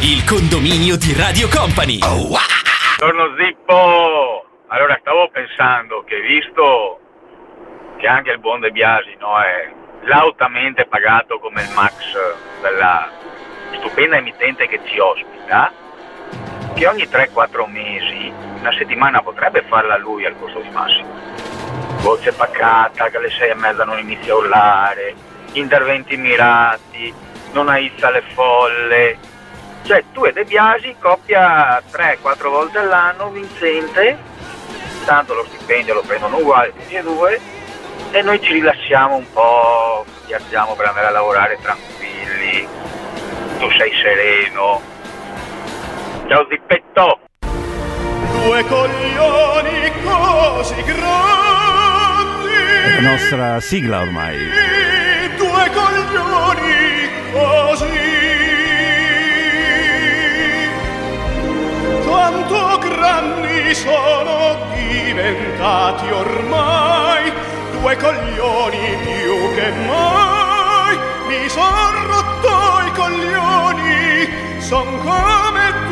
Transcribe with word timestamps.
Il 0.00 0.24
condominio 0.24 0.96
di 0.96 1.12
Radio 1.14 1.46
Company. 1.48 1.98
Buongiorno 1.98 3.36
Zippo! 3.36 4.46
Allora 4.68 4.96
stavo 5.00 5.28
pensando 5.30 6.02
che 6.04 6.20
visto 6.20 7.00
che 7.98 8.06
anche 8.06 8.30
il 8.30 8.38
buon 8.38 8.60
De 8.60 8.70
Biasi 8.70 9.14
no, 9.20 9.38
è 9.38 9.70
lautamente 10.04 10.86
pagato 10.86 11.38
come 11.38 11.62
il 11.62 11.70
Max 11.74 11.92
della 12.62 13.10
stupenda 13.76 14.16
emittente 14.16 14.66
che 14.68 14.80
ci 14.86 14.98
ospita, 14.98 15.70
che 16.72 16.86
ogni 16.86 17.04
3-4 17.04 17.70
mesi 17.70 18.32
una 18.58 18.72
settimana 18.72 19.20
potrebbe 19.20 19.62
farla 19.68 19.98
lui 19.98 20.24
al 20.24 20.38
costo 20.38 20.60
di 20.60 20.70
massimo. 20.70 21.31
Voce 22.00 22.32
pacata, 22.32 23.08
che 23.08 23.16
alle 23.16 23.30
6 23.30 23.50
e 23.50 23.54
mezza 23.54 23.84
non 23.84 23.98
inizia 23.98 24.32
a 24.32 24.36
urlare, 24.36 25.14
interventi 25.52 26.16
mirati, 26.16 27.14
non 27.52 27.68
aizza 27.68 28.10
le 28.10 28.22
folle. 28.34 29.18
Cioè 29.84 30.04
tu 30.12 30.24
e 30.24 30.32
De 30.32 30.44
Biasi, 30.44 30.96
coppia 30.98 31.80
3-4 31.90 32.48
volte 32.48 32.78
all'anno, 32.78 33.30
vincente, 33.30 34.16
tanto 35.04 35.34
lo 35.34 35.44
stipendio 35.44 35.94
lo 35.94 36.02
prendono 36.02 36.38
uguale 36.38 36.72
tutti 36.72 36.94
e 36.94 37.02
due, 37.02 37.40
e 38.10 38.22
noi 38.22 38.40
ci 38.40 38.52
rilassiamo 38.52 39.16
un 39.16 39.32
po', 39.32 40.04
viaggiamo 40.26 40.74
per 40.74 40.86
andare 40.86 41.06
a 41.06 41.10
lavorare 41.10 41.58
tranquilli, 41.60 42.66
tu 43.58 43.70
sei 43.70 43.92
sereno. 43.94 44.80
Ciao 46.28 46.46
Zippetto! 46.48 47.31
Due 48.44 48.64
coglioni 48.64 49.92
così 50.02 50.82
grandi. 50.82 52.50
È 52.84 53.00
la 53.00 53.10
nostra 53.10 53.60
sigla 53.60 54.00
ormai. 54.00 54.36
Due 55.36 55.70
coglioni 55.72 57.08
così. 57.32 58.10
Quanto 62.04 62.78
grandi 62.78 63.74
sono 63.76 64.56
diventati 64.74 66.10
ormai. 66.10 67.32
Due 67.78 67.96
coglioni 67.96 68.96
più 69.04 69.54
che 69.54 69.70
mai. 69.86 70.98
Mi 71.28 71.48
son 71.48 72.06
rotto 72.08 72.80
i 72.86 72.90
coglioni. 72.92 74.28
Son 74.58 74.98
come 74.98 75.72
due 75.86 75.91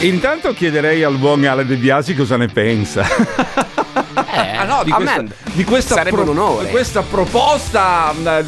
Intanto 0.00 0.52
chiederei 0.54 1.02
al 1.02 1.16
buon 1.16 1.44
Ale 1.44 1.66
De 1.66 1.74
Biasi 1.76 2.14
cosa 2.14 2.36
ne 2.36 2.46
pensa. 2.46 3.04
Eh, 3.04 4.56
Ah, 4.56 4.64
no, 4.64 4.82
di 4.84 4.90
questa, 4.90 5.24
di 5.52 5.64
questa 5.64 5.94
sarebbe 5.94 6.16
pro- 6.16 6.30
un 6.30 6.38
onore. 6.38 6.64
di 6.66 6.70
questa 6.70 7.02
proposta 7.02 8.12
del, 8.18 8.44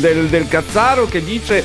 del- 0.00 0.26
del 0.28 0.48
Cazzaro 0.48 1.06
che 1.06 1.22
dice 1.24 1.64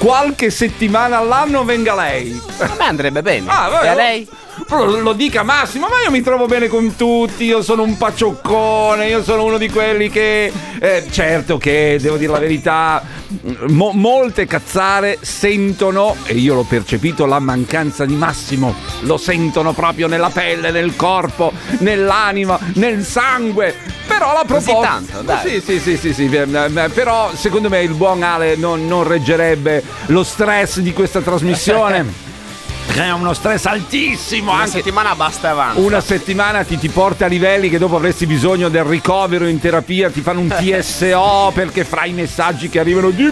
qualche 0.00 0.48
settimana 0.48 1.18
all'anno 1.18 1.62
venga 1.62 1.94
lei. 1.94 2.40
A 2.58 2.74
me 2.78 2.84
andrebbe 2.86 3.20
bene. 3.20 3.44
Ah, 3.50 3.68
vabbè, 3.68 3.84
e 3.84 3.88
a 3.88 3.92
lo- 3.92 4.00
lei? 4.00 4.28
Lo, 4.68 5.00
lo 5.00 5.12
dica 5.14 5.42
Massimo, 5.42 5.88
ma 5.88 6.00
io 6.04 6.10
mi 6.10 6.20
trovo 6.22 6.46
bene 6.46 6.68
con 6.68 6.94
tutti, 6.96 7.44
io 7.44 7.60
sono 7.62 7.82
un 7.82 7.96
paccioccone, 7.96 9.06
io 9.08 9.22
sono 9.22 9.44
uno 9.44 9.58
di 9.58 9.68
quelli 9.68 10.08
che... 10.10 10.52
eh, 10.80 11.06
certo 11.10 11.56
che, 11.58 11.98
devo 12.00 12.16
dire 12.16 12.32
la 12.32 12.38
verità, 12.38 13.02
mo- 13.68 13.92
molte 13.92 14.46
cazzare 14.46 15.18
sentono, 15.20 16.14
e 16.24 16.34
io 16.34 16.54
l'ho 16.54 16.62
percepito, 16.68 17.26
la 17.26 17.38
mancanza 17.38 18.04
di 18.04 18.14
Massimo. 18.14 18.74
Lo 19.00 19.16
sentono 19.16 19.72
proprio 19.72 20.06
nella 20.06 20.30
pelle, 20.30 20.70
nel 20.70 20.94
corpo, 20.96 21.52
nell'anima, 21.78 22.58
nel 22.74 23.04
sangue. 23.04 23.74
Però 24.10 24.32
la 24.32 24.44
proposta... 24.44 24.80
tanto, 24.88 25.22
dai. 25.22 25.48
Sì, 25.48 25.62
sì, 25.64 25.78
sì, 25.78 25.96
sì, 25.96 26.12
sì, 26.12 26.24
eh, 26.34 26.90
però 26.92 27.30
secondo 27.34 27.68
me 27.68 27.80
il 27.82 27.94
buon 27.94 28.22
Ale 28.22 28.56
non, 28.56 28.86
non 28.86 29.04
reggerebbe 29.04 29.82
lo 30.06 30.24
stress 30.24 30.80
di 30.80 30.92
questa 30.92 31.20
trasmissione. 31.20 32.28
È 32.92 33.08
uno 33.12 33.32
stress 33.34 33.66
altissimo 33.66 34.50
Una 34.50 34.62
anche 34.62 34.78
settimana 34.78 35.14
basta 35.14 35.46
e 35.46 35.50
avanza. 35.52 35.80
una 35.80 36.00
settimana 36.00 36.64
ti, 36.64 36.76
ti 36.76 36.88
porta 36.88 37.26
a 37.26 37.28
livelli 37.28 37.70
che 37.70 37.78
dopo 37.78 37.94
avresti 37.94 38.26
bisogno 38.26 38.68
del 38.68 38.82
ricovero 38.82 39.46
in 39.46 39.60
terapia, 39.60 40.10
ti 40.10 40.20
fanno 40.22 40.40
un 40.40 40.48
TSO 40.48 41.52
perché 41.54 41.84
fra 41.84 42.04
i 42.04 42.12
messaggi 42.12 42.68
che 42.68 42.80
arrivano 42.80 43.10
di 43.10 43.30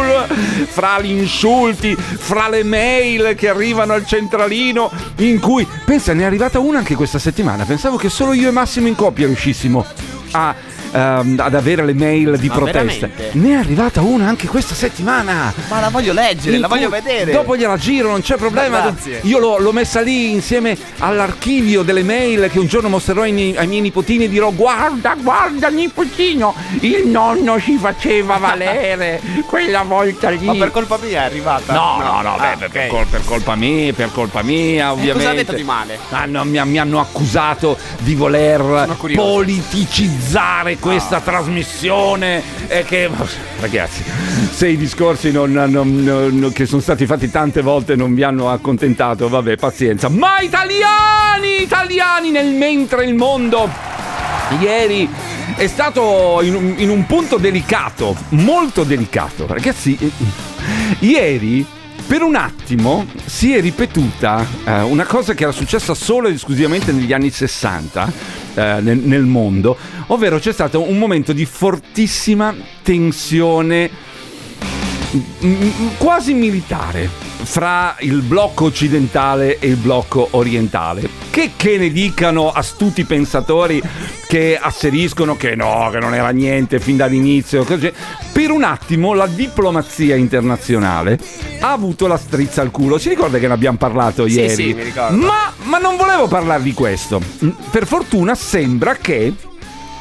bull, 0.00 0.26
fra 0.66 1.00
gli 1.00 1.10
insulti, 1.10 1.94
fra 1.94 2.48
le 2.48 2.64
mail 2.64 3.34
che 3.36 3.48
arrivano 3.48 3.92
al 3.92 4.06
centralino, 4.06 4.90
in 5.16 5.38
cui, 5.38 5.66
pensa, 5.84 6.12
ne 6.14 6.22
è 6.22 6.26
arrivata 6.26 6.58
una 6.58 6.78
anche 6.78 6.94
questa 6.94 7.18
settimana, 7.18 7.64
pensavo 7.64 7.96
che 7.96 8.08
solo 8.08 8.32
io 8.32 8.48
e 8.48 8.52
Massimo 8.52 8.88
in 8.88 8.94
coppia 8.94 9.26
riuscissimo 9.26 9.84
a... 10.32 10.54
ehm, 10.92 11.36
ad 11.38 11.54
avere 11.54 11.84
le 11.84 11.94
mail 11.94 12.36
di 12.38 12.48
Ma 12.48 12.54
protesta 12.54 13.06
veramente? 13.06 13.30
ne 13.38 13.50
è 13.50 13.54
arrivata 13.56 14.00
una 14.00 14.26
anche 14.28 14.46
questa 14.46 14.74
settimana 14.74 15.52
Ma 15.68 15.80
la 15.80 15.88
voglio 15.88 16.12
leggere, 16.12 16.54
in 16.56 16.60
la 16.60 16.68
voglio 16.68 16.88
vedere. 16.88 17.32
Dopo 17.32 17.56
gliela 17.56 17.76
giro, 17.76 18.10
non 18.10 18.20
c'è 18.22 18.36
problema. 18.36 18.78
Ma 18.78 18.90
grazie. 18.90 19.20
Io 19.24 19.38
l'ho, 19.38 19.58
l'ho 19.58 19.72
messa 19.72 20.00
lì 20.00 20.30
insieme 20.32 20.76
all'archivio 20.98 21.82
delle 21.82 22.02
mail 22.02 22.48
che 22.50 22.58
un 22.58 22.66
giorno 22.66 22.88
mostrerò 22.88 23.22
ai, 23.22 23.32
miei- 23.32 23.56
ai 23.56 23.66
miei 23.66 23.80
nipotini 23.80 24.24
e 24.24 24.28
dirò: 24.28 24.50
Guarda, 24.52 25.16
guarda, 25.20 25.68
nipotino, 25.68 26.54
il 26.80 27.06
nonno 27.06 27.58
si 27.58 27.76
faceva 27.78 28.36
valere 28.38 29.20
quella 29.46 29.82
volta 29.82 30.30
lì. 30.30 30.44
Ma 30.46 30.54
per 30.54 30.70
colpa 30.70 30.98
mia 31.02 31.22
è 31.22 31.24
arrivata? 31.26 31.72
No, 31.72 31.98
no, 31.98 32.20
no, 32.22 32.34
Ah, 32.36 32.54
beh, 32.56 32.64
ok. 32.66 32.70
per, 32.72 32.86
col- 32.88 33.06
per 33.06 33.24
colpa 33.24 33.54
mia, 33.54 33.92
per 33.92 34.10
colpa 34.12 34.42
mia, 34.42 34.92
ovviamente. 34.92 35.18
cosa 35.18 35.30
ha 35.30 35.34
detto 35.34 35.52
di 35.54 35.62
male? 35.62 35.98
Hanno- 36.10 36.44
mi, 36.44 36.60
mi 36.64 36.78
hanno 36.78 37.00
accusato 37.00 37.76
di 38.00 38.14
voler 38.14 38.88
politicizzare 39.14 40.78
questa 40.80 41.20
trasmissione 41.20 42.42
e 42.66 42.82
che 42.84 43.08
ragazzi 43.60 44.02
se 44.50 44.68
i 44.68 44.76
discorsi 44.76 45.30
non- 45.30 45.52
non- 45.52 46.02
non- 46.02 46.50
che 46.52 46.66
sono 46.66 46.80
stati 46.80 47.06
fatti 47.06 47.30
tante 47.30 47.60
volte 47.62 47.94
non 47.94 48.14
vi 48.14 48.22
hanno 48.22 48.50
accontentato 48.50 49.28
vabbè 49.28 49.56
pazienza. 49.56 50.08
Ma 50.08 50.40
italiani 50.40 51.62
italiani 51.62 52.30
nel 52.30 52.52
mentre 52.54 53.04
il 53.04 53.14
mondo 53.14 53.68
ieri 54.60 55.08
è 55.56 55.66
stato 55.66 56.40
in 56.42 56.54
un, 56.54 56.74
in 56.78 56.88
un 56.90 57.06
punto 57.06 57.36
delicato 57.36 58.16
molto 58.30 58.82
delicato 58.82 59.46
ragazzi 59.46 59.96
eh, 60.00 60.10
ieri 61.00 61.64
per 62.06 62.22
un 62.22 62.34
attimo 62.34 63.06
si 63.24 63.54
è 63.54 63.60
ripetuta 63.60 64.44
eh, 64.64 64.80
una 64.80 65.04
cosa 65.04 65.34
che 65.34 65.44
era 65.44 65.52
successa 65.52 65.94
solo 65.94 66.28
ed 66.28 66.34
esclusivamente 66.34 66.90
negli 66.92 67.12
anni 67.12 67.30
60 67.30 68.12
eh, 68.54 68.78
nel, 68.80 68.98
nel 68.98 69.24
mondo, 69.24 69.76
ovvero 70.08 70.38
c'è 70.38 70.52
stato 70.52 70.88
un 70.88 70.98
momento 70.98 71.32
di 71.32 71.44
fortissima 71.44 72.54
tensione 72.82 74.08
quasi 75.98 76.34
militare 76.34 77.08
fra 77.08 77.96
il 78.00 78.22
blocco 78.22 78.66
occidentale 78.66 79.58
e 79.58 79.68
il 79.68 79.76
blocco 79.76 80.28
orientale. 80.32 81.19
Che, 81.30 81.52
che 81.56 81.78
ne 81.78 81.90
dicano 81.90 82.50
astuti 82.50 83.04
pensatori 83.04 83.80
che 84.26 84.58
asseriscono 84.60 85.36
che 85.36 85.54
no, 85.54 85.88
che 85.92 85.98
non 86.00 86.12
era 86.14 86.30
niente 86.30 86.80
fin 86.80 86.96
dall'inizio, 86.96 87.62
così. 87.64 87.92
Per 88.32 88.50
un 88.50 88.64
attimo 88.64 89.12
la 89.14 89.26
diplomazia 89.26 90.16
internazionale 90.16 91.18
ha 91.60 91.70
avuto 91.72 92.06
la 92.08 92.16
strizza 92.16 92.62
al 92.62 92.70
culo. 92.72 92.98
Si 92.98 93.08
ricorda 93.08 93.38
che 93.38 93.46
ne 93.46 93.52
abbiamo 93.52 93.78
parlato 93.78 94.26
Sì, 94.26 94.40
ieri? 94.40 94.54
sì, 94.54 94.74
mi 94.74 94.82
ricordo. 94.82 95.16
Ma, 95.16 95.52
ma 95.64 95.78
non 95.78 95.96
volevo 95.96 96.26
parlare 96.26 96.62
di 96.62 96.74
questo. 96.74 97.20
Per 97.70 97.86
fortuna 97.86 98.34
sembra 98.34 98.96
che 98.96 99.32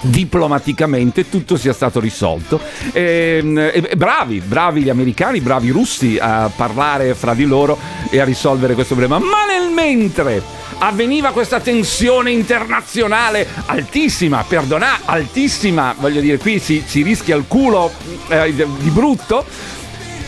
diplomaticamente 0.02 1.30
tutto 1.30 1.58
sia 1.58 1.74
stato 1.74 2.00
risolto. 2.00 2.60
Ehm, 2.94 3.58
E, 3.58 3.84
e 3.90 3.96
bravi, 3.96 4.40
bravi 4.40 4.82
gli 4.82 4.90
americani, 4.90 5.42
bravi 5.42 5.68
i 5.68 5.72
russi 5.72 6.18
a 6.20 6.50
parlare 6.56 7.14
fra 7.14 7.34
di 7.34 7.46
loro 7.46 7.78
e 8.10 8.20
a 8.20 8.24
risolvere 8.24 8.74
questo 8.74 8.96
problema. 8.96 9.20
Ma 9.24 9.46
nel 9.46 9.72
mentre 9.74 10.42
avveniva 10.80 11.32
questa 11.32 11.60
tensione 11.60 12.32
internazionale 12.32 13.48
altissima, 13.66 14.44
perdonà, 14.48 15.00
altissima, 15.06 15.96
voglio 15.98 16.22
dire, 16.22 16.38
qui 16.38 16.60
si, 16.60 16.84
si 16.86 17.02
rischia 17.02 17.36
il 17.36 17.46
culo 17.48 17.92
eh, 18.28 18.54
di 18.54 18.90
brutto. 18.90 19.46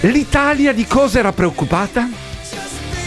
L'Italia 0.02 0.74
di 0.74 0.86
cosa 0.88 1.20
era 1.20 1.32
preoccupata? 1.32 2.31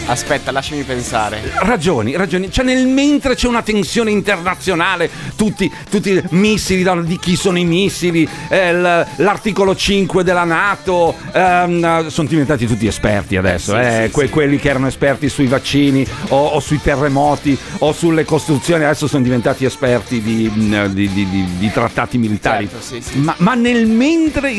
Aspetta, 0.07 0.51
lasciami 0.51 0.83
pensare. 0.83 1.41
Ragioni, 1.61 2.15
ragioni. 2.15 2.51
Cioè, 2.51 2.63
nel 2.63 2.85
mentre 2.85 3.33
c'è 3.33 3.47
una 3.47 3.63
tensione 3.63 4.11
internazionale, 4.11 5.09
tutti, 5.35 5.71
tutti 5.89 6.11
i 6.11 6.21
missili, 6.29 6.83
da- 6.83 6.93
di 7.01 7.17
chi 7.17 7.35
sono 7.35 7.57
i 7.57 7.65
missili, 7.65 8.27
eh, 8.49 8.71
l'articolo 8.71 9.75
5 9.75 10.23
della 10.23 10.43
Nato, 10.43 11.15
ehm, 11.33 12.07
sono 12.09 12.27
diventati 12.27 12.67
tutti 12.67 12.85
esperti 12.85 13.35
adesso, 13.35 13.73
Sì, 13.73 13.79
eh, 13.79 14.03
sì, 14.05 14.11
que- 14.11 14.25
sì. 14.25 14.29
quelli 14.31 14.57
che 14.59 14.69
erano 14.69 14.85
esperti 14.85 15.27
sui 15.27 15.47
vaccini 15.47 16.05
o, 16.29 16.45
o 16.49 16.59
sui 16.59 16.79
terremoti 16.79 17.57
o 17.79 17.91
sulle 17.91 18.25
costruzioni, 18.25 18.83
adesso 18.83 19.07
sono 19.07 19.23
diventati 19.23 19.65
esperti 19.65 20.21
di, 20.21 20.51
mm, 20.53 20.85
di- 20.85 21.09
di- 21.11 21.27
di- 21.57 21.71
trattati 21.71 22.19
militari. 22.19 22.69
Certo. 22.69 23.17
Ma, 23.17 23.33
ma 23.39 23.55
nel 23.55 23.87
mentre, 23.87 24.53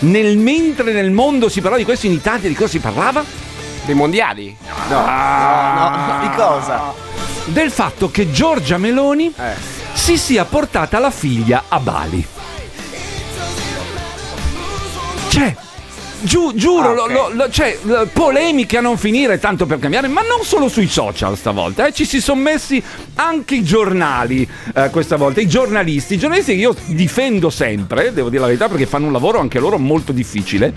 nel 0.00 0.38
mentre 0.38 0.92
nel 0.94 1.10
mondo 1.10 1.50
si 1.50 1.60
parlava 1.60 1.76
di 1.76 1.84
questo, 1.84 2.06
in 2.06 2.12
Italia 2.12 2.48
di 2.48 2.54
cosa 2.54 2.70
si 2.70 2.78
parlava? 2.78 3.44
Dei 3.86 3.94
mondiali? 3.94 4.54
No. 4.88 5.04
Ah. 5.06 5.90
No, 5.96 6.14
no, 6.14 6.28
di 6.28 6.34
cosa? 6.34 7.04
del 7.46 7.70
fatto 7.70 8.10
che 8.10 8.32
Giorgia 8.32 8.76
Meloni 8.76 9.32
Eh. 9.36 9.54
si 9.92 10.18
sia 10.18 10.44
portata 10.44 10.98
la 10.98 11.12
figlia 11.12 11.64
a 11.68 11.78
Bali. 11.78 12.26
Cioè, 15.28 15.54
giu- 16.22 16.54
giuro, 16.54 16.90
Ah, 16.90 16.94
lo- 16.94 17.02
ok. 17.04 17.10
lo- 17.12 17.30
lo- 17.34 17.50
cioè, 17.50 17.78
polemiche 18.12 18.78
a 18.78 18.80
non 18.80 18.96
finire, 18.96 19.38
tanto 19.38 19.64
per 19.66 19.78
cambiare, 19.78 20.08
ma 20.08 20.22
non 20.22 20.44
solo 20.44 20.68
sui 20.68 20.88
social 20.88 21.36
stavolta, 21.36 21.86
eh, 21.86 21.92
ci 21.92 22.04
si 22.04 22.20
sono 22.20 22.40
messi 22.40 22.82
anche 23.14 23.54
i 23.56 23.62
giornali 23.62 24.48
eh, 24.74 24.90
questa 24.90 25.14
volta, 25.14 25.40
i 25.40 25.46
giornalisti, 25.46 26.14
i 26.14 26.18
giornalisti 26.18 26.52
che 26.54 26.60
io 26.60 26.74
difendo 26.86 27.48
sempre, 27.50 28.12
devo 28.12 28.28
dire 28.28 28.40
la 28.40 28.46
verità, 28.48 28.68
perché 28.68 28.86
fanno 28.86 29.06
un 29.06 29.12
lavoro 29.12 29.38
anche 29.38 29.60
loro 29.60 29.78
molto 29.78 30.10
difficile, 30.10 30.72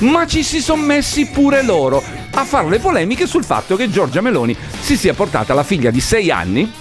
ma 0.00 0.24
ci 0.26 0.44
si 0.44 0.60
sono 0.60 0.82
messi 0.82 1.26
pure 1.26 1.62
loro 1.64 2.02
a 2.34 2.44
fare 2.44 2.68
le 2.68 2.78
polemiche 2.78 3.26
sul 3.26 3.44
fatto 3.44 3.76
che 3.76 3.90
Giorgia 3.90 4.20
Meloni 4.20 4.56
si 4.80 4.96
sia 4.96 5.14
portata 5.14 5.54
la 5.54 5.62
figlia 5.62 5.90
di 5.90 6.00
6 6.00 6.30
anni 6.30 6.72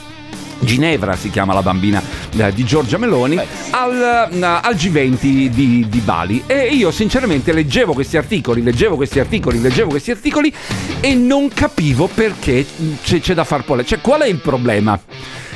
Ginevra 0.61 1.15
si 1.15 1.29
chiama 1.29 1.53
la 1.53 1.61
bambina 1.61 2.01
eh, 2.37 2.53
di 2.53 2.63
Giorgia 2.63 2.97
Meloni, 2.97 3.39
al, 3.71 4.29
eh, 4.31 4.45
al 4.45 4.75
G20 4.75 5.47
di, 5.47 5.87
di 5.89 5.99
Bali. 5.99 6.43
E 6.45 6.67
io 6.67 6.91
sinceramente 6.91 7.51
leggevo 7.51 7.93
questi 7.93 8.17
articoli, 8.17 8.61
leggevo 8.61 8.95
questi 8.95 9.19
articoli, 9.19 9.59
leggevo 9.59 9.89
questi 9.89 10.11
articoli 10.11 10.53
e 10.99 11.15
non 11.15 11.49
capivo 11.49 12.07
perché 12.07 12.65
c'è, 13.03 13.19
c'è 13.19 13.33
da 13.33 13.43
far 13.43 13.63
polemica. 13.63 13.95
Cioè, 13.95 14.03
qual 14.03 14.21
è 14.21 14.27
il 14.27 14.39
problema? 14.39 14.99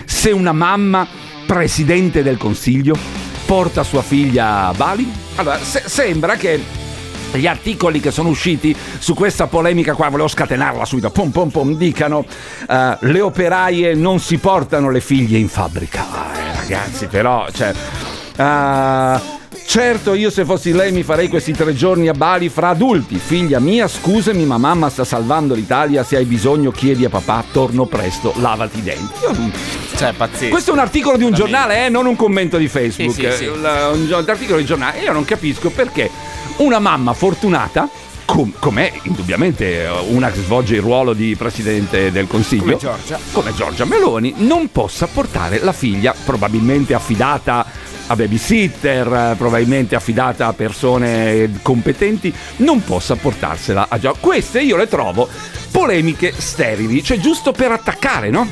Se 0.05 0.31
una 0.31 0.53
mamma, 0.53 1.07
presidente 1.45 2.23
del 2.23 2.37
consiglio, 2.37 2.97
porta 3.45 3.83
sua 3.83 4.01
figlia 4.01 4.67
a 4.67 4.73
Bali? 4.73 5.11
Allora, 5.35 5.59
se- 5.59 5.83
sembra 5.85 6.35
che 6.35 6.59
gli 7.37 7.47
articoli 7.47 7.99
che 7.99 8.11
sono 8.11 8.29
usciti 8.29 8.75
su 8.99 9.13
questa 9.13 9.47
polemica 9.47 9.93
qua, 9.93 10.09
volevo 10.09 10.27
scatenarla 10.27 10.85
subito, 10.85 11.09
pom 11.09 11.31
pom 11.31 11.49
pom, 11.49 11.75
dicano 11.75 12.25
eh, 12.69 12.97
le 12.99 13.21
operaie 13.21 13.93
non 13.93 14.19
si 14.19 14.37
portano 14.37 14.89
le 14.89 15.01
figlie 15.01 15.37
in 15.37 15.47
fabbrica. 15.47 16.05
Eh, 16.35 16.55
ragazzi, 16.55 17.07
però, 17.07 17.47
cioè... 17.51 17.73
eh, 18.37 19.33
Certo, 19.67 20.13
io 20.13 20.29
se 20.29 20.45
fossi 20.45 20.71
lei 20.71 20.91
mi 20.91 21.01
farei 21.01 21.27
questi 21.27 21.51
tre 21.51 21.73
giorni 21.73 22.07
a 22.07 22.13
Bali 22.13 22.49
fra 22.49 22.69
adulti. 22.69 23.17
Figlia 23.17 23.59
mia, 23.59 23.87
scusami, 23.87 24.45
ma 24.45 24.57
mamma 24.57 24.89
sta 24.89 25.03
salvando 25.03 25.55
l'Italia. 25.55 26.03
Se 26.03 26.15
hai 26.15 26.23
bisogno, 26.25 26.71
chiedi 26.71 27.03
a 27.03 27.09
papà, 27.09 27.43
torno 27.51 27.85
presto, 27.85 28.31
lavati 28.37 28.77
i 28.77 28.83
denti. 28.83 29.51
Cioè, 29.97 30.13
pazzesco. 30.13 30.49
questo 30.51 30.69
è 30.69 30.73
un 30.73 30.79
articolo 30.79 31.17
di 31.17 31.23
un 31.23 31.33
giornale, 31.33 31.85
eh, 31.85 31.89
non 31.89 32.05
un 32.05 32.15
commento 32.15 32.57
di 32.57 32.67
Facebook. 32.67 33.15
Sì, 33.15 33.21
sì, 33.31 33.37
sì. 33.37 33.43
Eh, 33.45 33.49
un, 33.49 33.65
un 33.93 34.05
gio- 34.07 34.19
un 34.19 34.25
articolo 34.27 34.59
di 34.59 34.65
giornale. 34.65 34.99
Io 34.99 35.11
non 35.11 35.25
capisco 35.25 35.69
perché 35.69 36.09
una 36.57 36.79
mamma 36.79 37.13
fortunata. 37.13 37.89
com- 38.25 38.51
com'è 38.57 38.91
indubbiamente 39.03 39.83
eh, 39.83 39.89
una 40.09 40.31
che 40.31 40.41
svolge 40.41 40.75
il 40.75 40.81
ruolo 40.81 41.13
di 41.13 41.35
presidente 41.35 42.11
del 42.11 42.25
consiglio 42.25 42.63
Come 42.63 42.77
Giorgia. 42.77 43.19
come 43.31 43.53
Giorgia 43.53 43.85
Meloni 43.85 44.33
non 44.37 44.71
possa 44.71 45.05
portare 45.05 45.59
la 45.59 45.71
figlia 45.73 46.15
probabilmente 46.25 46.95
affidata 46.95 47.63
a 48.07 48.15
babysitter 48.15 49.35
probabilmente 49.37 49.93
affidata 49.95 50.47
a 50.47 50.53
persone 50.53 51.59
competenti 51.61 52.33
non 52.57 52.83
possa 52.83 53.15
portarsela 53.15 53.85
a 53.89 53.99
Giorgia 53.99 54.19
queste 54.19 54.61
io 54.61 54.75
le 54.77 54.87
trovo 54.87 55.27
polemiche 55.69 56.33
sterili 56.35 57.03
cioè 57.03 57.19
giusto 57.19 57.51
per 57.51 57.71
attaccare 57.71 58.31
no? 58.31 58.47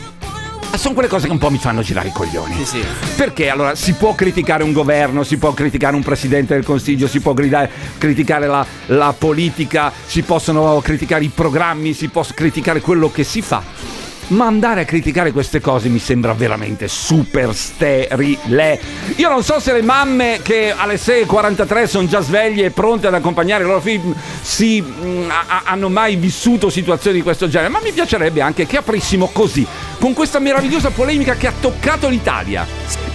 Sono 0.78 0.94
quelle 0.94 1.10
cose 1.10 1.28
che 1.28 1.32
un 1.32 1.38
po' 1.38 1.50
mi 1.50 1.58
fanno 1.60 1.82
girare 1.82 2.08
i 2.08 2.12
coglioni 2.12 2.56
Sì, 2.56 2.66
sì. 2.66 2.84
perché 3.16 3.50
allora 3.50 3.76
si 3.76 3.94
può 3.94 4.16
criticare 4.16 4.64
un 4.64 4.74
governo, 4.74 5.24
si 5.24 5.38
può 5.38 5.54
criticare 5.54 5.96
un 5.96 6.04
presidente 6.04 6.54
del 6.56 6.64
consiglio, 6.64 7.08
si 7.08 7.20
può 7.20 7.34
gridare- 7.34 7.70
criticare 7.98 8.48
la, 8.48 8.66
la 8.88 9.14
politica, 9.18 9.92
si 10.06 10.22
possono 10.24 10.80
criticare 10.82 11.24
i 11.24 11.32
programmi, 11.34 11.94
si 11.94 12.08
può 12.10 12.26
criticare 12.34 12.82
quello 12.82 13.12
che 13.12 13.24
si 13.24 13.42
fa. 13.42 13.62
Ma 14.28 14.46
andare 14.46 14.82
a 14.82 14.86
criticare 14.86 15.32
queste 15.32 15.60
cose 15.60 15.90
mi 15.90 16.00
sembra 16.00 16.34
veramente 16.34 16.88
super 16.88 17.54
sterile. 17.54 18.80
Io 19.18 19.30
non 19.30 19.44
so 19.44 19.60
se 19.60 19.74
le 19.74 19.82
mamme 19.82 20.40
che 20.42 20.74
alle 20.76 20.96
6.43 20.96 21.84
sono 21.86 22.08
già 22.08 22.22
sveglie 22.22 22.66
e 22.66 22.72
pronte 22.72 23.08
ad 23.08 23.14
accompagnare 23.14 23.64
i 23.64 23.68
loro 23.68 23.82
figli 23.82 24.14
si, 24.42 24.82
mm, 24.82 25.30
a- 25.30 25.62
hanno 25.66 25.90
mai 25.90 26.16
vissuto 26.16 26.70
situazioni 26.70 27.18
di 27.18 27.22
questo 27.24 27.48
genere, 27.48 27.70
ma 27.70 27.80
mi 27.84 27.92
piacerebbe 27.92 28.42
anche 28.42 28.66
che 28.66 28.78
aprissimo 28.78 29.30
così, 29.32 29.68
con 30.00 30.14
questa 30.14 30.40
meravigliosa 30.40 30.90
polemica 30.90 31.36
che 31.36 31.48
ha 31.48 31.54
toccato 31.60 32.08
l'Italia. 32.08 32.66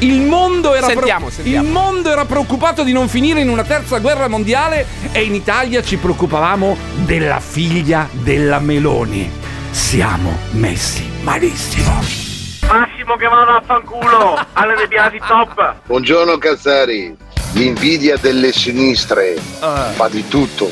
Il 0.00 0.20
mondo 0.20 0.74
era, 0.74 0.86
Sentiamo, 0.86 1.30
sentiamo. 1.30 1.66
il 1.66 1.72
mondo 1.72 2.10
era 2.10 2.26
preoccupato 2.26 2.82
di 2.84 2.92
non 2.92 3.08
finire 3.08 3.40
in 3.40 3.48
una 3.48 3.64
terza 3.64 3.98
guerra 3.98 4.28
mondiale 4.28 4.86
e 5.10 5.22
in 5.22 5.34
Italia 5.34 5.82
ci 5.82 5.96
preoccupavamo 5.96 6.76
della 7.04 7.40
figlia 7.40 8.08
della 8.12 8.58
Meloni. 8.60 9.46
Siamo 9.78 10.36
messi 10.50 11.08
malissimo. 11.22 11.92
Massimo 12.66 13.14
che 13.14 13.28
vada 13.28 13.58
a 13.58 13.62
fanculo, 13.64 14.34
Ale 14.54 14.74
De 14.74 14.88
Biasi 14.88 15.18
top. 15.24 15.76
Buongiorno 15.86 16.36
Cazzari, 16.36 17.16
l'invidia 17.52 18.16
delle 18.16 18.50
sinistre 18.50 19.36
fa 19.36 20.08
di 20.10 20.26
tutto. 20.26 20.68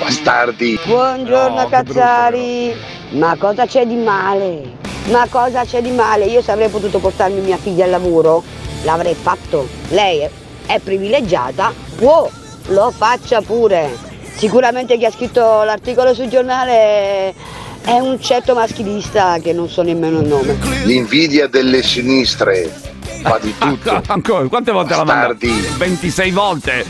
Bastardi. 0.00 0.76
Buongiorno 0.84 1.62
No, 1.62 1.68
Cazzari, 1.68 2.74
ma 3.10 3.36
cosa 3.38 3.64
c'è 3.64 3.86
di 3.86 3.94
male? 3.94 4.72
Ma 5.08 5.26
cosa 5.30 5.64
c'è 5.64 5.80
di 5.80 5.92
male? 5.92 6.24
Io 6.24 6.42
se 6.42 6.50
avrei 6.50 6.68
potuto 6.68 6.98
portarmi 6.98 7.38
mia 7.40 7.56
figlia 7.56 7.84
al 7.84 7.90
lavoro, 7.90 8.42
l'avrei 8.82 9.14
fatto. 9.14 9.68
Lei 9.90 10.18
è- 10.22 10.30
è 10.66 10.80
privilegiata, 10.80 11.72
può, 11.96 12.28
lo 12.66 12.90
faccia 12.90 13.40
pure. 13.40 13.96
Sicuramente 14.34 14.98
chi 14.98 15.04
ha 15.06 15.10
scritto 15.12 15.62
l'articolo 15.62 16.12
sul 16.12 16.28
giornale 16.28 17.32
è 17.86 18.00
un 18.00 18.20
certo 18.20 18.52
maschilista 18.54 19.38
che 19.38 19.52
non 19.52 19.68
so 19.68 19.82
nemmeno 19.82 20.20
il 20.20 20.26
nome. 20.26 20.58
L'invidia 20.84 21.46
delle 21.46 21.84
sinistre 21.84 22.68
fa 23.22 23.38
di 23.40 23.54
tutto. 23.56 24.02
Ancora, 24.08 24.48
quante 24.48 24.72
volte 24.72 24.96
l'ha 24.96 25.04
mandato? 25.04 25.34
Bastardi. 25.34 25.66
26 25.78 26.30
volte. 26.32 26.84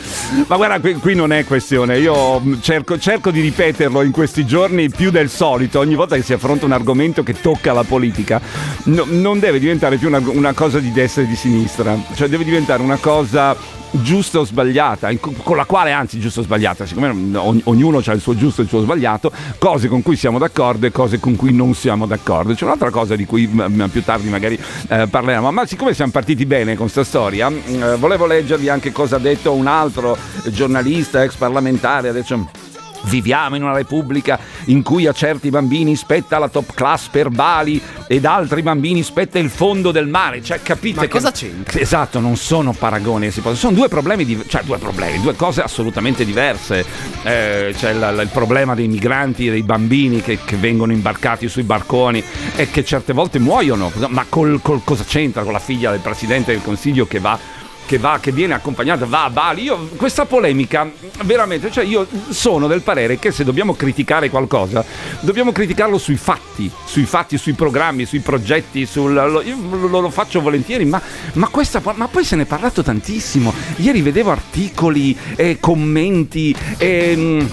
Ma 0.46 0.56
guarda, 0.56 0.80
qui, 0.80 0.94
qui 0.94 1.14
non 1.14 1.32
è 1.32 1.44
questione. 1.44 1.98
Io 1.98 2.40
mm, 2.40 2.60
cerco, 2.62 2.98
cerco 2.98 3.30
di 3.30 3.42
ripeterlo 3.42 4.00
in 4.00 4.10
questi 4.10 4.46
giorni 4.46 4.88
più 4.88 5.10
del 5.10 5.28
solito. 5.28 5.80
Ogni 5.80 5.94
volta 5.94 6.16
che 6.16 6.22
si 6.22 6.32
affronta 6.32 6.64
un 6.64 6.72
argomento 6.72 7.22
che 7.22 7.38
tocca 7.38 7.74
la 7.74 7.84
politica, 7.84 8.40
no- 8.84 9.04
non 9.06 9.38
deve 9.38 9.58
diventare 9.58 9.98
più 9.98 10.08
una, 10.08 10.22
una 10.24 10.54
cosa 10.54 10.78
di 10.78 10.92
destra 10.92 11.22
e 11.22 11.26
di 11.26 11.36
sinistra. 11.36 11.94
Cioè, 12.14 12.28
deve 12.28 12.44
diventare 12.44 12.82
una 12.82 12.96
cosa 12.96 13.54
giusta 14.02 14.38
o 14.38 14.44
sbagliata, 14.44 15.10
con 15.18 15.56
la 15.56 15.64
quale 15.64 15.92
anzi 15.92 16.18
giusta 16.18 16.40
o 16.40 16.42
sbagliata, 16.42 16.86
siccome 16.86 17.08
ogn- 17.38 17.60
ognuno 17.64 18.02
ha 18.04 18.12
il 18.12 18.20
suo 18.20 18.36
giusto 18.36 18.60
e 18.60 18.64
il 18.64 18.70
suo 18.70 18.80
sbagliato, 18.80 19.32
cose 19.58 19.88
con 19.88 20.02
cui 20.02 20.16
siamo 20.16 20.38
d'accordo 20.38 20.86
e 20.86 20.90
cose 20.90 21.18
con 21.18 21.36
cui 21.36 21.52
non 21.52 21.74
siamo 21.74 22.06
d'accordo. 22.06 22.54
C'è 22.54 22.64
un'altra 22.64 22.90
cosa 22.90 23.16
di 23.16 23.24
cui 23.24 23.46
più 23.46 24.02
tardi 24.02 24.28
magari 24.28 24.58
eh, 24.88 25.06
parleremo, 25.08 25.50
ma 25.50 25.66
siccome 25.66 25.94
siamo 25.94 26.10
partiti 26.10 26.46
bene 26.46 26.76
con 26.76 26.90
questa 26.90 27.04
storia, 27.04 27.50
mm, 27.50 27.82
eh, 27.82 27.96
volevo 27.96 28.26
leggervi 28.26 28.68
anche 28.68 28.92
cosa 28.92 29.16
ha 29.16 29.20
detto 29.20 29.52
un 29.52 29.66
altro 29.66 30.16
giornalista, 30.44 31.22
ex 31.22 31.34
parlamentare, 31.34 32.08
adesso... 32.08 32.65
Viviamo 33.08 33.56
in 33.56 33.62
una 33.62 33.72
repubblica 33.74 34.38
in 34.66 34.82
cui 34.82 35.06
a 35.06 35.12
certi 35.12 35.48
bambini 35.50 35.94
spetta 35.96 36.38
la 36.38 36.48
top 36.48 36.74
class 36.74 37.08
per 37.08 37.30
Bali 37.30 37.80
ed 38.08 38.24
altri 38.24 38.62
bambini 38.62 39.02
spetta 39.02 39.38
il 39.38 39.48
fondo 39.50 39.92
del 39.92 40.08
mare. 40.08 40.42
Cioè, 40.42 40.60
capite 40.62 40.96
Ma 40.96 41.02
che- 41.02 41.08
cosa 41.08 41.30
c'entra? 41.30 41.78
Esatto, 41.78 42.18
non 42.20 42.36
sono 42.36 42.72
paragoni, 42.72 43.30
sono 43.30 43.74
due 43.74 43.88
problemi, 43.88 44.24
di- 44.24 44.42
cioè 44.48 44.62
due 44.64 44.78
problemi, 44.78 45.20
due 45.20 45.34
cose 45.36 45.62
assolutamente 45.62 46.24
diverse. 46.24 46.84
Eh, 47.22 47.74
c'è 47.76 47.92
la- 47.92 48.10
la- 48.10 48.22
il 48.22 48.28
problema 48.28 48.74
dei 48.74 48.88
migranti 48.88 49.46
e 49.46 49.50
dei 49.50 49.62
bambini 49.62 50.20
che, 50.20 50.38
che 50.44 50.56
vengono 50.56 50.92
imbarcati 50.92 51.48
sui 51.48 51.62
barconi 51.62 52.22
e 52.56 52.70
che 52.70 52.84
certe 52.84 53.12
volte 53.12 53.38
muoiono, 53.38 53.92
ma 54.08 54.24
col, 54.28 54.60
col- 54.62 54.82
cosa 54.84 55.04
c'entra 55.04 55.42
con 55.42 55.52
la 55.52 55.58
figlia 55.60 55.90
del 55.90 56.00
presidente 56.00 56.52
del 56.52 56.62
consiglio 56.62 57.06
che 57.06 57.20
va 57.20 57.38
che 57.86 57.98
va, 57.98 58.18
che 58.20 58.32
viene 58.32 58.54
accompagnata, 58.54 59.06
va 59.06 59.24
a 59.24 59.30
Bali. 59.30 59.62
Io 59.62 59.88
questa 59.96 60.26
polemica, 60.26 60.90
veramente, 61.24 61.70
cioè 61.70 61.84
io 61.84 62.06
sono 62.28 62.66
del 62.66 62.82
parere 62.82 63.18
che 63.18 63.30
se 63.30 63.44
dobbiamo 63.44 63.74
criticare 63.74 64.28
qualcosa, 64.28 64.84
dobbiamo 65.20 65.52
criticarlo 65.52 65.96
sui 65.96 66.16
fatti, 66.16 66.70
sui 66.84 67.04
fatti, 67.04 67.38
sui 67.38 67.52
programmi, 67.54 68.04
sui 68.04 68.20
progetti, 68.20 68.84
sul, 68.84 69.12
lo, 69.14 69.40
io 69.40 69.56
lo, 69.70 70.00
lo 70.00 70.10
faccio 70.10 70.40
volentieri, 70.40 70.84
ma, 70.84 71.00
ma, 71.34 71.48
questa, 71.48 71.80
ma 71.94 72.08
poi 72.08 72.24
se 72.24 72.36
ne 72.36 72.42
è 72.42 72.46
parlato 72.46 72.82
tantissimo. 72.82 73.54
Ieri 73.76 74.02
vedevo 74.02 74.30
articoli, 74.32 75.16
e 75.36 75.58
commenti, 75.60 76.54
e, 76.76 77.46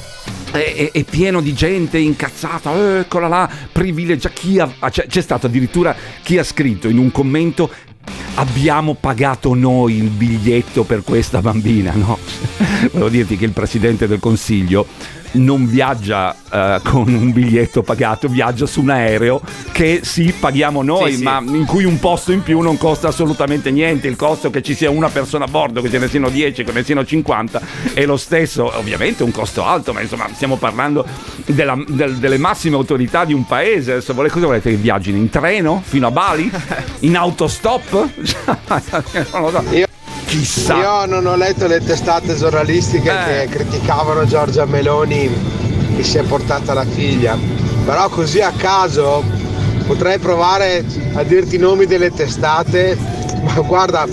è, 0.52 0.58
è- 0.58 0.92
è 0.92 1.04
pieno 1.04 1.42
di 1.42 1.54
gente 1.54 1.98
incazzata, 1.98 2.74
"Eh, 2.76 3.00
eccola 3.00 3.28
là, 3.28 3.50
privilegia. 3.72 4.30
Chi 4.30 4.60
ha, 4.60 4.70
ah, 4.80 4.90
c'è, 4.90 5.08
c'è 5.08 5.22
stato 5.22 5.48
addirittura 5.48 5.96
chi 6.22 6.38
ha 6.38 6.44
scritto 6.44 6.88
in 6.88 6.98
un 6.98 7.12
commento. 7.12 7.70
Abbiamo 8.36 8.96
pagato 8.96 9.54
noi 9.54 9.98
il 9.98 10.10
biglietto 10.10 10.84
per 10.84 11.04
questa 11.04 11.42
bambina, 11.42 11.94
no? 11.94 12.18
Volevo 12.92 13.10
dirti 13.10 13.38
che 13.38 13.46
il 13.46 13.52
presidente 13.52 14.08
del 14.08 14.20
consiglio 14.20 14.88
non 15.34 15.68
viaggia 15.68 16.36
eh, 16.52 16.80
con 16.84 17.12
un 17.14 17.32
biglietto 17.32 17.82
pagato, 17.84 18.28
viaggia 18.28 18.66
su 18.66 18.82
un 18.82 18.90
aereo 18.90 19.42
che 19.72 20.02
sì, 20.04 20.34
paghiamo 20.38 20.82
noi, 20.84 21.12
Sì, 21.12 21.18
sì. 21.18 21.24
ma 21.24 21.42
in 21.46 21.66
cui 21.66 21.84
un 21.86 22.00
posto 22.00 22.32
in 22.32 22.44
più 22.44 22.60
non 22.62 22.78
costa 22.78 23.08
assolutamente 23.08 23.72
niente. 23.72 24.08
Il 24.08 24.16
costo 24.16 24.50
che 24.50 24.62
ci 24.62 24.76
sia 24.76 24.90
una 24.90 25.10
persona 25.10 25.46
a 25.46 25.48
bordo, 25.48 25.82
che 25.82 25.90
ce 25.90 25.98
ne 26.00 26.08
siano 26.08 26.30
10, 26.30 26.64
che 26.64 26.72
ne 26.72 26.84
siano 26.84 27.04
50, 27.06 27.62
è 27.94 28.06
lo 28.06 28.18
stesso. 28.18 28.72
Ovviamente 28.78 29.24
un 29.24 29.32
costo 29.32 29.64
alto, 29.66 29.94
ma 29.94 30.02
insomma 30.02 30.28
stiamo 30.34 30.58
parlando 30.58 31.06
della- 31.46 31.82
del- 31.88 32.18
delle 32.18 32.38
massime 32.38 32.76
autorità 32.76 33.26
di 33.26 33.34
un 33.34 33.46
paese. 33.46 33.92
Adesso 33.94 34.14
vole- 34.14 34.30
cosa 34.30 34.46
volete 34.46 34.70
che 34.70 34.76
viaggino? 34.78 35.18
In 35.18 35.30
treno 35.30 35.82
fino 35.84 36.08
a 36.08 36.12
Bali? 36.12 36.50
In 37.00 37.16
autostop? 37.18 37.92
non 39.34 39.42
lo 39.42 39.50
so. 39.50 39.64
Io- 39.72 39.88
Chissà. 40.34 40.78
Io 40.78 41.06
non 41.06 41.28
ho 41.28 41.36
letto 41.36 41.68
le 41.68 41.80
testate 41.80 42.36
giornalistiche 42.36 43.12
Eh. 43.12 43.46
che 43.46 43.56
criticavano 43.56 44.26
Giorgia 44.26 44.66
Meloni 44.66 45.30
che 45.96 46.02
si 46.04 46.18
è 46.18 46.24
portata 46.24 46.74
la 46.74 46.86
figlia. 46.86 47.38
Però 47.86 48.10
così 48.10 48.42
a 48.42 48.52
caso 48.52 49.24
potrei 49.86 50.18
provare 50.18 50.84
a 51.14 51.22
dirti 51.22 51.58
i 51.58 51.60
nomi 51.60 51.86
delle 51.86 52.12
testate, 52.12 52.98
ma 53.44 53.54
guarda, 53.62 54.08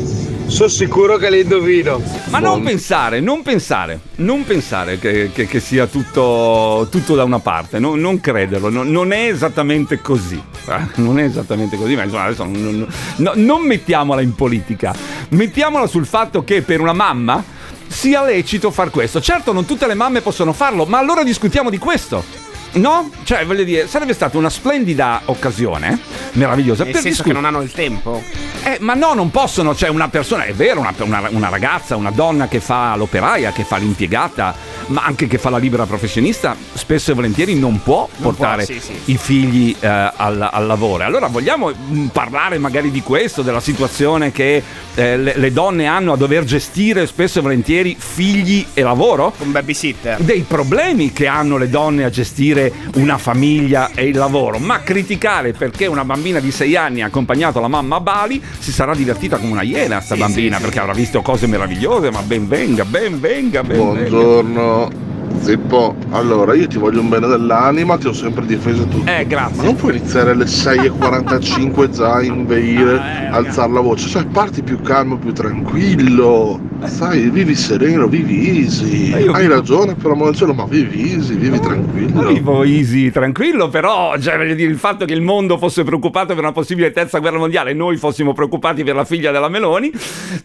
sono 0.51 0.69
sicuro 0.69 1.17
che 1.17 1.31
le 1.31 1.41
indovino. 1.41 2.03
Ma 2.29 2.39
non 2.39 2.63
pensare, 2.63 3.21
non 3.21 3.43
pensare, 3.43 4.01
non 4.17 4.45
pensare 4.45 4.99
che, 4.99 5.31
che- 5.33 5.47
che 5.47 5.61
sia 5.61 5.87
tutto, 5.87 6.87
tutto 6.91 7.15
da 7.15 7.25
una 7.25 7.39
parte, 7.39 7.79
no- 7.79 7.95
non 7.95 8.21
crederlo, 8.21 8.69
no- 8.69 8.83
non 8.83 9.13
è 9.13 9.29
esattamente 9.31 10.01
così, 10.01 10.43
eh, 10.69 10.79
non 10.97 11.19
è 11.19 11.25
esattamente 11.25 11.77
così, 11.77 11.95
ma 11.95 12.03
insomma 12.03 12.25
adesso 12.25 12.45
non, 12.45 12.53
non- 12.61 12.87
no- 13.17 13.33
non 13.37 13.63
mettiamola 13.63 14.21
in 14.21 14.35
politica, 14.35 14.95
mettiamola 15.31 15.87
sul 15.87 16.05
fatto 16.07 16.43
che 16.45 16.63
per 16.63 16.81
una 16.81 16.93
mamma 16.93 17.43
sia 17.87 18.25
lecito 18.25 18.71
far 18.71 18.91
questo. 18.91 19.21
Certo 19.21 19.53
non 19.53 19.65
tutte 19.65 19.87
le 19.87 19.95
mamme 19.95 20.21
possono 20.21 20.53
farlo, 20.53 20.85
ma 20.85 20.99
allora 20.99 21.23
discutiamo 21.23 21.71
di 21.71 21.79
questo. 21.79 22.40
No? 22.73 23.11
Cioè, 23.25 23.45
voglio 23.47 23.65
dire, 23.65 23.89
sarebbe 23.89 24.13
stata 24.15 24.39
una 24.39 24.51
splendida 24.51 25.23
occasione, 25.27 25.99
meravigliosa, 26.33 26.85
Nel 26.85 26.93
per 26.93 27.03
senso 27.03 27.23
discutere. 27.23 27.35
che 27.37 27.41
non 27.41 27.45
hanno 27.45 27.65
il 27.65 27.73
tempo. 27.73 28.23
Eh, 28.63 28.77
ma 28.81 28.95
no, 28.95 29.15
non 29.15 29.31
possono, 29.31 29.75
cioè 29.75 29.89
una 29.89 30.09
persona, 30.09 30.45
è 30.45 30.53
vero, 30.53 30.81
una, 30.81 30.93
una- 30.99 31.29
una 31.31 31.49
ragazza, 31.49 31.97
una 31.97 32.11
donna 32.11 32.47
che 32.47 32.61
fa 32.61 32.95
l'operaia, 32.95 33.53
che 33.53 33.65
fa 33.65 33.77
l'impiegata, 33.79 34.55
ma 34.87 35.03
anche 35.05 35.27
che 35.27 35.39
fa 35.39 35.49
la 35.51 35.57
libera 35.59 35.87
professionista, 35.87 36.55
spesso 36.75 37.11
e 37.11 37.15
volentieri 37.15 37.55
non 37.59 37.83
può 37.83 38.09
portare 38.21 38.65
sì, 38.67 38.79
sì. 38.81 38.93
i 39.07 39.17
figli 39.17 39.75
eh, 39.81 39.87
al, 39.89 40.49
al 40.53 40.67
lavoro. 40.67 41.05
Allora 41.05 41.27
vogliamo 41.29 41.73
mm, 41.75 42.07
parlare 42.09 42.59
magari 42.59 42.91
di 42.91 43.03
questo, 43.03 43.43
della 43.43 43.61
situazione 43.61 44.31
che 44.31 44.63
eh, 44.95 45.17
le, 45.17 45.37
le 45.37 45.53
donne 45.53 45.87
hanno 45.87 46.13
a 46.13 46.17
dover 46.17 46.45
gestire 46.45 47.07
spesso 47.07 47.39
e 47.39 47.43
volentieri 47.43 47.97
figli 47.99 48.67
e 48.75 48.83
lavoro? 48.83 49.33
Un 49.39 49.53
babysitter. 49.53 50.21
dei 50.21 50.43
problemi 50.47 51.13
che 51.13 51.27
hanno 51.27 51.57
le 51.57 51.71
donne 51.71 52.05
a 52.05 52.11
gestire 52.11 52.60
una 52.95 53.19
famiglia 53.19 53.91
e 53.95 54.07
il 54.07 54.17
lavoro, 54.17 54.59
ma 54.59 54.81
criticare 54.81 55.53
perché 55.53 55.87
una 55.87 56.05
bambina 56.05 56.41
di 56.41 56.51
6 56.51 56.77
anni 56.77 57.03
ha 57.03 57.07
accompagnato 57.07 57.61
la 57.61 57.69
mamma 57.69 57.97
a 57.97 58.01
Bali 58.01 58.43
si 58.59 58.73
sarà 58.73 58.95
divertita 58.95 59.39
come 59.39 59.53
una 59.53 59.63
iena 59.63 60.01
sta 60.01 60.15
Sì, 60.15 60.21
bambina 60.21 60.57
sì, 60.57 60.63
perché 60.63 60.77
sì. 60.77 60.83
avrà 60.83 60.93
visto 60.93 61.23
cose 61.23 61.47
meravigliose, 61.47 62.11
ma 62.11 62.21
ben 62.23 62.49
venga, 62.49 62.85
ben 62.85 63.21
venga, 63.21 63.63
ben 63.63 63.77
venga. 63.79 64.09
Buongiorno. 64.09 65.10
Zippo, 65.41 65.97
allora 66.11 66.55
io 66.55 66.67
ti 66.67 66.79
voglio 66.79 67.01
un 67.01 67.09
bene 67.09 67.27
dell'anima, 67.27 67.97
ti 67.97 68.07
ho 68.07 68.13
sempre 68.13 68.45
difeso 68.47 68.85
tutto. 68.85 69.11
Eh, 69.11 69.19
Ma 69.19 69.23
grazie. 69.25 69.63
non 69.63 69.75
puoi 69.75 69.97
iniziare 69.97 70.31
alle 70.33 70.45
6.45 70.45 71.89
già 71.91 72.13
a 72.15 72.23
inveire, 72.23 72.95
Eh, 72.97 73.27
alzare 73.31 73.73
la 73.73 73.81
voce, 73.81 74.09
cioè 74.09 74.27
parti 74.27 74.63
più 74.63 74.81
calmo, 74.83 75.17
più 75.19 75.33
tranquillo. 75.33 76.61
Sai, 76.85 77.29
vivi 77.31 77.55
sereno, 77.55 78.07
vivi 78.07 78.59
easy. 78.61 79.11
Eh, 79.13 79.29
Hai 79.33 79.43
vivo- 79.43 79.55
ragione, 79.55 79.95
per 79.95 80.11
amore 80.11 80.31
del 80.31 80.39
cielo, 80.39 80.55
ma 80.55 80.65
vivi 80.67 81.13
easy, 81.13 81.35
vivi 81.35 81.59
tranquillo. 81.61 82.27
Vivo 82.29 82.63
easy, 82.63 83.11
tranquillo, 83.11 83.69
però 83.69 84.17
cioè, 84.19 84.37
voglio 84.37 84.55
dire, 84.55 84.71
il 84.71 84.79
fatto 84.79 85.05
che 85.05 85.13
il 85.15 85.23
mondo 85.23 85.59
fosse 85.59 85.85
preoccupato 85.85 86.29
per 86.35 86.43
una 86.43 86.53
possibile 86.53 86.91
terza 86.91 87.19
guerra 87.19 87.39
mondiale 87.39 87.71
e 87.71 87.75
noi 87.75 87.97
fossimo 87.97 88.33
preoccupati 88.33 88.85
per 88.85 88.95
la 88.95 89.05
figlia 89.05 89.31
della 89.31 89.49
Meloni, 89.49 89.91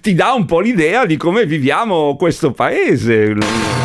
ti 0.02 0.14
dà 0.14 0.34
un 0.34 0.46
po' 0.46 0.60
l'idea 0.62 1.06
di 1.06 1.18
come 1.18 1.46
viviamo 1.46 2.16
questo 2.18 2.52
paese. 2.52 3.85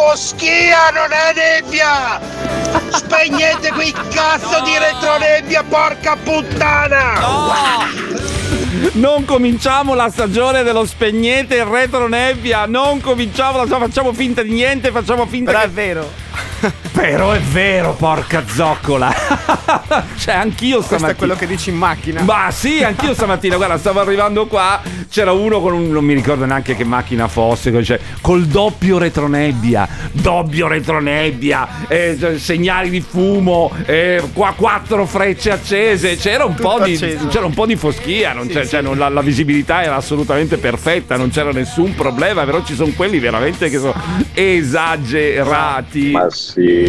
Foschia, 0.00 0.88
non 0.94 1.12
è 1.12 1.32
nebbia! 1.34 2.20
Spegnete 2.90 3.70
quei 3.72 3.92
cazzo 3.92 4.62
di 4.64 4.76
retronebbia, 4.78 5.62
porca 5.68 6.16
puttana! 6.16 7.88
Non 8.92 9.24
cominciamo 9.26 9.94
la 9.94 10.08
stagione 10.10 10.62
dello 10.62 10.86
spegnete 10.86 11.56
il 11.56 11.64
retro 11.64 12.08
nebbia, 12.08 12.64
non 12.64 13.00
cominciamo, 13.00 13.62
la- 13.62 13.78
facciamo 13.78 14.12
finta 14.14 14.42
di 14.42 14.52
niente, 14.52 14.90
facciamo 14.90 15.26
finta 15.26 15.50
Però 15.50 15.62
che... 15.62 15.68
è 15.68 15.70
vero. 15.70 16.10
Però 16.92 17.30
è 17.32 17.40
vero, 17.40 17.94
porca 17.94 18.42
zoccola. 18.46 19.12
cioè, 20.18 20.34
anch'io 20.34 20.76
Questo 20.78 20.96
stamattina. 20.96 21.10
è 21.12 21.14
quello 21.16 21.34
che 21.34 21.46
dici 21.46 21.70
in 21.70 21.76
macchina. 21.76 22.22
Ma 22.22 22.48
sì, 22.50 22.82
anch'io 22.82 23.14
stamattina, 23.14 23.56
guarda, 23.56 23.78
stavo 23.78 24.00
arrivando 24.00 24.46
qua, 24.46 24.80
c'era 25.08 25.32
uno 25.32 25.60
con 25.60 25.72
un, 25.72 25.90
non 25.90 26.04
mi 26.04 26.14
ricordo 26.14 26.44
neanche 26.44 26.74
che 26.76 26.84
macchina 26.84 27.28
fosse, 27.28 27.82
cioè, 27.84 27.98
col 28.20 28.44
doppio 28.46 28.98
retronebbia, 28.98 29.88
doppio 30.12 30.66
retronebbia, 30.66 31.68
eh, 31.88 32.16
cioè, 32.18 32.38
segnali 32.38 32.90
di 32.90 33.00
fumo, 33.00 33.72
eh, 33.86 34.22
qua 34.32 34.52
quattro 34.56 35.06
frecce 35.06 35.52
accese, 35.52 36.16
c'era 36.16 36.44
un, 36.44 36.54
po 36.54 36.80
di, 36.82 36.94
acceso. 36.94 37.28
c'era 37.28 37.46
un 37.46 37.54
po' 37.54 37.66
di 37.66 37.76
foschia, 37.76 38.32
non 38.32 38.48
c'è- 38.48 38.66
cioè, 38.66 38.80
non- 38.82 38.98
la, 38.98 39.08
la 39.08 39.22
visibilità 39.22 39.82
era 39.82 39.94
assolutamente 39.96 40.56
perfetta, 40.58 41.16
non 41.16 41.30
c'era 41.30 41.50
nessun 41.52 41.94
problema, 41.94 42.44
però 42.44 42.62
ci 42.64 42.74
sono 42.74 42.92
quelli 42.96 43.18
veramente 43.20 43.70
che 43.70 43.78
sono 43.78 43.94
esagerati. 44.32 46.10
Ma 46.10 46.28
sì, 46.30 46.79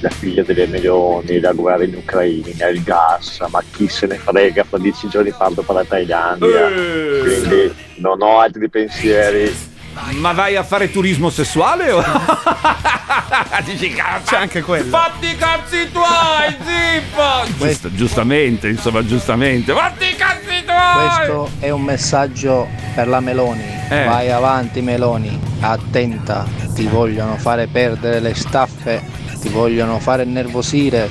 la 0.00 0.10
figlia 0.10 0.42
delle 0.42 0.66
Meloni, 0.66 1.40
la 1.40 1.52
guerra 1.52 1.84
in 1.84 1.94
Ucraina, 1.94 2.66
il 2.68 2.82
gas, 2.82 3.44
ma 3.50 3.62
chi 3.70 3.88
se 3.88 4.06
ne 4.06 4.16
frega, 4.16 4.64
fra 4.64 4.78
dieci 4.78 5.08
giorni 5.08 5.32
parto 5.36 5.62
per 5.62 5.74
la 5.74 5.84
Thailandia. 5.84 6.68
Eh. 6.68 7.20
Quindi 7.20 7.74
non 7.96 8.20
ho 8.22 8.40
altri 8.40 8.68
pensieri. 8.68 9.76
Ma 10.20 10.32
vai 10.32 10.56
a 10.56 10.62
fare 10.62 10.90
turismo 10.90 11.28
sessuale 11.28 11.90
o... 11.90 12.02
Dici 13.64 13.90
cazzo, 13.90 14.30
C'è 14.30 14.36
anche 14.36 14.62
quello. 14.62 14.88
Fatti 14.88 15.26
i 15.26 15.36
cazzi 15.36 15.90
tuoi, 15.90 16.56
zippo! 16.64 17.64
Giusto, 17.64 17.92
giustamente, 17.92 18.68
insomma, 18.68 19.04
giustamente. 19.04 19.72
Fatti 19.72 20.04
i 20.04 20.14
cazzi 20.14 20.64
tuoi! 20.64 21.08
Questo 21.08 21.50
è 21.58 21.70
un 21.70 21.82
messaggio 21.82 22.68
per 22.94 23.08
la 23.08 23.20
Meloni. 23.20 23.64
Eh. 23.90 24.04
Vai 24.04 24.30
avanti 24.30 24.80
Meloni, 24.80 25.38
attenta, 25.60 26.46
ti 26.74 26.86
vogliono 26.86 27.36
fare 27.36 27.66
perdere 27.66 28.20
le 28.20 28.34
staffe, 28.34 29.02
ti 29.40 29.48
vogliono 29.48 29.98
fare 29.98 30.24
nervosire. 30.24 31.10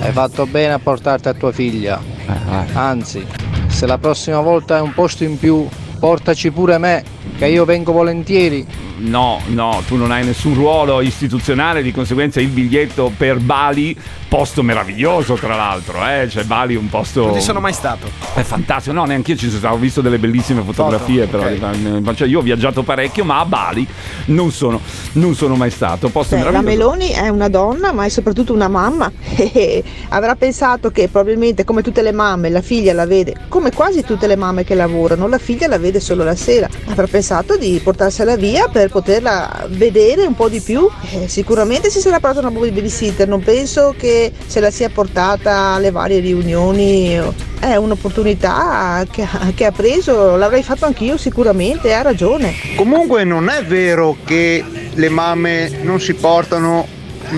Hai 0.00 0.12
fatto 0.12 0.46
bene 0.46 0.72
a 0.72 0.78
portarti 0.78 1.28
a 1.28 1.34
tua 1.34 1.52
figlia. 1.52 2.00
Anzi, 2.72 3.24
se 3.66 3.86
la 3.86 3.98
prossima 3.98 4.40
volta 4.40 4.76
hai 4.76 4.82
un 4.82 4.94
posto 4.94 5.24
in 5.24 5.38
più, 5.38 5.66
portaci 5.98 6.50
pure 6.50 6.78
me, 6.78 7.04
che 7.36 7.46
io 7.46 7.64
vengo 7.64 7.92
volentieri. 7.92 8.66
No, 8.98 9.40
no, 9.46 9.82
tu 9.86 9.96
non 9.96 10.10
hai 10.10 10.24
nessun 10.24 10.54
ruolo 10.54 11.00
istituzionale, 11.00 11.82
di 11.82 11.92
conseguenza 11.92 12.40
il 12.40 12.48
biglietto 12.48 13.12
per 13.16 13.38
Bali, 13.38 13.96
posto 14.30 14.62
meraviglioso 14.62 15.34
tra 15.34 15.56
l'altro, 15.56 16.06
eh? 16.06 16.28
Cioè 16.30 16.44
Bali 16.44 16.76
è 16.76 16.78
un 16.78 16.88
posto... 16.88 17.26
Non 17.26 17.34
ci 17.34 17.40
sono 17.40 17.58
mai 17.58 17.72
stato. 17.72 18.08
È 18.32 18.42
fantastico, 18.42 18.94
no, 18.94 19.04
neanche 19.04 19.32
io 19.32 19.36
ci 19.36 19.48
sono 19.48 19.58
stato, 19.58 19.74
ho 19.74 19.78
visto 19.78 20.00
delle 20.00 20.20
bellissime 20.20 20.62
fotografie, 20.62 21.26
Foto, 21.26 21.36
però 21.36 21.48
eh, 21.50 22.14
cioè, 22.14 22.28
io 22.28 22.38
ho 22.38 22.42
viaggiato 22.42 22.84
parecchio, 22.84 23.24
ma 23.24 23.40
a 23.40 23.44
Bali 23.44 23.84
non 24.26 24.52
sono, 24.52 24.80
non 25.14 25.34
sono 25.34 25.56
mai 25.56 25.70
stato. 25.72 26.10
Posto 26.10 26.36
Beh, 26.36 26.48
la. 26.48 26.60
Meloni 26.60 27.08
è 27.08 27.28
una 27.28 27.48
donna, 27.48 27.90
ma 27.90 28.04
è 28.04 28.08
soprattutto 28.08 28.52
una 28.52 28.68
mamma. 28.68 29.10
Avrà 30.10 30.36
pensato 30.36 30.92
che 30.92 31.08
probabilmente, 31.08 31.64
come 31.64 31.82
tutte 31.82 32.00
le 32.00 32.12
mamme, 32.12 32.50
la 32.50 32.62
figlia 32.62 32.92
la 32.92 33.06
vede, 33.06 33.34
come 33.48 33.72
quasi 33.72 34.04
tutte 34.04 34.28
le 34.28 34.36
mamme 34.36 34.62
che 34.62 34.76
lavorano, 34.76 35.26
la 35.26 35.38
figlia 35.38 35.66
la 35.66 35.78
vede 35.78 35.98
solo 35.98 36.22
la 36.22 36.36
sera. 36.36 36.68
Avrà 36.86 37.08
pensato 37.08 37.56
di 37.56 37.80
portarsela 37.82 38.36
via 38.36 38.68
per 38.68 38.90
poterla 38.90 39.66
vedere 39.70 40.24
un 40.24 40.36
po' 40.36 40.48
di 40.48 40.60
più. 40.60 40.88
Eh, 41.10 41.26
sicuramente 41.26 41.90
si 41.90 41.98
sarà 41.98 42.20
portata 42.20 42.46
una 42.46 42.56
babysitter, 42.56 43.26
non 43.26 43.42
penso 43.42 43.92
che 43.98 44.19
se 44.46 44.60
la 44.60 44.70
sia 44.70 44.88
portata 44.88 45.74
alle 45.74 45.90
varie 45.90 46.20
riunioni. 46.20 47.48
È 47.60 47.76
un'opportunità 47.76 49.04
che 49.10 49.26
che 49.54 49.66
ha 49.66 49.72
preso, 49.72 50.36
l'avrei 50.36 50.62
fatto 50.62 50.86
anch'io 50.86 51.16
sicuramente, 51.16 51.92
ha 51.92 52.02
ragione. 52.02 52.54
Comunque 52.76 53.24
non 53.24 53.48
è 53.48 53.62
vero 53.64 54.16
che 54.24 54.64
le 54.92 55.08
mamme 55.08 55.70
non 55.82 56.00
si 56.00 56.14
portano 56.14 56.86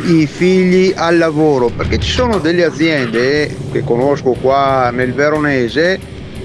i 0.07 0.27
figli 0.27 0.93
al 0.97 1.19
lavoro, 1.19 1.69
perché 1.69 1.99
ci 1.99 2.11
sono 2.11 2.39
delle 2.39 2.65
aziende 2.65 3.55
che 3.73 3.83
conosco 3.85 4.37
qua 4.41 4.91
nel 4.91 5.13
Veronese 5.13 5.99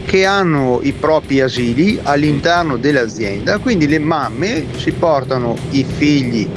che 0.05 0.25
hanno 0.25 0.79
i 0.81 0.93
propri 0.93 1.41
asili 1.41 1.99
all'interno 2.01 2.77
dell'azienda, 2.77 3.57
quindi 3.57 3.87
le 3.87 3.99
mamme 3.99 4.65
si 4.77 4.91
portano 4.91 5.55
i 5.71 5.85
figli 5.85 6.49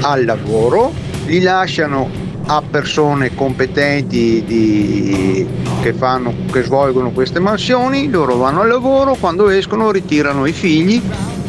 al 0.00 0.24
lavoro, 0.24 0.92
li 1.26 1.40
lasciano 1.40 2.26
a 2.50 2.62
persone 2.62 3.34
competenti 3.34 4.42
di- 4.44 5.46
che, 5.82 5.92
fanno, 5.92 6.34
che 6.50 6.62
svolgono 6.62 7.10
queste 7.10 7.40
mansioni, 7.40 8.08
loro 8.08 8.36
vanno 8.36 8.62
al 8.62 8.68
lavoro, 8.68 9.16
quando 9.20 9.50
escono 9.50 9.90
ritirano 9.90 10.46
i 10.46 10.52
figli 10.52 11.00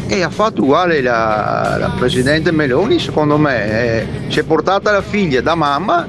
e 0.07 0.23
ha 0.23 0.29
fatto 0.29 0.61
uguale 0.63 1.01
la, 1.01 1.77
la 1.79 1.93
Presidente 1.97 2.51
Meloni, 2.51 2.99
secondo 2.99 3.37
me, 3.37 3.65
eh, 3.65 4.07
si 4.27 4.39
è 4.39 4.43
portata 4.43 4.91
la 4.91 5.01
figlia 5.01 5.39
da 5.39 5.55
mamma, 5.55 6.05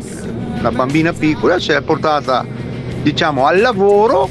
la 0.60 0.70
bambina 0.72 1.12
piccola, 1.12 1.60
si 1.60 1.70
è 1.70 1.80
portata 1.82 2.44
diciamo 3.00 3.46
al 3.46 3.60
lavoro, 3.60 4.28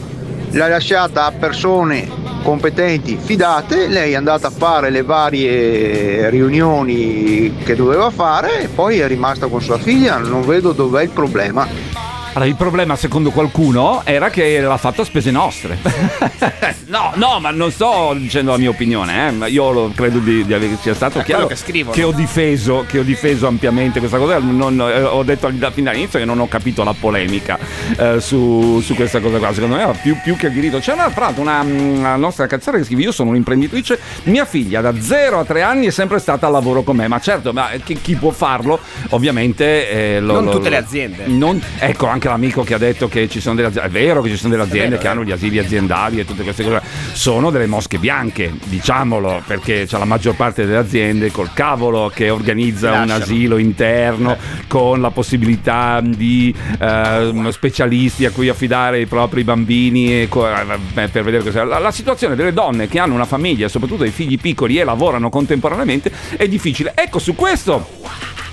l'ha 0.52 0.68
lasciata 0.68 1.26
a 1.26 1.32
persone 1.32 2.19
competenti, 2.42 3.18
fidate, 3.20 3.88
lei 3.88 4.14
è 4.14 4.16
andata 4.16 4.48
a 4.48 4.52
fare 4.52 4.90
le 4.90 5.04
varie 5.04 6.30
riunioni 6.30 7.56
che 7.64 7.76
doveva 7.76 8.10
fare 8.10 8.62
e 8.62 8.68
poi 8.68 9.00
è 9.00 9.08
rimasta 9.08 9.48
con 9.48 9.62
sua 9.62 9.78
figlia, 9.78 10.18
non 10.18 10.46
vedo 10.46 10.72
dov'è 10.72 11.04
il 11.04 11.10
problema. 11.10 11.89
Allora, 12.34 12.46
il 12.46 12.56
problema, 12.56 12.96
secondo 12.96 13.32
qualcuno, 13.32 14.02
era 14.06 14.30
che 14.30 14.60
l'ha 14.62 14.78
fatto 14.78 15.02
a 15.02 15.06
spese 15.06 15.32
nostre. 15.32 15.78
no, 16.88 17.12
no, 17.16 17.40
ma 17.40 17.50
non 17.52 17.72
sto 17.72 18.14
dicendo 18.16 18.52
la 18.52 18.58
mia 18.58 18.70
opinione, 18.70 19.34
eh, 19.46 19.50
io 19.50 19.92
credo 19.96 20.20
di, 20.20 20.46
di 20.46 20.54
aver- 20.54 20.80
sia 20.80 20.94
stato 20.94 21.20
È 21.20 21.24
chiaro 21.24 21.48
che 21.48 21.56
che 21.92 22.04
ho 22.04 22.12
difeso, 22.12 22.86
che 22.88 23.00
ho 23.00 23.04
difeso 23.04 23.48
ampiamente 23.48 24.00
questa 24.00 24.18
cosa. 24.18 24.38
Non- 24.40 24.80
eh, 24.80 25.02
ho 25.02 25.24
detto 25.24 25.48
all- 25.48 25.72
fin 25.74 25.84
dall'inizio 25.84 26.20
che 26.20 26.26
non 26.26 26.40
ho 26.40 26.48
capito 26.48 26.84
la 26.84 26.94
polemica 26.98 27.58
eh, 27.98 28.22
su, 28.22 28.80
su 28.82 28.94
questa 28.96 29.20
cosa 29.20 29.38
qua. 29.40 29.52
Secondo 29.54 29.76
me 29.76 29.82
era 29.82 29.92
più, 29.92 30.16
più 30.24 30.36
che 30.38 30.48
il 30.48 30.54
diritto. 30.54 30.78
C'è 30.80 30.94
una, 30.94 31.10
fra 31.10 31.34
una, 31.36 31.62
una 31.62 32.16
nostra 32.16 32.46
cazzara 32.48 32.78
che 32.78 32.84
scrive: 32.84 33.02
Io 33.02 33.12
sono 33.12 33.32
un'imprenditrice, 33.32 34.00
mia 34.24 34.46
figlia 34.46 34.82
da 34.82 34.94
0 35.00 35.40
a 35.40 35.46
3 35.46 35.62
anni 35.64 35.88
è 35.88 35.92
sempre 35.92 36.20
stata 36.20 36.46
a 36.48 36.50
lavoro 36.50 36.84
con 36.84 36.96
me. 36.96 37.08
Ma 37.08 37.20
certo, 37.20 37.52
ma 37.54 37.70
chi, 37.84 37.96
chi 38.00 38.16
può 38.16 38.30
farlo? 38.32 38.80
Ovviamente 39.10 39.90
eh, 39.90 40.20
lo- 40.20 40.34
Non 40.36 40.46
lo- 40.46 40.52
tutte 40.52 40.70
le 40.70 40.78
aziende. 40.78 41.26
non- 41.26 41.62
ecco 41.80 42.06
anche 42.08 42.19
l'amico 42.28 42.64
che 42.64 42.74
ha 42.74 42.78
detto 42.78 43.08
che 43.08 43.30
ci 43.30 43.40
sono 43.40 43.56
delle 43.56 43.68
aziende, 43.70 43.88
è 43.88 43.92
vero 43.92 44.22
che 44.22 44.30
ci 44.30 44.38
sono 44.38 44.50
delle 44.50 44.64
aziende 44.64 44.90
vero, 44.90 45.02
che 45.02 45.08
è 45.08 45.12
hanno 45.12 45.24
gli 45.24 45.32
asili 45.32 45.60
aziendali 45.60 46.20
e 46.20 46.26
tutte 46.26 46.44
queste 46.44 46.64
cose, 46.64 46.82
sono 47.14 47.50
delle 47.50 47.68
mosche 47.68 47.98
bianche, 47.98 48.52
diciamolo, 48.66 49.42
perché 49.46 49.86
c'è 49.86 49.98
la 49.98 50.06
maggior 50.06 50.36
parte 50.36 50.66
delle 50.66 50.78
aziende 50.78 51.32
col 51.32 51.52
cavolo 51.54 52.12
che 52.14 52.30
organizza 52.30 53.02
un 53.02 53.10
asilo 53.10 53.58
interno 53.58 54.38
con 54.68 55.02
la 55.02 55.12
possibilità 55.12 56.02
di 56.04 56.54
ehm, 56.80 57.50
specialisti 57.50 58.26
a 58.26 58.32
cui 58.32 58.50
affidare 58.50 59.00
i 59.00 59.06
propri 59.06 59.44
bambini 59.44 60.22
e 60.22 60.28
co- 60.28 60.48
eh, 60.48 61.08
per 61.08 61.24
vedere 61.24 61.44
cosa. 61.44 61.64
La, 61.64 61.80
la 61.80 61.92
situazione 61.92 62.36
delle 62.36 62.54
donne 62.54 62.88
che 62.88 63.00
hanno 63.00 63.14
una 63.14 63.26
famiglia, 63.26 63.68
soprattutto 63.68 64.04
dei 64.04 64.12
figli 64.12 64.40
piccoli 64.40 64.78
e 64.78 64.84
lavorano 64.84 65.30
contemporaneamente, 65.30 66.12
è 66.36 66.48
difficile. 66.48 66.94
Ecco, 66.96 67.20
su 67.20 67.36
questo 67.36 67.88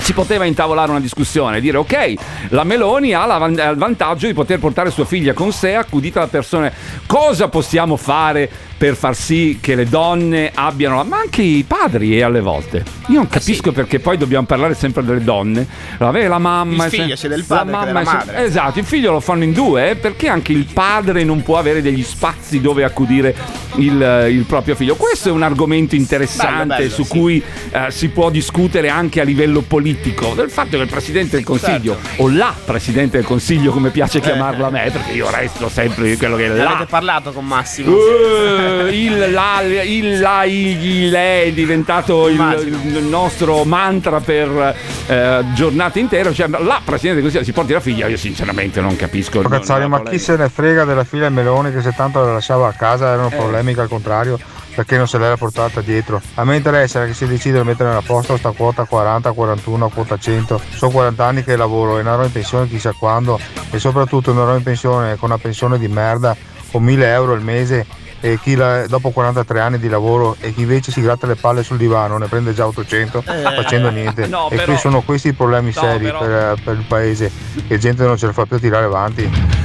si 0.06 0.12
poteva 0.12 0.44
intavolare 0.44 0.88
una 0.92 1.00
discussione, 1.00 1.60
dire 1.60 1.78
ok, 1.78 2.14
la 2.50 2.62
Meloni 2.62 3.12
ha 3.12 3.26
la 3.26 3.44
il 3.44 3.74
vantaggio 3.76 4.28
di 4.28 4.34
poter 4.34 4.60
portare 4.60 4.92
sua 4.92 5.04
figlia 5.04 5.32
con 5.32 5.50
sé, 5.50 5.74
accudita 5.74 6.20
da 6.20 6.28
persone. 6.28 6.72
Cosa 7.06 7.48
possiamo 7.48 7.96
fare 7.96 8.48
per 8.76 8.94
far 8.94 9.14
sì 9.14 9.58
che 9.60 9.74
le 9.74 9.88
donne 9.88 10.50
abbiano, 10.54 11.02
ma 11.04 11.18
anche 11.18 11.42
i 11.42 11.64
padri 11.66 12.16
e 12.16 12.22
alle 12.22 12.40
volte? 12.40 12.84
Io 13.08 13.16
non 13.16 13.28
capisco 13.28 13.72
perché 13.72 14.00
poi 14.00 14.16
dobbiamo 14.16 14.46
parlare 14.46 14.74
sempre 14.74 15.04
delle 15.04 15.22
donne. 15.22 15.66
Vabbè, 15.98 16.26
la 16.28 16.38
mamma... 16.38 16.84
Il 16.84 16.90
figlio 16.90 17.14
è 17.14 17.16
sia 17.16 17.28
del 17.28 17.44
padre 17.44 17.72
la 17.72 17.78
mamma 17.78 18.00
della 18.02 18.24
se-. 18.26 18.44
Esatto, 18.44 18.78
il 18.78 18.84
figlio 18.84 19.12
lo 19.12 19.20
fanno 19.20 19.44
in 19.44 19.52
due, 19.52 19.90
eh, 19.90 19.96
perché 19.96 20.28
anche 20.28 20.52
il 20.52 20.66
padre 20.72 21.24
non 21.24 21.42
può 21.42 21.58
avere 21.58 21.82
degli 21.82 22.02
spazi 22.02 22.60
dove 22.60 22.84
accudire 22.84 23.34
il, 23.76 24.28
il 24.30 24.44
proprio 24.44 24.74
figlio. 24.74 24.96
Questo 24.96 25.28
è 25.28 25.32
un 25.32 25.42
argomento 25.42 25.94
interessante 25.94 26.64
Bello, 26.66 26.74
bello, 26.76 26.90
su 26.90 27.04
sì. 27.04 27.10
cui 27.10 27.42
eh, 27.70 27.86
si 27.90 28.08
può 28.08 28.30
discutere 28.30 28.88
anche 28.88 29.20
a 29.20 29.24
livello 29.24 29.62
politico 29.62 30.34
del 30.34 30.50
fatto 30.50 30.76
che 30.76 30.82
il 30.82 30.88
Presidente 30.88 31.36
del 31.36 31.44
Consiglio 31.44 31.96
o 32.16 32.28
la 32.28 32.54
Presidente 32.64 33.16
del 33.16 33.26
Consiglio 33.26 33.70
come 33.72 33.90
piace 33.90 34.20
chiamarla 34.20 34.66
a 34.66 34.70
me 34.70 34.90
perché 34.90 35.12
io 35.12 35.30
resto 35.30 35.68
sempre 35.68 36.16
quello 36.16 36.36
che 36.36 36.46
è 36.46 36.48
la 36.48 36.70
avete 36.70 36.86
parlato 36.86 37.32
con 37.32 37.46
Massimo? 37.46 37.92
Uh, 37.92 38.65
il, 38.90 39.30
la, 39.32 39.60
il, 39.62 40.20
la, 40.20 40.44
il, 40.44 41.12
è 41.12 41.50
diventato 41.52 42.28
il, 42.28 42.80
il 42.86 43.02
nostro 43.04 43.64
mantra 43.64 44.20
per 44.20 44.74
eh, 45.06 45.44
giornate 45.54 45.98
intere. 46.00 46.32
Cioè, 46.32 46.48
la 46.48 46.80
Presidente 46.84 47.14
del 47.20 47.22
Consiglio 47.22 47.44
si 47.44 47.52
porti 47.52 47.72
la 47.72 47.80
figlia, 47.80 48.06
io 48.06 48.16
sinceramente 48.16 48.80
non 48.80 48.96
capisco. 48.96 49.40
non- 49.42 49.50
Cazzari, 49.50 49.80
non- 49.88 49.90
ma 49.90 50.02
chi 50.10 50.18
se 50.18 50.36
ne 50.36 50.48
frega 50.48 50.84
della 50.84 51.04
figlia 51.04 51.28
Meloni 51.28 51.72
che 51.72 51.80
se 51.82 51.92
tanto 51.94 52.24
la 52.24 52.32
lasciava 52.32 52.68
a 52.68 52.72
casa 52.72 53.12
erano 53.12 53.30
Eh. 53.30 53.36
problemi 53.36 53.74
che 53.74 53.80
al 53.80 53.88
contrario 53.88 54.38
perché 54.74 54.98
non 54.98 55.08
se 55.08 55.16
l'era 55.16 55.38
portata 55.38 55.80
dietro. 55.80 56.20
A 56.34 56.44
me 56.44 56.56
interessa 56.56 57.06
che 57.06 57.14
si 57.14 57.26
decide 57.26 57.60
di 57.60 57.64
mettere 57.64 57.88
nella 57.88 58.02
posta 58.02 58.36
sta 58.36 58.50
quota 58.50 58.84
40, 58.84 59.32
41, 59.32 59.88
quota 59.88 60.18
100. 60.18 60.60
Sono 60.74 60.90
40 60.92 61.24
anni 61.24 61.42
che 61.44 61.56
lavoro 61.56 61.98
e 61.98 62.02
non 62.02 62.12
ero 62.12 62.24
in 62.24 62.32
pensione 62.32 62.68
chissà 62.68 62.92
quando 62.92 63.40
e 63.70 63.78
soprattutto 63.78 64.34
non 64.34 64.48
ero 64.48 64.56
in 64.58 64.62
pensione 64.62 65.16
con 65.16 65.30
una 65.30 65.38
pensione 65.38 65.78
di 65.78 65.88
merda 65.88 66.36
con 66.70 66.82
1000 66.82 67.10
euro 67.10 67.32
al 67.32 67.40
mese 67.42 67.86
e 68.20 68.38
chi 68.40 68.54
la- 68.54 68.86
dopo 68.86 69.10
43 69.10 69.60
anni 69.60 69.78
di 69.78 69.88
lavoro 69.88 70.36
e 70.40 70.52
chi 70.54 70.62
invece 70.62 70.90
si 70.92 71.00
gratta 71.00 71.26
le 71.26 71.34
palle 71.36 71.62
sul 71.62 71.76
divano 71.76 72.16
ne 72.18 72.26
prende 72.26 72.52
già 72.54 72.66
800 72.66 73.22
facendo 73.22 73.90
niente. 73.90 74.26
no, 74.26 74.46
e 74.50 74.56
però- 74.56 74.64
qui 74.72 74.76
sono 74.78 75.02
questi 75.02 75.28
i 75.28 75.32
problemi 75.32 75.72
No, 75.74 75.80
seri 75.80 76.04
però- 76.04 76.18
per, 76.18 76.56
per 76.64 76.74
il 76.76 76.84
paese 76.86 77.30
che 77.68 77.78
gente 77.78 78.04
non 78.04 78.16
ce 78.16 78.26
la 78.26 78.32
fa 78.32 78.46
più 78.46 78.56
a 78.56 78.58
tirare 78.58 78.84
avanti. 78.86 79.64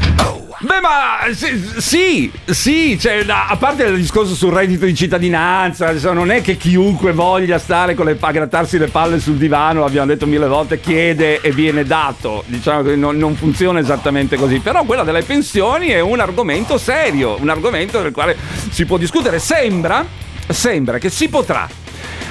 Beh, 0.64 0.80
ma 0.80 1.34
sì, 1.34 1.60
sì, 1.78 2.32
sì, 2.46 3.00
cioè, 3.00 3.26
a 3.28 3.56
parte 3.58 3.84
il 3.86 3.98
discorso 3.98 4.36
sul 4.36 4.54
reddito 4.54 4.86
di 4.86 4.94
cittadinanza, 4.94 5.88
adesso 5.88 6.14
non 6.14 6.30
è 6.30 6.42
che 6.42 6.56
chiunque 6.56 7.14
voglia 7.14 7.58
stare 7.58 7.96
le, 7.96 8.18
a 8.20 8.32
grattarsi 8.32 8.78
le 8.78 8.86
palle 8.86 9.20
sul 9.20 9.38
divano, 9.38 9.84
abbiamo 9.84 10.06
detto 10.06 10.28
mille 10.28 10.46
volte, 10.46 10.80
chiede 10.80 11.42
e 11.42 11.52
viene 11.52 11.84
dato. 11.84 12.44
Diciamo 12.46 12.84
che 12.84 12.96
non, 12.96 13.18
non 13.18 13.36
funziona 13.36 13.80
esattamente 13.80 14.36
così. 14.36 14.60
Però 14.60 14.84
quella 14.84 15.04
delle 15.04 15.24
pensioni 15.24 15.88
è 15.88 16.00
un 16.00 16.20
argomento 16.20 16.78
serio, 16.78 17.38
un 17.40 17.50
argomento 17.50 18.00
del 18.00 18.12
quale 18.12 18.38
si 18.70 18.86
può 18.86 18.98
discutere. 18.98 19.40
Sembra, 19.40 20.06
sembra 20.48 21.00
che 21.00 21.10
si 21.10 21.28
potrà. 21.28 21.81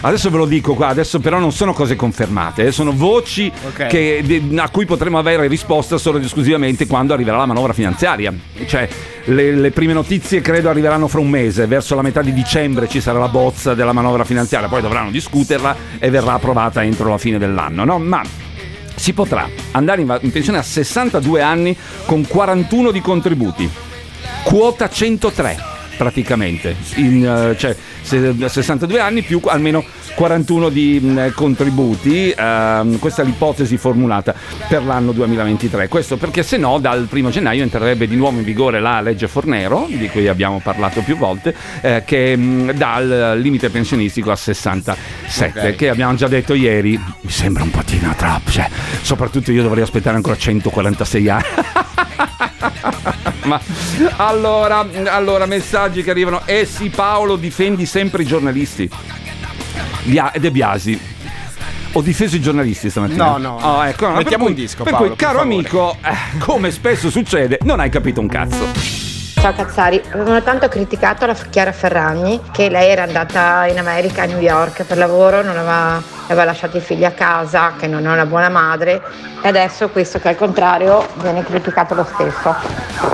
Adesso 0.02 0.30
ve 0.30 0.36
lo 0.38 0.46
dico 0.46 0.74
qua, 0.74 0.86
adesso 0.88 1.20
però 1.20 1.38
non 1.38 1.52
sono 1.52 1.74
cose 1.74 1.94
confermate, 1.94 2.64
eh, 2.66 2.72
sono 2.72 2.92
voci 2.92 3.52
Ok. 3.68 3.86
che- 3.88 4.22
de- 4.24 4.42
a 4.58 4.70
cui 4.70 4.86
potremo 4.86 5.18
avere 5.18 5.46
risposta 5.46 5.98
solo 5.98 6.16
ed 6.16 6.24
esclusivamente 6.24 6.86
quando 6.86 7.12
arriverà 7.12 7.36
la 7.36 7.44
manovra 7.44 7.74
finanziaria. 7.74 8.32
Cioè, 8.66 8.88
le, 9.24 9.54
le 9.54 9.70
prime 9.72 9.92
notizie 9.92 10.40
credo 10.40 10.70
arriveranno 10.70 11.06
fra 11.06 11.20
un 11.20 11.28
mese, 11.28 11.66
verso 11.66 11.94
la 11.94 12.00
metà 12.02 12.22
di 12.22 12.32
dicembre 12.32 12.88
ci 12.88 13.00
sarà 13.02 13.18
la 13.18 13.28
bozza 13.28 13.74
della 13.74 13.92
manovra 13.92 14.24
finanziaria, 14.24 14.68
poi 14.68 14.80
dovranno 14.80 15.10
discuterla 15.10 15.76
e 15.98 16.08
verrà 16.08 16.32
approvata 16.32 16.82
entro 16.82 17.10
la 17.10 17.18
fine 17.18 17.36
dell'anno, 17.36 17.84
no? 17.84 17.98
Ma 17.98 18.22
si 18.94 19.12
potrà 19.12 19.46
andare 19.72 20.00
in 20.00 20.30
pensione 20.32 20.58
a 20.58 20.62
62 20.62 21.42
anni 21.42 21.76
con 22.06 22.26
41 22.26 22.90
di 22.90 23.02
contributi, 23.02 23.68
quota 24.44 24.88
103 24.88 25.69
praticamente, 26.00 26.74
in, 26.94 27.26
eh, 27.26 27.58
cioè 27.58 27.76
se- 28.00 28.34
62 28.48 29.00
anni 29.00 29.20
più 29.20 29.38
almeno 29.44 29.84
41 30.14 30.70
di 30.70 30.98
mh, 30.98 31.34
contributi, 31.34 32.30
ehm, 32.34 32.98
questa 32.98 33.20
è 33.20 33.24
l'ipotesi 33.26 33.76
formulata 33.76 34.34
per 34.66 34.82
l'anno 34.82 35.12
2023, 35.12 35.88
questo 35.88 36.16
perché 36.16 36.42
se 36.42 36.56
no 36.56 36.78
dal 36.78 37.04
primo 37.06 37.28
gennaio 37.28 37.62
entrerebbe 37.62 38.08
di 38.08 38.16
nuovo 38.16 38.38
in 38.38 38.44
vigore 38.44 38.80
la 38.80 39.02
legge 39.02 39.28
Fornero, 39.28 39.86
di 39.90 40.08
cui 40.08 40.26
abbiamo 40.26 40.58
parlato 40.64 41.02
più 41.02 41.18
volte, 41.18 41.54
eh, 41.82 42.02
che 42.06 42.34
mh, 42.34 42.72
dà 42.72 42.96
il 43.34 43.40
limite 43.42 43.68
pensionistico 43.68 44.30
a 44.30 44.36
67, 44.36 45.60
Ok. 45.60 45.74
che 45.76 45.90
abbiamo 45.90 46.14
già 46.14 46.28
detto 46.28 46.54
ieri, 46.54 46.92
mi 47.20 47.30
sembra 47.30 47.62
un 47.62 47.70
pochino 47.70 48.14
troppo, 48.16 48.50
cioè, 48.50 48.70
soprattutto 49.02 49.52
io 49.52 49.60
dovrei 49.62 49.82
aspettare 49.82 50.16
ancora 50.16 50.34
146 50.34 51.28
anni. 51.28 51.44
Ma 53.44 53.60
allora, 54.16 54.86
allora, 55.06 55.46
messaggi 55.46 56.02
che 56.02 56.10
arrivano. 56.10 56.42
Eh 56.44 56.66
sì, 56.66 56.90
Paolo, 56.90 57.36
difendi 57.36 57.86
sempre 57.86 58.22
i 58.22 58.26
giornalisti. 58.26 58.88
Bia- 60.04 60.32
De 60.36 60.50
Biasi. 60.50 61.00
Ho 61.94 62.02
difeso 62.02 62.36
i 62.36 62.40
giornalisti 62.40 62.88
stamattina. 62.90 63.30
No, 63.30 63.36
no. 63.38 63.58
Oh, 63.60 63.84
ecco, 63.84 64.08
no, 64.08 64.14
Mettiamo 64.14 64.44
per 64.44 64.52
un 64.52 64.54
cui- 64.54 64.62
disco, 64.64 64.82
Per 64.84 64.92
Paolo, 64.92 65.06
cui, 65.08 65.16
per 65.16 65.26
caro 65.26 65.38
favore. 65.40 65.54
amico, 65.56 65.96
eh, 66.04 66.38
come 66.38 66.70
spesso 66.70 67.10
succede, 67.10 67.58
non 67.62 67.80
hai 67.80 67.90
capito 67.90 68.20
un 68.20 68.28
cazzo. 68.28 68.98
Ciao 69.40 69.54
Cazzari, 69.54 70.00
avevano 70.12 70.42
tanto 70.42 70.68
criticato 70.68 71.24
la 71.24 71.34
Chiara 71.34 71.72
Ferragni 71.72 72.40
che 72.52 72.68
lei 72.68 72.90
era 72.90 73.04
andata 73.04 73.66
in 73.66 73.78
America, 73.78 74.22
a 74.22 74.26
New 74.26 74.38
York 74.38 74.84
per 74.84 74.98
lavoro, 74.98 75.42
non 75.42 75.56
aveva 75.56 76.00
aveva 76.30 76.44
lasciato 76.44 76.76
i 76.76 76.80
figli 76.80 77.04
a 77.04 77.10
casa, 77.10 77.72
che 77.76 77.88
non 77.88 78.06
è 78.06 78.10
una 78.10 78.24
buona 78.24 78.48
madre, 78.48 79.02
e 79.42 79.48
adesso 79.48 79.88
questo 79.88 80.20
che 80.20 80.28
al 80.28 80.36
contrario 80.36 81.04
viene 81.14 81.42
criticato 81.44 81.94
lo 81.94 82.06
stesso. 82.12 82.54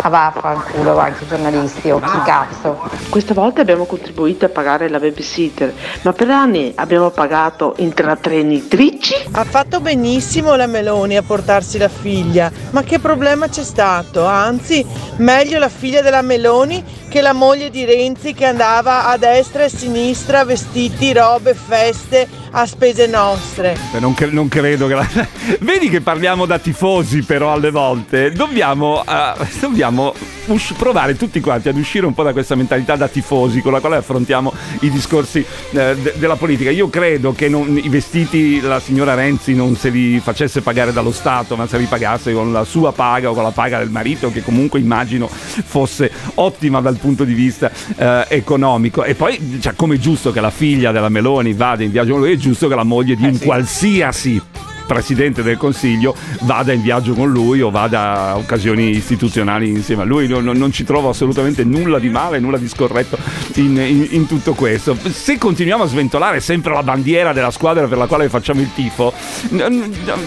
Ah 0.02 0.09
va, 0.09 0.33
fanculo 0.38 0.98
anche 0.98 1.24
i 1.24 1.26
giornalisti, 1.26 1.90
o 1.90 1.98
chi 1.98 2.22
cazzo. 2.24 2.79
Questa 3.09 3.33
volta 3.33 3.62
abbiamo 3.62 3.87
contribuito 3.87 4.44
a 4.44 4.48
pagare 4.48 4.88
la 4.88 4.98
babysitter, 4.98 5.72
ma 6.02 6.12
per 6.12 6.31
anni 6.31 6.72
abbiamo 6.76 7.11
pagato 7.11 7.74
intrattenitrici. 7.79 9.14
Ha 9.33 9.44
fatto 9.44 9.81
benissimo 9.81 10.55
la 10.55 10.66
Meloni 10.66 11.16
a 11.16 11.22
portarsi 11.22 11.79
la 11.79 11.88
figlia, 11.88 12.50
ma 12.70 12.83
che 12.83 12.98
problema 12.98 13.48
c'è 13.48 13.64
stato? 13.64 14.26
Anzi, 14.26 14.85
meglio 15.16 15.59
la 15.59 15.70
figlia 15.70 16.02
della 16.02 16.22
Meloni 16.22 16.85
che 17.09 17.22
la 17.22 17.33
moglie 17.33 17.70
di 17.70 17.85
Renzi 17.85 18.35
che 18.35 18.44
andava 18.44 19.07
a 19.07 19.16
destra 19.16 19.62
e 19.62 19.66
a 19.66 19.68
sinistra 19.70 20.44
vestiti, 20.44 21.12
robe, 21.14 21.55
feste 21.55 22.29
a 22.50 22.66
spese 22.66 23.06
nostre. 23.07 23.77
Beh, 23.92 24.01
Non, 24.01 24.14
cre- 24.14 24.31
non 24.31 24.49
credo 24.49 24.87
che 24.87 24.95
la- 24.95 25.09
Vedi 25.61 25.88
che 25.88 26.01
parliamo 26.01 26.47
da 26.47 26.59
tifosi 26.59 27.23
però 27.23 27.53
alle 27.53 27.71
volte. 27.71 28.31
Dobbiamo, 28.33 29.03
eh, 29.05 29.33
dobbiamo 29.61 30.14
us- 30.47 30.73
provare 30.77 31.16
tutti 31.16 31.40
quanti 31.40 31.69
ad 31.69 31.77
uscire 31.77 32.07
un 32.07 32.14
po' 32.14 32.23
da 32.23 32.33
questa 32.33 32.55
mentalità 32.55 32.97
da 32.97 33.09
tifosi 33.09 33.61
con 33.61 33.73
la 33.73 33.81
quale 33.81 33.97
affrontiamo 33.97 34.53
i 34.81 34.90
discorsi 34.90 35.45
eh, 35.73 35.97
de- 35.97 36.14
della 36.16 36.37
politica. 36.37 36.71
Io 36.71 36.88
credo 36.88 37.33
che 37.33 37.49
non- 37.49 37.79
i 37.83 37.88
vestiti 37.88 38.61
la 38.61 38.81
signora 38.81 39.14
Renzi 39.14 39.55
non 39.55 39.77
se 39.77 39.88
li 39.90 40.19
facesse 40.21 40.61
pagare 40.62 40.92
dallo 40.92 41.12
Stato, 41.12 41.57
ma 41.57 41.66
se 41.66 41.79
li 41.79 41.87
pagasse 41.87 42.33
con 42.33 42.53
la 42.53 42.64
sua 42.64 42.92
paga 42.92 43.31
o 43.31 43.35
con 43.35 43.42
la 43.42 43.51
paga 43.51 43.79
del 43.79 43.90
marito, 43.90 44.31
che 44.31 44.42
comunque 44.42 44.81
immagino 44.81 45.29
fosse 45.29 46.11
ottima 46.35 46.81
dal 46.81 46.97
punto 46.97 47.25
di 47.25 47.35
vista 47.35 47.71
eh, 47.97 48.25
economico. 48.29 49.05
E 49.05 49.14
poi, 49.14 49.59
cioè, 49.61 49.75
come 49.75 49.97
è 49.97 49.99
giusto 49.99 50.33
che 50.33 50.40
la 50.40 50.51
figlia 50.51 50.92
della 50.92 51.09
Meloni 51.09 51.53
vada 51.53 51.83
in 51.83 51.90
viaggio 51.90 52.25
è 52.25 52.37
giusto 52.37 52.69
che 52.69 52.75
la 52.75 52.83
moglie 52.83 52.95
di 53.05 53.25
un 53.25 53.39
qualsiasi 53.39 54.41
presidente 54.87 55.43
del 55.43 55.57
consiglio 55.57 56.15
vada 56.43 56.73
in 56.73 56.81
viaggio 56.81 57.13
con 57.15 57.29
lui 57.29 57.61
o 57.61 57.71
vada 57.73 58.29
a 58.29 58.37
occasioni 58.37 58.91
istituzionali 58.91 59.69
insieme 59.69 60.03
a 60.03 60.05
lui. 60.05 60.29
Non, 60.29 60.45
non- 60.45 60.57
non 60.57 60.71
ci 60.71 60.85
trovo 60.85 61.09
assolutamente 61.09 61.65
nulla 61.65 61.99
di 61.99 62.09
male, 62.09 62.39
nulla 62.39 62.57
di 62.57 62.69
scorretto 62.69 63.19
in, 63.55 63.77
in- 63.79 64.07
in 64.11 64.27
tutto 64.29 64.55
questo. 64.55 64.97
Se 65.11 65.39
continuiamo 65.39 65.83
a 65.83 65.87
sventolare 65.89 66.39
sempre 66.39 66.73
la 66.73 66.85
bandiera 66.85 67.33
della 67.33 67.51
squadra 67.51 67.89
per 67.89 67.99
la 67.99 68.07
quale 68.07 68.29
facciamo 68.29 68.61
il 68.61 68.71
tifo, 68.77 69.13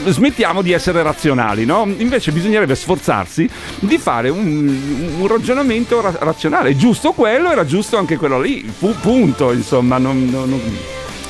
smettiamo 0.08 0.62
di 0.62 0.72
essere 0.74 1.02
razionali, 1.04 1.64
no? 1.64 1.88
Invece 1.98 2.34
bisognerebbe 2.34 2.76
sforzarsi 2.76 3.50
di 3.80 3.98
fare 3.98 4.28
un, 4.28 4.78
un 5.20 5.28
ragionamento 5.28 6.02
ra- 6.02 6.18
razionale. 6.20 6.76
Giusto 6.76 7.14
quello, 7.14 7.50
era 7.50 7.66
giusto 7.66 7.96
anche 7.98 8.18
quello 8.18 8.42
lì. 8.42 8.70
Pu- 8.78 8.96
punto, 9.00 9.54
insomma. 9.54 9.98
non- 9.98 10.28
non- 10.30 10.50
non- 10.50 10.62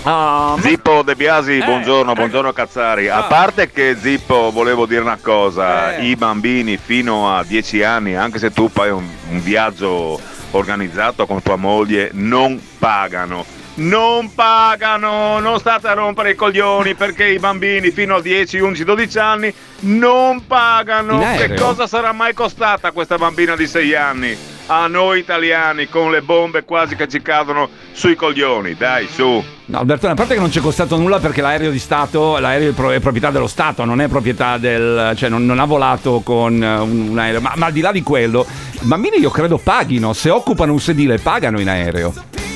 Ma- 0.04 0.56
Zippo 0.62 1.02
De 1.04 1.16
Biasi, 1.16 1.58
Eh, 1.58 1.64
buongiorno, 1.66 2.14
buongiorno 2.14 2.54
Cazzari. 2.54 3.10
A 3.10 3.24
parte 3.24 3.70
che 3.70 3.98
Zippo, 4.00 4.50
volevo 4.52 4.86
dire 4.86 5.02
una 5.02 5.20
cosa, 5.22 5.96
Eh. 5.96 6.06
i 6.08 6.16
bambini 6.16 6.78
fino 6.78 7.36
a 7.36 7.44
10 7.44 7.84
anni, 7.84 8.16
anche 8.16 8.40
se 8.40 8.52
tu 8.52 8.70
fai 8.70 8.90
un, 8.92 9.06
un 9.30 9.44
viaggio 9.44 10.20
organizzato 10.52 11.26
con 11.26 11.42
tua 11.42 11.58
moglie, 11.58 12.10
non 12.14 12.60
pagano. 12.80 13.46
Non 13.76 14.34
pagano, 14.34 15.40
non 15.40 15.58
state 15.60 15.88
a 15.88 15.94
rompere 15.94 16.32
i 16.32 16.36
coglioni 16.36 16.96
perché 16.96 17.26
i 17.28 17.40
bambini 17.40 17.92
fino 17.92 18.16
a 18.16 18.22
10, 18.22 18.60
11, 18.60 18.84
12 18.84 19.20
anni 19.20 19.54
non 19.82 20.46
pagano. 20.48 21.20
Che 21.38 21.54
cosa 21.54 21.88
sarà 21.88 22.12
mai 22.12 22.34
costata 22.34 22.92
questa 22.92 23.18
bambina 23.18 23.56
di 23.56 23.68
6 23.68 23.96
anni? 23.96 24.38
A 24.68 24.88
noi 24.88 25.20
italiani 25.20 25.88
con 25.88 26.12
le 26.12 26.22
bombe 26.22 26.64
quasi 26.66 26.96
che 26.96 27.08
ci 27.08 27.22
cadono 27.22 27.70
sui 27.94 28.16
coglioni, 28.16 28.76
dai, 28.76 29.08
su. 29.08 29.42
No, 29.70 29.78
Albertone, 29.78 30.14
a 30.14 30.16
parte 30.16 30.34
che 30.34 30.40
non 30.40 30.52
ci 30.52 30.58
è 30.58 30.62
costato 30.64 30.98
nulla 30.98 31.20
perché 31.20 31.42
l'aereo 31.42 31.70
di 31.70 31.78
Stato, 31.78 32.40
l'aereo 32.40 32.72
è 32.72 32.74
pro- 32.74 32.90
è 32.90 33.00
proprietà 33.00 33.30
dello 33.30 33.46
Stato, 33.46 33.86
non 33.86 34.02
è 34.02 34.08
proprietà 34.08 34.58
del. 34.58 35.14
cioè 35.16 35.30
non, 35.30 35.46
non 35.46 35.60
ha 35.60 35.66
volato 35.66 36.22
con 36.22 36.62
eh, 36.62 36.78
un, 36.80 37.10
un 37.10 37.20
aereo. 37.20 37.40
Ma, 37.40 37.54
ma 37.56 37.68
al 37.68 37.72
di 37.72 37.82
là 37.82 37.92
di 37.92 38.02
quello, 38.02 38.48
i 38.72 38.86
bambini 38.86 39.20
io 39.20 39.30
credo 39.30 39.60
paghino, 39.60 40.14
se 40.14 40.32
occupano 40.32 40.72
un 40.72 40.80
sedile 40.80 41.20
pagano 41.20 41.60
in 41.60 41.70
aereo. 41.70 42.49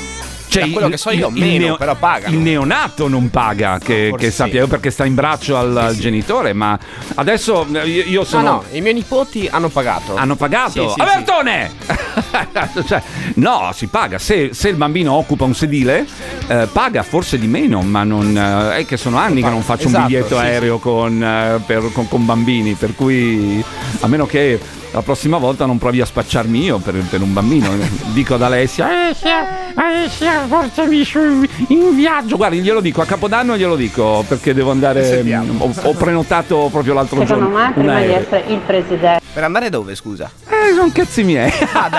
Cioè, 0.53 0.65
Da 0.67 0.71
quello 0.71 0.89
che 0.89 0.97
so 0.97 1.09
io, 1.09 1.29
il 1.29 1.33
meno, 1.39 1.77
però 1.77 1.95
pagano. 1.95 2.31
Il 2.35 2.39
neonato 2.41 3.07
non 3.07 3.29
paga, 3.31 3.79
che, 3.79 4.09
Forse 4.09 4.25
che 4.25 4.29
sì. 4.31 4.37
sappia 4.37 4.59
io, 4.61 4.67
perché 4.67 4.91
sta 4.91 5.03
in 5.03 5.15
braccio 5.15 5.57
al, 5.57 5.75
al 5.75 5.95
genitore, 5.97 6.53
ma 6.53 6.77
adesso 7.15 7.65
eh, 7.73 7.87
io, 7.87 8.03
io 8.03 8.19
No, 8.19 8.25
sono. 8.25 8.43
no, 8.49 8.63
i 8.71 8.81
miei 8.81 8.93
nipoti 8.93 9.47
hanno 9.51 9.69
pagato. 9.69 10.15
Hanno 10.15 10.35
pagato? 10.35 10.87
Sì, 10.89 10.93
sì, 10.93 10.99
Albertone! 10.99 11.71
Cioè, 12.85 13.01
no, 13.35 13.71
si 13.73 13.87
paga. 13.87 14.19
Se, 14.19 14.49
se 14.53 14.69
il 14.69 14.75
bambino 14.75 15.13
occupa 15.13 15.43
un 15.45 15.55
sedile, 15.55 16.05
eh, 16.47 16.67
paga 16.71 17.01
forse 17.03 17.39
di 17.39 17.47
meno, 17.47 17.81
ma 17.81 18.03
non, 18.03 18.35
eh, 18.37 18.77
è 18.77 18.85
che 18.85 18.97
sono 18.97 19.17
anni 19.17 19.41
che 19.41 19.49
non 19.49 19.61
faccio 19.63 19.87
un 19.87 19.93
Esatto, 19.93 20.07
biglietto 20.07 20.35
sì, 20.37 20.41
aereo 20.41 20.77
Con, 20.77 21.23
eh, 21.23 21.59
per- 21.65 21.91
con- 21.91 22.07
con 22.07 22.25
bambini, 22.25 22.73
per 22.73 22.93
cui 22.95 23.63
a 24.01 24.07
meno 24.07 24.25
che 24.27 24.59
la 24.93 25.01
prossima 25.01 25.37
volta 25.37 25.65
non 25.65 25.79
provi 25.79 26.01
a 26.01 26.05
spacciarmi 26.05 26.63
io 26.63 26.77
per, 26.77 26.95
per 27.09 27.21
un 27.21 27.33
bambino. 27.33 27.69
Dico 28.13 28.35
ad 28.35 28.43
Alessia, 28.43 28.87
Alessia, 28.87 29.47
Alessia, 29.73 30.45
portami 30.47 31.03
su 31.03 31.19
in 31.69 31.95
viaggio. 31.95 32.37
Guardi, 32.37 32.59
glielo 32.61 32.79
dico, 32.79 33.01
a 33.01 33.05
Capodanno 33.05 33.57
glielo 33.57 33.75
dico 33.75 34.23
perché 34.27 34.53
devo 34.53 34.71
andare. 34.71 35.03
Sentiamo. 35.03 35.63
Ho, 35.63 35.73
ho 35.81 35.93
prenotato 35.93 36.69
proprio 36.71 36.93
l'altro 36.93 37.19
Secondo 37.25 37.45
giorno. 37.45 37.57
me 37.57 37.65
un 37.65 37.73
prima 37.73 37.99
di 38.01 38.11
essere 38.11 38.43
il 38.47 38.59
presidente. 38.59 39.21
Per 39.33 39.43
andare 39.43 39.69
dove, 39.69 39.95
scusa? 39.95 40.29
Eh, 40.47 40.73
sono 40.75 40.91
cazzi 40.93 41.23
miei. 41.23 41.51
Ah, 41.73 41.89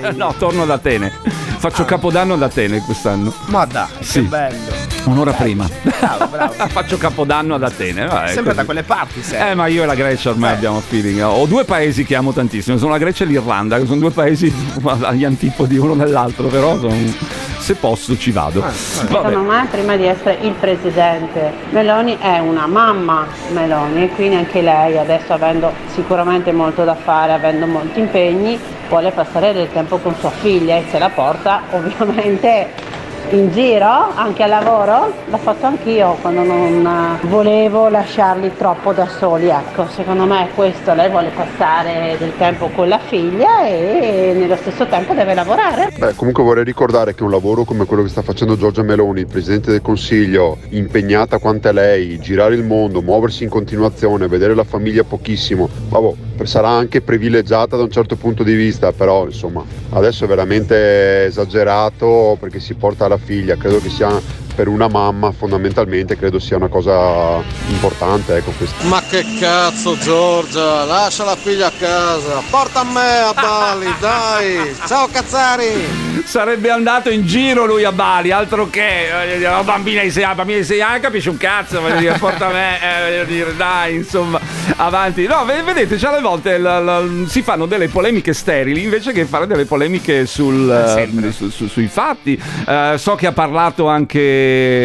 dai. 0.00 0.14
no, 0.16 0.34
torno 0.36 0.62
ad 0.62 0.70
Atene. 0.70 1.12
Faccio 1.58 1.84
Capodanno 1.84 2.34
ad 2.34 2.42
Atene 2.42 2.80
quest'anno. 2.80 3.32
Ma 3.46 3.64
dai, 3.66 3.86
Sì. 4.00 4.22
che 4.22 4.26
bello. 4.28 4.91
Un'ora 5.04 5.32
prima. 5.32 5.68
Bravo, 5.98 6.26
bravo. 6.28 6.52
Faccio 6.70 6.96
Capodanno 6.96 7.56
ad 7.56 7.62
Atene. 7.64 8.06
Vabbè, 8.06 8.26
Sempre 8.28 8.42
così. 8.44 8.56
da 8.56 8.64
quelle 8.64 8.82
parti, 8.84 9.22
sei. 9.22 9.50
Eh, 9.50 9.54
ma 9.54 9.66
io 9.66 9.82
e 9.82 9.86
la 9.86 9.94
Grecia 9.96 10.30
ormai 10.30 10.52
abbiamo 10.54 10.80
feeling. 10.80 11.20
Ho 11.22 11.44
due 11.46 11.64
paesi 11.64 12.04
che 12.04 12.14
amo 12.14 12.32
tantissimo, 12.32 12.78
sono 12.78 12.92
la 12.92 12.98
Grecia 12.98 13.24
e 13.24 13.26
l'Irlanda, 13.26 13.78
che 13.78 13.86
sono 13.86 13.98
due 13.98 14.10
paesi 14.10 14.52
agli 15.02 15.24
antipodi 15.24 15.76
uno 15.76 15.94
dell'altro, 15.96 16.46
però 16.46 16.78
sono- 16.78 17.40
se 17.58 17.74
posso 17.74 18.16
ci 18.16 18.30
vado. 18.32 18.60
Vabbè. 18.60 18.72
Secondo 18.72 19.40
me 19.40 19.66
prima 19.70 19.96
di 19.96 20.04
essere 20.04 20.38
il 20.42 20.52
presidente 20.52 21.52
Meloni 21.70 22.16
è 22.18 22.38
una 22.40 22.66
mamma 22.66 23.26
Meloni 23.52 24.04
e 24.04 24.08
quindi 24.08 24.34
anche 24.36 24.60
lei 24.62 24.98
adesso 24.98 25.32
avendo 25.32 25.72
sicuramente 25.94 26.50
molto 26.52 26.82
da 26.84 26.96
fare, 26.96 27.32
avendo 27.32 27.66
molti 27.66 28.00
impegni, 28.00 28.58
vuole 28.88 29.12
passare 29.12 29.52
del 29.52 29.68
tempo 29.72 29.98
con 29.98 30.12
sua 30.18 30.30
figlia 30.30 30.76
e 30.76 30.84
se 30.90 30.98
la 30.98 31.08
porta 31.10 31.62
ovviamente 31.70 32.81
in 33.30 33.50
giro, 33.50 33.86
anche 34.14 34.42
al 34.42 34.50
lavoro, 34.50 35.12
l'ho 35.28 35.38
fatto 35.38 35.66
anch'io 35.66 36.16
quando 36.20 36.42
non 36.42 37.18
eh, 37.22 37.26
volevo 37.26 37.88
lasciarli 37.88 38.52
troppo 38.56 38.92
da 38.92 39.06
soli, 39.06 39.48
ecco, 39.48 39.86
secondo 39.88 40.24
me 40.24 40.48
è 40.48 40.54
questo, 40.54 40.92
lei 40.94 41.08
vuole 41.08 41.30
passare 41.34 42.16
del 42.18 42.36
tempo 42.36 42.68
con 42.68 42.88
la 42.88 42.98
figlia 42.98 43.64
e 43.66 44.34
nello 44.36 44.56
stesso 44.56 44.86
tempo 44.86 45.14
deve 45.14 45.34
lavorare. 45.34 45.92
Beh, 45.96 46.14
comunque 46.14 46.42
vorrei 46.42 46.64
ricordare 46.64 47.14
che 47.14 47.22
un 47.22 47.30
lavoro 47.30 47.64
come 47.64 47.84
quello 47.84 48.02
che 48.02 48.08
sta 48.08 48.22
facendo 48.22 48.56
Giorgia 48.56 48.82
Meloni, 48.82 49.24
Presidente 49.24 49.70
del 49.70 49.82
Consiglio, 49.82 50.58
impegnata 50.70 51.38
quanto 51.38 51.68
è 51.68 51.72
lei, 51.72 52.18
girare 52.18 52.54
il 52.54 52.64
mondo, 52.64 53.00
muoversi 53.00 53.44
in 53.44 53.50
continuazione, 53.50 54.26
vedere 54.28 54.54
la 54.54 54.64
famiglia 54.64 55.04
pochissimo, 55.04 55.68
vabbè, 55.88 56.12
sarà 56.44 56.70
anche 56.70 57.00
privilegiata 57.00 57.76
da 57.76 57.84
un 57.84 57.90
certo 57.90 58.16
punto 58.16 58.42
di 58.42 58.54
vista, 58.54 58.92
però 58.92 59.26
insomma 59.26 59.64
adesso 59.90 60.24
è 60.24 60.26
veramente 60.26 61.26
esagerato 61.26 62.36
perché 62.40 62.58
si 62.60 62.74
porta 62.74 63.06
la 63.12 63.18
figlia, 63.18 63.56
credo 63.56 63.80
che 63.80 63.90
sia 63.90 64.20
per 64.54 64.68
una 64.68 64.88
mamma 64.88 65.32
fondamentalmente 65.32 66.16
credo 66.16 66.38
sia 66.38 66.56
una 66.56 66.68
cosa 66.68 67.40
importante 67.68 68.36
ecco 68.36 68.52
questo. 68.56 68.84
Ma 68.86 69.02
che 69.08 69.24
cazzo 69.38 69.96
Giorgia, 69.98 70.84
lascia 70.84 71.24
la 71.24 71.36
figlia 71.36 71.68
a 71.68 71.72
casa, 71.78 72.42
porta 72.50 72.80
a 72.80 72.84
me 72.84 73.18
a 73.18 73.32
Bali, 73.32 73.86
dai, 74.00 74.74
ciao 74.86 75.08
Cazzari! 75.10 76.20
Sarebbe 76.24 76.70
andato 76.70 77.10
in 77.10 77.26
giro 77.26 77.64
lui 77.66 77.84
a 77.84 77.92
Bali, 77.92 78.30
altro 78.30 78.68
che 78.70 79.08
voglio 79.12 79.36
dire, 79.38 79.48
oh, 79.48 79.64
bambina 79.64 80.02
di 80.02 80.10
6 80.10 80.22
anni, 80.22 80.34
bambina 80.36 80.58
di 80.58 80.64
6 80.64 80.80
anni, 80.82 81.00
capisci 81.00 81.28
un 81.28 81.36
cazzo, 81.36 81.80
voglio 81.80 81.96
dire, 81.98 82.16
porta 82.18 82.46
a 82.48 82.52
me, 82.52 82.76
eh, 82.80 83.10
voglio 83.10 83.24
dire, 83.24 83.56
dai, 83.56 83.96
insomma, 83.96 84.38
avanti. 84.76 85.26
No, 85.26 85.44
ve- 85.44 85.62
vedete, 85.62 85.98
cioè 85.98 86.12
alle 86.12 86.20
volte 86.20 86.58
la- 86.58 86.78
la- 86.78 87.02
si 87.26 87.42
fanno 87.42 87.66
delle 87.66 87.88
polemiche 87.88 88.32
sterili 88.34 88.82
invece 88.84 89.12
che 89.12 89.24
fare 89.24 89.46
delle 89.48 89.64
polemiche 89.64 90.26
sul, 90.26 90.70
eh, 90.70 91.32
su- 91.32 91.50
su- 91.50 91.66
sui 91.66 91.88
fatti. 91.88 92.40
Eh, 92.68 92.94
so 92.98 93.14
che 93.16 93.26
ha 93.26 93.32
parlato 93.32 93.88
anche 93.88 94.20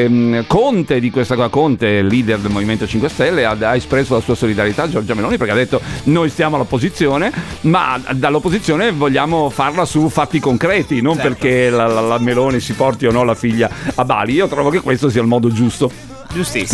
mh, 0.10 0.46
Conte 0.48 1.00
di 1.00 1.10
questa 1.10 1.36
cosa, 1.36 1.48
Conte, 1.50 2.02
leader 2.02 2.40
del 2.40 2.52
Movimento 2.52 2.86
5 2.88 3.10
Stelle, 3.10 3.46
ha, 3.46 3.56
ha 3.60 3.76
espresso 3.76 4.14
la 4.16 4.20
sua 4.22 4.36
solidarietà 4.36 4.84
a 4.84 4.90
Giorgia 4.90 5.14
Meloni 5.14 5.38
perché 5.38 5.54
ha 5.54 5.56
detto 5.56 5.82
noi 6.04 6.30
stiamo 6.30 6.56
all'opposizione, 6.56 7.32
ma 7.62 8.00
dall'opposizione 8.12 8.92
vogliamo 8.92 9.50
farla 9.50 9.86
su 9.86 10.08
fatti 10.10 10.40
concreti, 10.40 11.02
non 11.02 11.16
Certo. 11.16 11.30
perché 11.30 11.70
la, 11.70 11.88
la- 11.88 12.02
la 12.02 12.20
Meloni 12.20 12.60
si 12.60 12.74
porti 12.74 13.06
o 13.06 13.12
no 13.12 13.24
la 13.24 13.36
figlia 13.36 13.70
a 13.96 14.06
Bali. 14.06 14.34
Io 14.34 14.48
trovo 14.48 14.70
che 14.70 14.82
questo 14.82 15.10
sia 15.10 15.22
il 15.22 15.28
modo 15.28 15.52
giusto. 15.52 15.90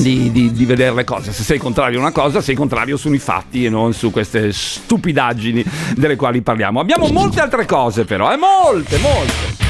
Di, 0.01 0.31
di- 0.31 0.51
di 0.51 0.65
vedere 0.65 0.93
le 0.95 1.03
cose. 1.03 1.31
Se 1.31 1.43
sei 1.43 1.57
contrario 1.59 1.99
a 1.99 2.01
una 2.01 2.11
cosa, 2.11 2.41
sei 2.41 2.55
contrario 2.55 2.97
sui 2.97 3.19
fatti 3.19 3.63
e 3.65 3.69
non 3.69 3.93
su 3.93 4.11
queste 4.11 4.51
stupidaggini 4.51 5.63
delle 5.95 6.15
quali 6.15 6.41
parliamo. 6.41 6.79
Abbiamo 6.79 7.07
molte 7.07 7.39
altre 7.39 7.65
cose, 7.65 8.03
però, 8.03 8.33
eh, 8.33 8.37
molte, 8.37 8.97
molte. 8.97 9.62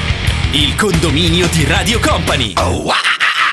Il 0.54 0.76
condominio 0.76 1.48
di 1.48 1.64
Radio 1.66 1.98
Company. 1.98 2.52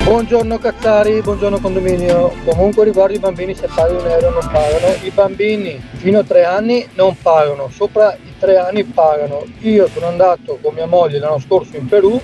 Buongiorno 0.04 0.60
Cazzari, 0.60 1.20
buongiorno 1.24 1.60
condominio. 1.60 2.32
Comunque 2.46 2.84
riguardo 2.84 3.16
i 3.16 3.18
bambini 3.18 3.56
se 3.56 3.68
pagano 3.74 4.02
un 4.02 4.08
euro 4.08 4.30
non 4.30 4.48
pagano. 4.52 4.94
I 5.02 5.10
bambini 5.10 5.82
fino 5.94 6.20
a 6.20 6.24
tre 6.24 6.44
anni 6.44 6.88
non 6.94 7.18
pagano, 7.20 7.72
sopra 7.74 8.16
i 8.24 8.38
tre 8.38 8.58
anni 8.58 8.84
pagano. 8.84 9.44
Io 9.62 9.90
sono 9.92 10.10
andato 10.10 10.60
con 10.62 10.76
mia 10.76 10.86
moglie 10.86 11.18
l'anno 11.18 11.40
scorso 11.40 11.76
in 11.76 11.88
Perù, 11.88 12.22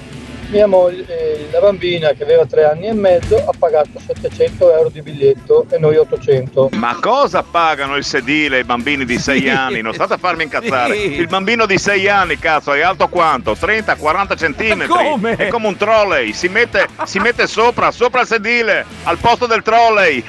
mia 0.49 0.67
moglie, 0.67 1.05
eh, 1.07 1.47
la 1.51 1.59
bambina 1.59 2.11
che 2.11 2.23
aveva 2.23 2.45
tre 2.45 2.65
anni 2.65 2.87
e 2.87 2.93
mezzo 2.93 3.35
ha 3.35 3.51
pagato 3.57 3.99
700 4.05 4.73
euro 4.73 4.89
di 4.89 5.01
biglietto 5.01 5.65
e 5.69 5.77
noi 5.77 5.97
800. 5.97 6.69
Ma 6.73 6.97
cosa 6.99 7.43
pagano 7.43 7.95
il 7.95 8.03
sedile 8.03 8.59
i 8.59 8.63
bambini 8.63 9.05
di 9.05 9.17
6 9.17 9.49
anni? 9.49 9.81
Non 9.81 9.93
state 9.93 10.13
a 10.13 10.17
farmi 10.17 10.43
incazzare. 10.43 10.95
Il 10.97 11.27
bambino 11.27 11.65
di 11.65 11.77
6 11.77 12.07
anni, 12.07 12.39
cazzo, 12.39 12.73
è 12.73 12.81
alto 12.81 13.07
quanto? 13.07 13.53
30-40 13.53 14.37
centimetri. 14.37 14.87
come? 14.93 15.35
È 15.35 15.47
come 15.47 15.67
un 15.67 15.77
trolley. 15.77 16.33
Si 16.33 16.47
mette, 16.47 16.87
si 17.03 17.19
mette 17.19 17.47
sopra, 17.47 17.91
sopra 17.91 18.21
il 18.21 18.27
sedile, 18.27 18.85
al 19.03 19.17
posto 19.17 19.45
del 19.45 19.61
trolley. 19.61 20.23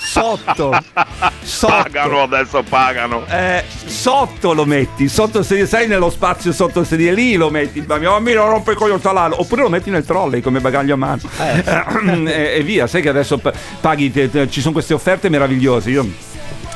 Sotto. 0.00 0.72
Pagano 1.60 2.22
adesso, 2.22 2.62
pagano. 2.62 3.24
Eh, 3.28 3.64
sotto 3.84 4.52
lo 4.52 4.64
metti, 4.64 5.08
sotto 5.08 5.38
il 5.40 5.44
sedile, 5.44 5.66
sai 5.66 5.86
nello 5.86 6.10
spazio 6.10 6.52
sotto 6.52 6.80
il 6.80 6.86
sedile, 6.86 7.12
lì 7.12 7.34
lo 7.34 7.50
metti, 7.50 7.78
il 7.78 7.84
bambino, 7.84 8.12
bambino 8.12 8.48
rompe 8.48 8.72
il 8.72 8.76
coglione 8.76 9.00
salano, 9.00 9.40
oppure 9.40 9.62
lo 9.62 9.68
metti 9.68 9.90
nel 9.90 10.04
trolley 10.04 10.40
come 10.40 10.60
bagaglio 10.60 10.94
a 10.94 10.96
mano. 10.96 11.20
E, 12.32 12.54
e 12.58 12.62
via, 12.62 12.86
sai 12.86 13.02
che 13.02 13.08
adesso 13.08 13.40
paghi, 13.80 14.10
te- 14.12 14.30
te- 14.30 14.48
ci 14.48 14.60
sono 14.60 14.72
queste 14.72 14.94
offerte 14.94 15.28
meravigliose, 15.28 15.90
io 15.90 16.06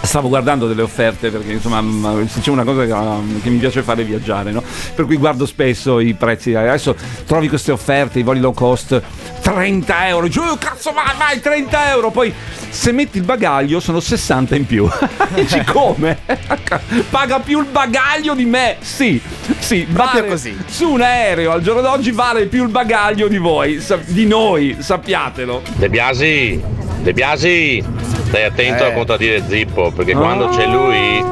stavo 0.03 0.29
guardando 0.29 0.67
delle 0.69 0.83
offerte 0.83 1.31
perché 1.31 1.53
insomma 1.53 1.81
m- 1.81 2.27
se 2.29 2.41
c'è 2.41 2.51
una 2.51 2.65
cosa 2.65 2.85
che, 2.85 3.41
che 3.43 3.51
mi 3.51 3.59
piace 3.59 3.83
fare 3.83 4.05
viaggiare, 4.05 4.53
no? 4.53 4.63
per 4.95 5.05
cui 5.05 5.17
guardo 5.17 5.47
spesso 5.47 5.99
i 6.01 6.15
prezzi, 6.15 6.55
adesso 6.55 6.95
trovi 7.27 7.49
queste 7.49 7.73
offerte, 7.73 8.19
i 8.19 8.23
voli 8.23 8.41
low 8.41 8.53
cost, 8.55 9.01
30 9.43 10.09
euro, 10.09 10.29
giù 10.29 10.43
cazzo 10.59 10.93
vai, 10.93 11.15
vai 11.19 11.41
30 11.41 11.91
euro, 11.91 12.11
poi 12.11 12.33
se 12.69 12.93
metti 12.93 13.19
il 13.19 13.25
bagaglio 13.25 13.81
sono 13.81 14.01
60 14.01 14.55
in 14.57 14.67
più. 14.67 14.89
Dici 15.35 15.63
come? 15.67 16.19
Paga 17.11 17.41
più 17.41 17.61
il 17.61 17.67
bagaglio 17.67 18.35
di 18.35 18.45
me. 18.45 18.77
Sì, 18.81 19.21
sì, 19.59 19.87
Proprio 19.91 20.21
vale- 20.23 20.29
così. 20.33 20.57
Su 20.67 20.91
un 20.91 21.01
aereo 21.01 21.53
al 21.53 21.63
giorno 21.63 21.81
d'oggi 21.81 22.11
vale 22.13 22.47
più 22.47 22.63
il 22.65 22.71
bagaglio 22.71 23.29
di 23.29 23.39
voi, 23.39 23.83
di 24.07 24.27
noi, 24.27 24.77
sappiatelo. 24.79 25.63
De 25.77 25.89
Biasi, 25.89 26.61
De 27.01 27.13
Biasi, 27.13 27.83
stai 28.27 28.45
attento 28.45 28.85
Eh. 28.85 28.89
a 28.89 28.93
contraddire 28.93 29.43
Zippo, 29.47 29.91
perché 29.91 30.15
quando 30.15 30.49
c'è 30.49 30.67
lui, 30.67 31.25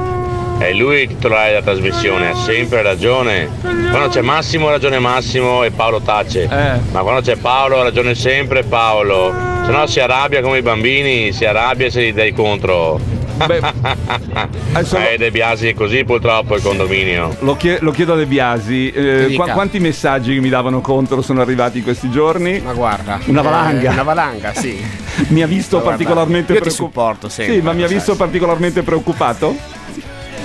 è 0.59 0.73
lui 0.73 1.03
il 1.03 1.09
titolare 1.09 1.49
della 1.51 1.63
trasmissione, 1.63 2.31
ha 2.31 2.35
sempre 2.35 2.83
ragione. 2.83 3.49
Quando 3.61 4.09
c'è 4.09 4.21
Massimo, 4.23 4.71
ragione 4.71 4.99
Massimo 4.99 5.65
e 5.65 5.71
Paolo 5.71 6.01
tace. 6.01 6.49
Ma 6.91 7.01
quando 7.01 7.21
c'è 7.21 7.37
Paolo, 7.37 7.83
ragione 7.83 8.15
sempre 8.15 8.63
Paolo. 8.63 9.33
Se 9.67 9.71
no 9.73 9.87
si 9.87 9.99
arrabbia 10.01 10.41
come 10.43 10.59
i 10.59 10.63
bambini, 10.63 11.33
si 11.33 11.45
arrabbia 11.45 11.91
se 11.91 12.03
gli 12.03 12.13
dai 12.13 12.33
contro. 12.33 13.01
eh, 15.13 15.17
De 15.19 15.31
Biasi 15.31 15.69
è 15.69 15.75
così 15.75 16.05
purtroppo 16.05 16.55
il 16.57 16.63
condominio. 16.63 17.37
Lo, 17.41 17.57
chie- 17.57 17.79
lo 17.81 17.91
chiedo 17.91 18.13
a 18.15 18.17
De 18.17 18.27
Biasi, 18.27 18.91
eh, 18.91 19.33
qua- 19.35 19.49
quanti 19.51 19.79
messaggi 19.81 20.35
che 20.35 20.41
mi 20.41 20.49
davano 20.49 20.81
contro 20.81 21.21
sono 21.23 21.41
arrivati 21.41 21.79
in 21.79 21.85
questi 21.85 22.11
giorni? 22.11 22.61
Ma 22.61 22.73
guarda. 22.73 23.19
Una 23.27 23.43
valanga. 23.43 23.91
eh, 23.91 23.93
una 23.93 24.03
valanga, 24.03 24.55
sì. 24.55 24.79
mi 25.29 25.43
ha 25.43 25.47
visto 25.47 25.79
Ma 25.79 25.83
particolarmente 25.85 26.53
io 26.53 26.59
ti 26.61 26.65
preoccupato. 26.65 26.93
supporto 26.93 27.29
sempre, 27.29 27.55
Sì, 27.57 27.61
ma 27.61 27.73
mi 27.73 27.83
ha 27.83 27.87
sai. 27.87 27.97
visto 27.97 28.17
particolarmente 28.17 28.83
preoccupato? 28.83 29.57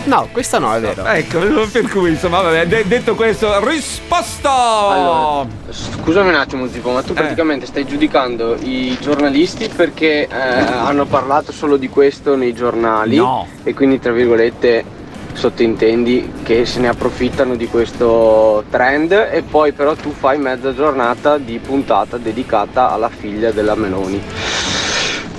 No, 0.09 0.27
questa 0.31 0.57
no, 0.57 0.73
è 0.73 0.79
vero. 0.79 1.05
Ecco, 1.05 1.39
per 1.71 1.87
cui 1.87 2.09
insomma, 2.09 2.41
vabbè, 2.41 2.65
de- 2.65 2.87
detto 2.87 3.13
questo, 3.13 3.63
risposta! 3.63 4.49
Allora, 4.51 5.47
scusami 5.69 6.29
un 6.29 6.35
attimo 6.35 6.67
Zippo, 6.67 6.89
ma 6.89 7.03
tu 7.03 7.13
praticamente 7.13 7.67
stai 7.67 7.85
giudicando 7.85 8.55
i 8.59 8.97
giornalisti 8.99 9.69
perché 9.69 10.23
eh, 10.27 10.27
hanno 10.35 11.05
parlato 11.05 11.51
solo 11.51 11.77
di 11.77 11.89
questo 11.89 12.35
nei 12.35 12.53
giornali 12.53 13.17
No. 13.17 13.45
e 13.63 13.75
quindi 13.75 13.99
tra 13.99 14.11
virgolette 14.11 14.83
sottintendi 15.33 16.33
che 16.41 16.65
se 16.65 16.79
ne 16.79 16.87
approfittano 16.87 17.55
di 17.55 17.67
questo 17.67 18.63
trend 18.71 19.11
e 19.11 19.43
poi 19.47 19.73
però 19.73 19.93
tu 19.93 20.11
fai 20.11 20.39
mezza 20.39 20.73
giornata 20.73 21.37
di 21.37 21.59
puntata 21.59 22.17
dedicata 22.17 22.89
alla 22.91 23.09
figlia 23.09 23.51
della 23.51 23.75
Meloni. 23.75 24.21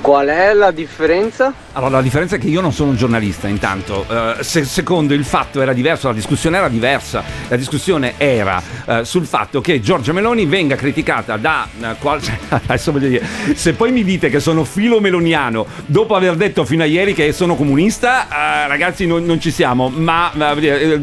Qual 0.00 0.28
è 0.28 0.54
la 0.54 0.70
differenza? 0.70 1.52
Allora, 1.72 1.96
la 1.96 2.02
differenza 2.02 2.36
è 2.36 2.38
che 2.38 2.46
io 2.46 2.62
non 2.62 2.72
sono 2.72 2.90
un 2.90 2.96
giornalista, 2.96 3.48
intanto. 3.48 4.06
Eh, 4.08 4.42
se- 4.42 4.64
secondo, 4.64 5.12
il 5.12 5.24
fatto 5.26 5.60
era 5.60 5.74
diverso, 5.74 6.08
la 6.08 6.14
discussione 6.14 6.56
era 6.56 6.68
diversa. 6.68 7.22
La 7.48 7.56
discussione 7.56 8.14
era 8.16 8.62
eh, 8.86 9.04
sul 9.04 9.26
fatto 9.26 9.60
che 9.60 9.80
Giorgia 9.80 10.12
Meloni 10.12 10.46
venga 10.46 10.74
criticata 10.74 11.36
da. 11.36 11.68
eh, 11.80 11.94
qual- 11.98 12.20
adesso 12.48 12.92
voglio 12.92 13.08
dire, 13.08 13.26
se 13.54 13.74
poi 13.74 13.92
mi 13.92 14.02
dite 14.02 14.30
che 14.30 14.40
sono 14.40 14.64
filo 14.64 15.00
meloniano 15.00 15.66
dopo 15.84 16.14
aver 16.14 16.34
detto 16.34 16.64
fino 16.64 16.82
a 16.82 16.86
ieri 16.86 17.12
che 17.12 17.32
sono 17.32 17.54
comunista, 17.54 18.26
ragazzi, 18.66 19.06
non, 19.06 19.24
non 19.24 19.38
ci 19.38 19.50
siamo. 19.50 19.90
Ma 19.90 20.32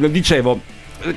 dicevo 0.09 0.59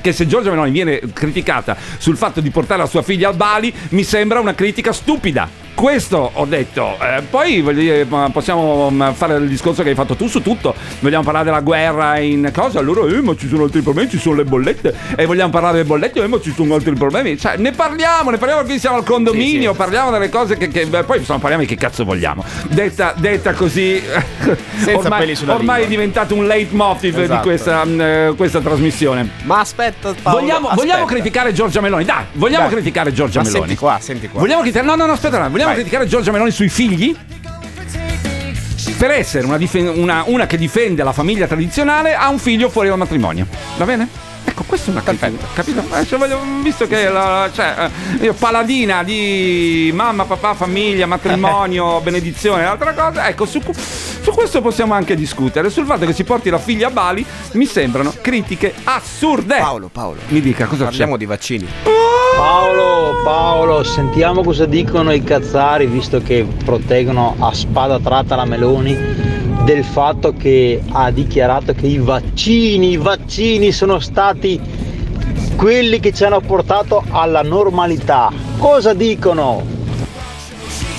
che 0.01 0.13
se 0.13 0.27
Giorgia 0.27 0.51
Meloni 0.51 0.69
viene 0.69 0.99
criticata 1.11 1.75
sul 1.97 2.15
fatto 2.15 2.41
di 2.41 2.51
portare 2.51 2.81
la 2.81 2.87
sua 2.87 3.01
figlia 3.01 3.29
al 3.29 3.35
Bali 3.35 3.73
mi 3.89 4.03
sembra 4.03 4.39
una 4.39 4.53
critica 4.53 4.93
stupida. 4.93 5.60
Questo 5.73 6.31
ho 6.33 6.45
detto. 6.45 6.95
Eh, 7.01 7.21
poi 7.29 7.61
voglio 7.61 7.79
dire, 7.79 8.07
possiamo 8.31 8.89
mm, 8.91 9.11
fare 9.11 9.35
il 9.35 9.47
discorso 9.47 9.81
che 9.83 9.89
hai 9.89 9.95
fatto 9.95 10.15
tu 10.15 10.27
su 10.27 10.41
tutto. 10.41 10.75
Vogliamo 10.99 11.23
parlare 11.23 11.45
della 11.45 11.61
guerra 11.61 12.19
in 12.19 12.51
cosa? 12.53 12.79
Allora, 12.79 13.07
eh, 13.11 13.21
ma 13.21 13.35
ci 13.35 13.47
sono 13.47 13.63
altri 13.63 13.81
problemi, 13.81 14.09
ci 14.09 14.19
sono 14.19 14.35
le 14.35 14.43
bollette. 14.43 14.93
E 15.15 15.25
vogliamo 15.25 15.49
parlare 15.51 15.77
delle 15.77 15.87
bollette, 15.87 16.21
eh, 16.21 16.27
ma 16.27 16.39
ci 16.39 16.53
sono 16.53 16.75
altri 16.75 16.93
problemi. 16.93 17.37
Cioè, 17.37 17.57
ne 17.57 17.71
parliamo, 17.71 18.29
ne 18.29 18.37
parliamo 18.37 18.63
qui 18.63 18.77
siamo 18.79 18.97
al 18.97 19.03
condominio, 19.03 19.73
parliamo 19.73 20.11
delle 20.11 20.29
cose 20.29 20.55
che, 20.57 20.67
che- 20.67 20.85
beh, 20.85 21.03
poi 21.03 21.19
insomma 21.19 21.39
parliamo 21.39 21.63
di 21.63 21.69
che 21.69 21.75
cazzo 21.77 22.03
vogliamo. 22.05 22.43
Detta, 22.69 23.13
detta 23.17 23.53
così, 23.53 24.01
ormai, 24.93 25.19
peli 25.19 25.35
sulla 25.35 25.55
ormai 25.55 25.83
è 25.83 25.87
diventato 25.87 26.35
un 26.35 26.45
leitmotiv 26.45 27.15
di 27.15 27.21
Esatto. 27.23 27.41
questa, 27.41 27.83
mm, 27.85 28.01
eh, 28.01 28.33
questa 28.35 28.59
trasmissione. 28.59 29.27
Ma 29.43 29.59
aspetta, 29.59 30.13
Paolo, 30.21 30.39
vogliamo, 30.41 30.67
aspetta. 30.67 30.75
vogliamo 30.85 31.05
criticare 31.05 31.53
Giorgia 31.53 31.81
Meloni? 31.81 32.05
Dai, 32.05 32.23
vogliamo 32.33 32.65
Dai. 32.65 32.73
criticare 32.73 33.11
Giorgia 33.13 33.39
Ma 33.39 33.45
Meloni. 33.45 33.65
senti 33.65 33.79
qua, 33.79 33.97
senti 33.99 34.27
qua. 34.27 34.39
Vogliamo 34.39 34.61
criticare? 34.61 34.85
No, 34.85 34.95
no, 34.95 35.05
no, 35.05 35.13
aspetta, 35.13 35.39
no, 35.39 35.49
vogliamo 35.61 35.73
Vai. 35.73 35.75
criticare 35.75 36.07
Giorgia 36.07 36.31
Meloni 36.31 36.51
sui 36.51 36.69
figli? 36.69 37.15
Per 38.97 39.11
essere 39.11 39.45
una, 39.45 39.57
difen- 39.57 39.87
una- 39.87 40.23
una 40.27 40.45
che 40.45 40.57
difende 40.57 41.03
la 41.03 41.11
famiglia 41.13 41.47
tradizionale 41.47 42.13
ha 42.13 42.29
un 42.29 42.37
figlio 42.39 42.69
fuori 42.69 42.87
dal 42.89 42.97
matrimonio. 42.97 43.47
Va 43.77 43.85
bene? 43.85 44.07
Ecco, 44.43 44.63
questa 44.65 44.89
è 44.89 44.91
una 44.93 45.03
critica, 45.03 45.31
capito? 45.53 45.83
Eh, 45.95 46.05
cioè, 46.05 46.17
voglio- 46.19 46.39
visto 46.61 46.87
che 46.87 47.09
la, 47.09 47.49
cioè, 47.53 47.89
eh, 48.19 48.25
io 48.25 48.33
paladina 48.33 49.03
di 49.03 49.91
mamma, 49.93 50.25
papà, 50.25 50.53
famiglia, 50.55 51.05
matrimonio, 51.05 51.99
benedizione 52.01 52.63
e 52.63 52.65
altra 52.65 52.93
cosa, 52.93 53.27
ecco, 53.29 53.45
su, 53.45 53.61
su 53.71 54.31
questo 54.31 54.61
possiamo 54.61 54.93
anche 54.93 55.15
discutere. 55.15 55.69
Sul 55.69 55.85
fatto 55.85 56.05
che 56.05 56.13
si 56.13 56.23
porti 56.23 56.49
la 56.49 56.57
figlia 56.57 56.87
a 56.87 56.91
Bali 56.91 57.25
mi 57.53 57.65
sembrano 57.65 58.13
critiche 58.21 58.73
assurde. 58.83 59.57
Paolo, 59.57 59.89
Paolo. 59.91 60.19
Mi 60.29 60.41
dica 60.41 60.65
cosa 60.65 60.85
Parliamo 60.85 61.13
c'è? 61.13 61.17
di 61.19 61.25
vaccini. 61.25 61.67
Paolo, 62.35 63.21
Paolo, 63.23 63.83
sentiamo 63.83 64.43
cosa 64.43 64.65
dicono 64.65 65.11
i 65.11 65.23
cazzari, 65.23 65.85
visto 65.85 66.21
che 66.21 66.45
proteggono 66.65 67.35
a 67.39 67.53
spada 67.53 67.99
tratta 67.99 68.35
la 68.35 68.45
Meloni, 68.45 69.30
del 69.63 69.83
fatto 69.83 70.33
che 70.33 70.81
ha 70.91 71.11
dichiarato 71.11 71.73
che 71.73 71.87
i 71.87 71.97
vaccini, 71.97 72.91
i 72.91 72.97
vaccini 72.97 73.71
sono 73.71 73.99
stati 73.99 74.59
quelli 75.55 75.99
che 75.99 76.11
ci 76.11 76.23
hanno 76.23 76.41
portato 76.41 77.03
alla 77.09 77.43
normalità. 77.43 78.31
Cosa 78.57 78.93
dicono? 78.93 79.80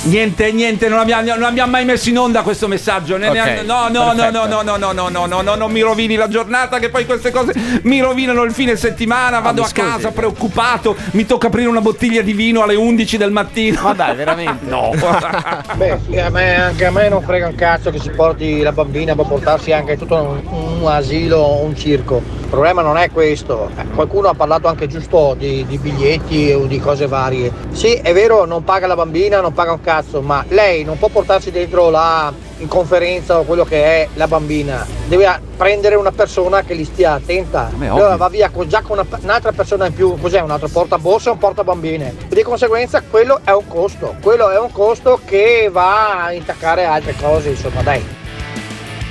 Niente, 0.04 0.50
niente, 0.50 0.88
non 0.88 0.98
abbiamo, 0.98 1.22
non 1.22 1.44
abbiamo 1.44 1.70
mai 1.70 1.84
messo 1.84 2.08
in 2.08 2.18
onda 2.18 2.42
questo 2.42 2.66
messaggio. 2.66 3.16
Ne- 3.16 3.30
ne- 3.30 3.40
Ok, 3.40 3.64
no, 3.64 3.86
no, 3.88 4.12
no, 4.12 4.30
no, 4.30 4.46
no, 4.46 4.62
no, 4.62 4.76
no, 4.76 4.92
no, 4.92 5.08
no, 5.08 5.26
no, 5.26 5.42
no, 5.42 5.54
non 5.54 5.70
mi 5.70 5.80
rovini 5.80 6.16
la 6.16 6.26
giornata, 6.26 6.80
che 6.80 6.88
poi 6.88 7.06
queste 7.06 7.30
cose 7.30 7.52
mi 7.82 8.00
rovinano 8.00 8.42
il 8.42 8.52
fine 8.52 8.74
settimana. 8.74 9.38
Vado 9.38 9.60
mi 9.60 9.66
a 9.66 9.70
scusi. 9.70 9.86
casa 9.86 10.10
preoccupato, 10.10 10.96
mi 11.12 11.24
tocca 11.24 11.46
aprire 11.46 11.68
una 11.68 11.80
bottiglia 11.80 12.20
di 12.22 12.32
vino 12.32 12.62
alle 12.62 12.74
11 12.74 13.16
del 13.16 13.30
mattino. 13.30 13.80
Ma 13.82 13.92
dai, 13.94 14.16
veramente? 14.16 14.64
no. 14.68 14.90
Beh, 15.76 16.20
a 16.20 16.30
me- 16.30 16.60
anche 16.60 16.84
a 16.84 16.90
me 16.90 17.08
non 17.08 17.22
frega 17.22 17.46
un 17.46 17.54
cazzo 17.54 17.90
che 17.90 18.00
si 18.00 18.10
porti 18.10 18.60
la 18.60 18.72
bambina 18.72 19.14
per 19.14 19.26
portarsi 19.26 19.70
anche 19.70 19.96
tutto 19.96 20.16
un, 20.16 20.80
un 20.80 20.88
asilo 20.90 21.36
o 21.38 21.62
un 21.62 21.76
circo. 21.76 22.41
Il 22.52 22.58
problema 22.58 22.82
non 22.82 22.98
è 22.98 23.10
questo. 23.10 23.70
Qualcuno 23.94 24.28
ha 24.28 24.34
parlato 24.34 24.68
anche 24.68 24.86
giusto 24.86 25.34
di, 25.38 25.64
di 25.66 25.78
biglietti 25.78 26.52
o 26.52 26.66
di 26.66 26.78
cose 26.80 27.06
varie. 27.06 27.50
Sì, 27.70 27.94
è 27.94 28.12
vero, 28.12 28.44
non 28.44 28.62
paga 28.62 28.86
la 28.86 28.94
bambina, 28.94 29.40
non 29.40 29.54
paga 29.54 29.72
un 29.72 29.80
cazzo, 29.80 30.20
ma 30.20 30.44
lei 30.48 30.84
non 30.84 30.98
può 30.98 31.08
portarsi 31.08 31.50
dentro 31.50 31.88
la 31.88 32.30
in 32.58 32.68
conferenza 32.68 33.38
o 33.38 33.44
quello 33.44 33.64
che 33.64 33.82
è 33.82 34.08
la 34.14 34.28
bambina. 34.28 34.86
Deve 35.06 35.40
prendere 35.56 35.94
una 35.94 36.12
persona 36.12 36.60
che 36.60 36.74
li 36.74 36.84
stia 36.84 37.14
attenta. 37.14 37.70
Allora 37.96 38.16
va 38.16 38.28
via 38.28 38.50
con, 38.50 38.68
già 38.68 38.82
con 38.82 38.98
una- 38.98 39.18
un'altra 39.22 39.52
persona 39.52 39.86
in 39.86 39.94
più. 39.94 40.18
Cos'è? 40.20 40.40
Un 40.40 40.50
altro 40.50 40.68
portaborsa 40.68 41.30
e 41.30 41.32
un 41.32 41.38
portabambine. 41.38 42.14
Di 42.28 42.42
conseguenza 42.42 43.00
quello 43.00 43.40
è 43.44 43.52
un 43.52 43.66
costo. 43.66 44.16
Quello 44.20 44.50
è 44.50 44.58
un 44.58 44.70
costo 44.70 45.20
che 45.24 45.70
va 45.72 46.24
a 46.24 46.32
intaccare 46.32 46.84
altre 46.84 47.14
cose, 47.18 47.48
insomma, 47.48 47.80
dai. 47.80 48.20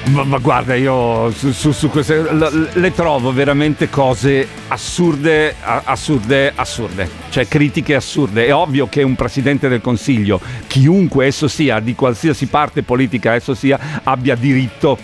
Ma, 0.06 0.24
ma 0.24 0.38
guarda, 0.40 0.76
io 0.76 1.30
su, 1.32 1.52
su- 1.52 1.72
su 1.72 1.90
queste 1.90 2.26
le 2.74 2.92
trovo 2.94 3.32
veramente 3.32 3.88
cose 3.90 4.48
assurde, 4.72 5.54
assurde, 5.62 6.54
assurde, 6.56 7.10
cioè 7.30 7.48
critiche 7.48 7.96
assurde. 7.96 8.46
È 8.46 8.54
ovvio 8.54 8.88
che 8.88 9.04
un 9.04 9.16
presidente 9.16 9.68
del 9.68 9.82
Consiglio, 9.82 10.40
chiunque 10.68 11.26
esso 11.26 11.48
sia, 11.50 11.80
di 11.80 11.94
qualsiasi 11.94 12.46
parte 12.46 12.82
politica 12.82 13.34
esso 13.34 13.54
sia, 13.54 14.02
abbia 14.04 14.36
diritto 14.36 14.98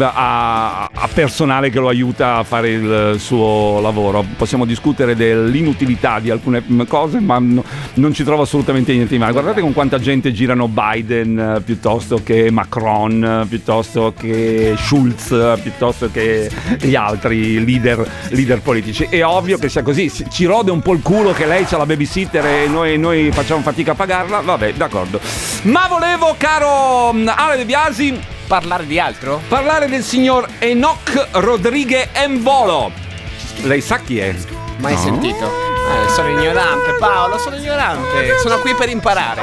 a, 0.00 0.84
a 0.84 1.08
personale 1.12 1.70
che 1.70 1.80
lo 1.80 1.88
aiuta 1.88 2.36
a 2.36 2.44
fare 2.44 2.70
il 2.70 3.16
suo 3.18 3.80
lavoro. 3.80 4.24
Possiamo 4.36 4.64
discutere 4.64 5.16
dell'inutilità 5.16 6.20
di 6.20 6.30
alcune 6.30 6.62
cose, 6.86 7.18
ma 7.20 7.38
no- 7.38 7.64
non 7.94 8.12
ci 8.12 8.24
trovo 8.24 8.42
assolutamente 8.42 8.92
niente 8.92 9.12
di 9.12 9.18
male. 9.18 9.32
Guardate 9.32 9.60
con 9.60 9.72
quanta 9.72 9.98
gente 9.98 10.32
girano 10.32 10.68
Biden 10.68 11.38
eh, 11.38 11.60
piuttosto 11.60 12.20
che 12.22 12.50
Macron, 12.50 13.42
eh, 13.42 13.46
piuttosto 13.46 14.14
che 14.16 14.74
Schulz, 14.76 15.32
eh, 15.32 15.58
piuttosto 15.60 16.10
che 16.10 16.48
gli 16.80 16.94
altri 16.94 17.64
leader, 17.64 18.08
leader 18.28 18.60
politici. 18.60 18.93
È 18.94 19.24
ovvio 19.24 19.58
che 19.58 19.68
sia 19.68 19.82
così. 19.82 20.10
Ci 20.30 20.44
rode 20.44 20.70
un 20.70 20.80
po' 20.80 20.92
il 20.92 21.02
culo 21.02 21.32
che 21.32 21.46
lei 21.46 21.64
c'ha 21.64 21.76
la 21.76 21.86
babysitter 21.86 22.44
e 22.46 22.66
noi, 22.68 22.96
noi 22.98 23.30
facciamo 23.32 23.60
fatica 23.62 23.92
a 23.92 23.94
pagarla. 23.94 24.40
Vabbè, 24.40 24.74
d'accordo. 24.74 25.20
Ma 25.62 25.86
volevo, 25.88 26.34
caro 26.38 27.12
mm, 27.12 27.28
Ale 27.34 27.56
De 27.56 27.64
Biasi, 27.64 28.18
Parlare 28.46 28.86
di 28.86 28.98
altro? 29.00 29.40
parlare 29.48 29.88
del 29.88 30.02
signor 30.04 30.46
Enoch 30.58 31.28
Rodrigue 31.32 32.10
Embolo. 32.12 32.92
Lei 33.62 33.80
sa 33.80 33.98
chi 33.98 34.18
è? 34.18 34.34
Mai 34.78 34.92
No? 34.94 34.98
sentito? 35.00 35.73
Eh, 35.86 36.08
sono 36.10 36.28
ignorante, 36.28 36.94
Paolo, 36.98 37.38
sono 37.38 37.56
ignorante. 37.56 38.38
Sono 38.42 38.58
qui 38.58 38.74
per 38.74 38.88
imparare. 38.88 39.42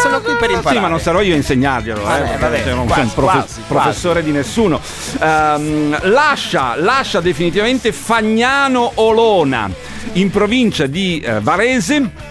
Sono 0.00 0.20
qui 0.20 0.34
per 0.36 0.50
imparare. 0.50 0.76
Sì, 0.76 0.80
ma 0.80 0.88
non 0.88 1.00
sarò 1.00 1.20
io 1.20 1.34
a 1.34 1.36
insegnarglielo, 1.36 2.00
eh, 2.00 2.36
Vabbè, 2.38 2.62
cioè, 2.62 2.74
non 2.74 2.86
quasi, 2.86 3.08
sono 3.08 3.12
profe- 3.14 3.38
quasi, 3.38 3.60
professore 3.66 4.22
di 4.22 4.30
nessuno. 4.30 4.80
Ehm, 5.20 5.98
lascia, 6.10 6.74
lascia 6.76 7.20
definitivamente 7.20 7.92
Fagnano 7.92 8.92
Olona 8.94 9.70
in 10.12 10.30
provincia 10.30 10.86
di 10.86 11.20
eh, 11.20 11.40
Varese 11.40 12.28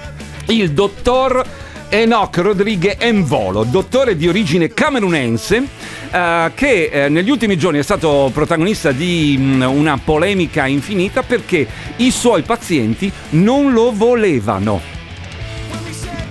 il 0.48 0.72
dottor 0.72 1.46
Enoch 1.90 2.38
Rodrigue 2.38 2.98
Envolo, 3.00 3.64
dottore 3.64 4.16
di 4.16 4.28
origine 4.28 4.72
camerunense, 4.72 5.64
eh, 6.12 6.52
che 6.54 6.90
eh, 6.92 7.10
negli 7.10 7.32
ultimi 7.32 7.58
giorni 7.58 7.80
è 7.80 7.84
stato 7.84 8.30
protagonista 8.32 8.92
di 8.92 9.36
mh, 9.38 9.64
una 9.64 9.98
polemica 9.98 10.68
infinita 10.68 11.24
perché 11.24 11.68
i 11.98 12.12
suoi 12.12 12.44
pazienti 12.44 13.12
non 13.32 13.74
lo 13.74 13.92
volevano. 13.92 14.99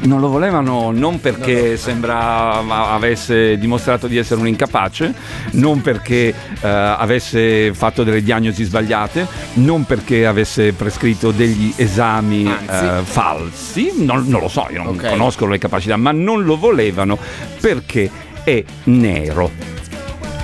Non 0.09 0.21
lo 0.21 0.29
volevano 0.31 0.91
non 0.91 1.21
perché 1.21 1.77
sembra 1.77 2.63
ma- 2.63 2.93
avesse 2.95 3.59
dimostrato 3.59 4.07
di 4.07 4.17
essere 4.17 4.41
un 4.41 4.49
incapace, 4.49 5.13
non 5.53 5.83
perché 5.83 6.29
eh, 6.29 6.67
avesse 6.67 7.75
fatto 7.75 8.05
delle 8.05 8.23
diagnosi 8.23 8.65
sbagliate, 8.65 9.27
non 9.55 9.85
perché 9.85 10.25
avesse 10.27 10.73
prescritto 10.73 11.31
degli 11.31 11.75
esami 11.77 12.47
eh, 12.51 13.01
falsi, 13.03 13.93
non, 14.03 14.25
non 14.29 14.41
lo 14.41 14.49
so, 14.49 14.67
io 14.71 14.83
non 14.83 14.95
Ok. 14.95 15.11
conosco 15.11 15.45
le 15.45 15.59
capacità, 15.59 15.97
ma 15.99 16.11
non 16.11 16.43
lo 16.43 16.57
volevano 16.57 17.19
perché 17.61 18.11
è 18.45 18.65
nero. 18.85 19.51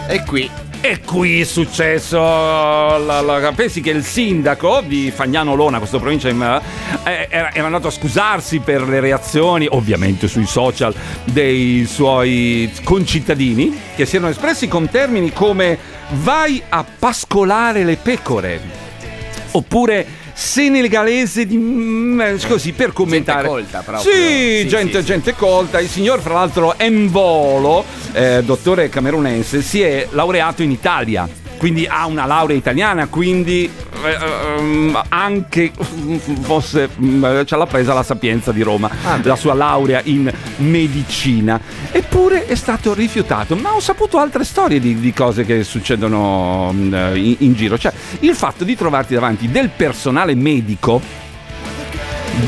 E 0.06 0.22
qui 0.24 0.50
E 0.86 1.00
qui 1.00 1.40
è 1.40 1.44
successo, 1.44 2.18
la- 2.18 3.22
la- 3.22 3.52
pensi 3.56 3.80
che 3.80 3.88
il 3.88 4.04
sindaco 4.04 4.82
di 4.86 5.10
Fagnano 5.10 5.54
Lona, 5.54 5.78
questa 5.78 5.98
provincia, 5.98 6.28
eh, 6.28 7.26
era, 7.30 7.54
era 7.54 7.64
andato 7.64 7.86
a 7.86 7.90
scusarsi 7.90 8.58
per 8.58 8.82
le 8.86 9.00
reazioni, 9.00 9.66
ovviamente 9.70 10.28
sui 10.28 10.44
social, 10.44 10.94
dei 11.24 11.86
suoi 11.86 12.70
concittadini, 12.84 13.74
che 13.96 14.04
si 14.04 14.16
erano 14.16 14.30
espressi 14.30 14.68
con 14.68 14.90
termini 14.90 15.32
come 15.32 15.78
vai 16.22 16.62
a 16.68 16.84
pascolare 16.98 17.82
le 17.82 17.96
pecore, 17.96 18.60
oppure 19.52 20.06
senegalese 20.34 21.46
di 21.46 21.56
mm, 21.56 22.20
così 22.48 22.72
per 22.72 22.92
commentare 22.92 23.46
colta 23.46 23.80
proprio. 23.80 24.12
sì, 24.12 24.60
Sì, 24.62 24.68
gente, 24.68 24.92
sì, 24.94 24.98
sì. 24.98 25.04
gente 25.04 25.34
colta 25.34 25.80
il 25.80 25.88
signor 25.88 26.20
fra 26.20 26.34
l'altro 26.34 26.76
Embolo 26.78 27.84
eh, 28.12 28.42
dottore 28.44 28.88
camerunense 28.88 29.62
si 29.62 29.80
è 29.80 30.08
laureato 30.10 30.62
in 30.62 30.70
Italia 30.70 31.28
quindi 31.56 31.86
ha 31.88 32.06
una 32.06 32.26
laurea 32.26 32.56
italiana 32.56 33.06
quindi 33.06 33.64
eh, 33.64 33.93
anche 35.08 35.72
fosse 36.40 36.88
mm, 37.00 37.42
ce 37.44 37.56
l'ha 37.56 37.66
presa 37.66 37.94
la 37.94 38.02
Sapienza 38.02 38.52
di 38.52 38.62
Roma 38.62 38.90
la 39.22 39.36
sua 39.36 39.54
laurea 39.54 40.00
in 40.04 40.30
medicina. 40.56 41.60
Eppure 41.90 42.46
è 42.46 42.54
stato 42.54 42.94
rifiutato 42.94 43.56
ma 43.56 43.74
ho 43.74 43.80
saputo 43.80 44.18
altre 44.18 44.44
storie 44.44 44.80
di, 44.80 44.98
di 44.98 45.12
cose 45.12 45.44
che 45.44 45.64
succedono 45.64 46.72
mm, 46.72 46.94
in, 47.14 47.36
in 47.38 47.54
giro. 47.54 47.78
Cioè 47.78 47.92
il 48.20 48.34
fatto 48.34 48.64
di 48.64 48.76
trovarti 48.76 49.14
davanti 49.14 49.50
del 49.50 49.70
personale 49.70 50.34
medico 50.34 51.22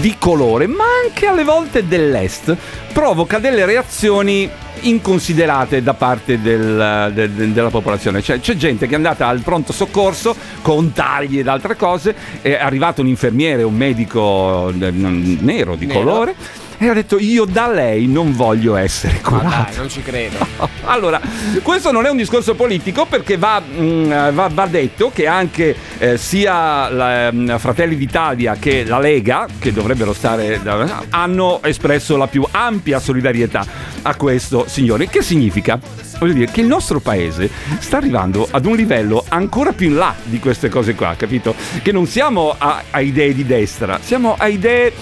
di 0.00 0.16
colore, 0.18 0.66
ma 0.66 0.84
anche 1.04 1.26
alle 1.26 1.44
volte 1.44 1.86
dell'est, 1.86 2.56
provoca 2.92 3.38
delle 3.38 3.64
reazioni 3.64 4.48
inconsiderate 4.80 5.82
da 5.82 5.94
parte 5.94 6.40
del- 6.40 7.10
de- 7.14 7.32
de- 7.34 7.52
della 7.52 7.70
popolazione. 7.70 8.20
Cioè, 8.22 8.40
c'è 8.40 8.56
gente 8.56 8.86
che 8.86 8.92
è 8.92 8.96
andata 8.96 9.26
al 9.26 9.40
pronto 9.40 9.72
soccorso 9.72 10.34
con 10.62 10.92
tagli 10.92 11.38
ed 11.38 11.48
altre 11.48 11.76
cose, 11.76 12.14
è 12.42 12.54
arrivato 12.54 13.00
un 13.00 13.08
infermiere, 13.08 13.62
un 13.62 13.74
medico 13.74 14.68
eh, 14.68 14.90
nero 14.90 15.76
di 15.76 15.86
Nero. 15.86 15.98
colore. 16.00 16.34
E 16.78 16.88
ha 16.88 16.92
detto 16.92 17.18
io 17.18 17.46
da 17.46 17.68
lei 17.68 18.06
non 18.06 18.32
voglio 18.34 18.76
essere 18.76 19.18
Ma 19.22 19.28
curato. 19.28 19.48
dai, 19.48 19.76
non 19.76 19.88
ci 19.88 20.02
credo. 20.02 20.36
Allora, 20.88 21.20
questo 21.62 21.90
non 21.90 22.06
è 22.06 22.10
un 22.10 22.16
discorso 22.16 22.54
politico 22.54 23.06
perché 23.06 23.36
va, 23.36 23.60
mm, 23.60 24.08
va- 24.32 24.48
va 24.52 24.66
detto 24.66 25.10
che 25.12 25.26
anche 25.26 25.74
eh, 25.98 26.16
sia 26.16 26.88
la, 26.88 27.32
mm, 27.32 27.56
Fratelli 27.56 27.96
d'Italia 27.96 28.54
che 28.58 28.84
la 28.84 29.00
Lega, 29.00 29.48
che 29.58 29.72
dovrebbero 29.72 30.12
stare, 30.12 30.60
da- 30.62 31.02
hanno 31.10 31.60
espresso 31.64 32.16
la 32.16 32.28
più 32.28 32.46
ampia 32.52 33.00
solidarietà 33.00 33.66
a 34.02 34.14
questo 34.14 34.64
signore. 34.68 35.08
Che 35.08 35.22
significa? 35.22 35.78
Voglio 36.20 36.34
dire 36.34 36.50
che 36.52 36.60
il 36.60 36.68
nostro 36.68 37.00
paese 37.00 37.50
sta 37.80 37.96
arrivando 37.96 38.46
ad 38.48 38.64
un 38.64 38.76
livello 38.76 39.24
ancora 39.28 39.72
più 39.72 39.88
in 39.88 39.96
là 39.96 40.14
di 40.22 40.38
queste 40.38 40.68
cose 40.68 40.94
qua, 40.94 41.14
capito? 41.16 41.54
Che 41.82 41.90
non 41.90 42.06
siamo 42.06 42.54
a, 42.56 42.82
a 42.90 43.00
idee 43.00 43.34
di 43.34 43.44
destra, 43.44 43.98
siamo 44.00 44.36
a 44.38 44.46
idee 44.46 44.92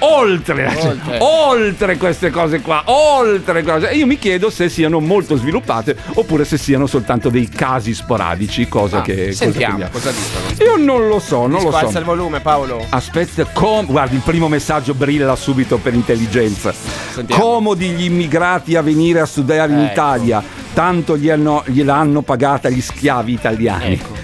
oltre, 0.00 0.70
cioè, 0.78 0.90
Oltre. 0.90 1.18
oltre 1.20 1.96
queste 1.96 2.30
cose 2.30 2.60
qua, 2.60 2.82
oltre 2.86 3.62
cose. 3.62 3.90
E 3.90 3.96
io 3.96 4.06
mi 4.06 4.18
chiedo 4.18 4.50
se 4.50 4.68
siano 4.68 5.00
molto 5.00 5.36
sviluppate 5.36 5.96
oppure 6.14 6.44
se 6.44 6.58
siano 6.58 6.86
soltanto 6.86 7.28
dei 7.28 7.48
casi 7.48 7.94
sporadici, 7.94 8.68
cosa 8.68 8.98
Ah, 8.98 9.02
che 9.02 9.26
cosa 9.26 9.32
sentiamo 9.44 9.78
che- 9.78 9.90
cosa 9.90 10.10
dicono. 10.10 10.70
Io 10.70 10.84
non 10.84 11.08
lo 11.08 11.18
so, 11.18 11.46
non 11.46 11.62
lo 11.62 11.68
Squalza 11.68 11.90
so. 11.92 11.98
il 11.98 12.04
volume, 12.04 12.40
Paolo. 12.40 12.84
Aspetta, 12.88 13.44
com- 13.52 13.86
guardi, 13.86 14.16
il 14.16 14.22
primo 14.22 14.48
messaggio 14.48 14.94
brilla 14.94 15.34
subito 15.36 15.78
per 15.78 15.94
intelligenza. 15.94 16.72
Sentiamo. 17.12 17.42
Comodi 17.42 17.88
gli 17.90 18.04
immigrati 18.04 18.76
a 18.76 18.82
venire 18.82 19.20
a 19.20 19.26
studiare 19.26 19.72
in 19.72 19.78
Ecco. 19.80 19.92
Italia, 19.92 20.42
tanto 20.74 21.16
gli 21.16 21.30
hanno- 21.30 21.62
gliel'hanno 21.66 22.22
pagata 22.22 22.68
gli 22.68 22.80
schiavi 22.80 23.32
italiani. 23.32 23.92
Ecco. 23.94 24.14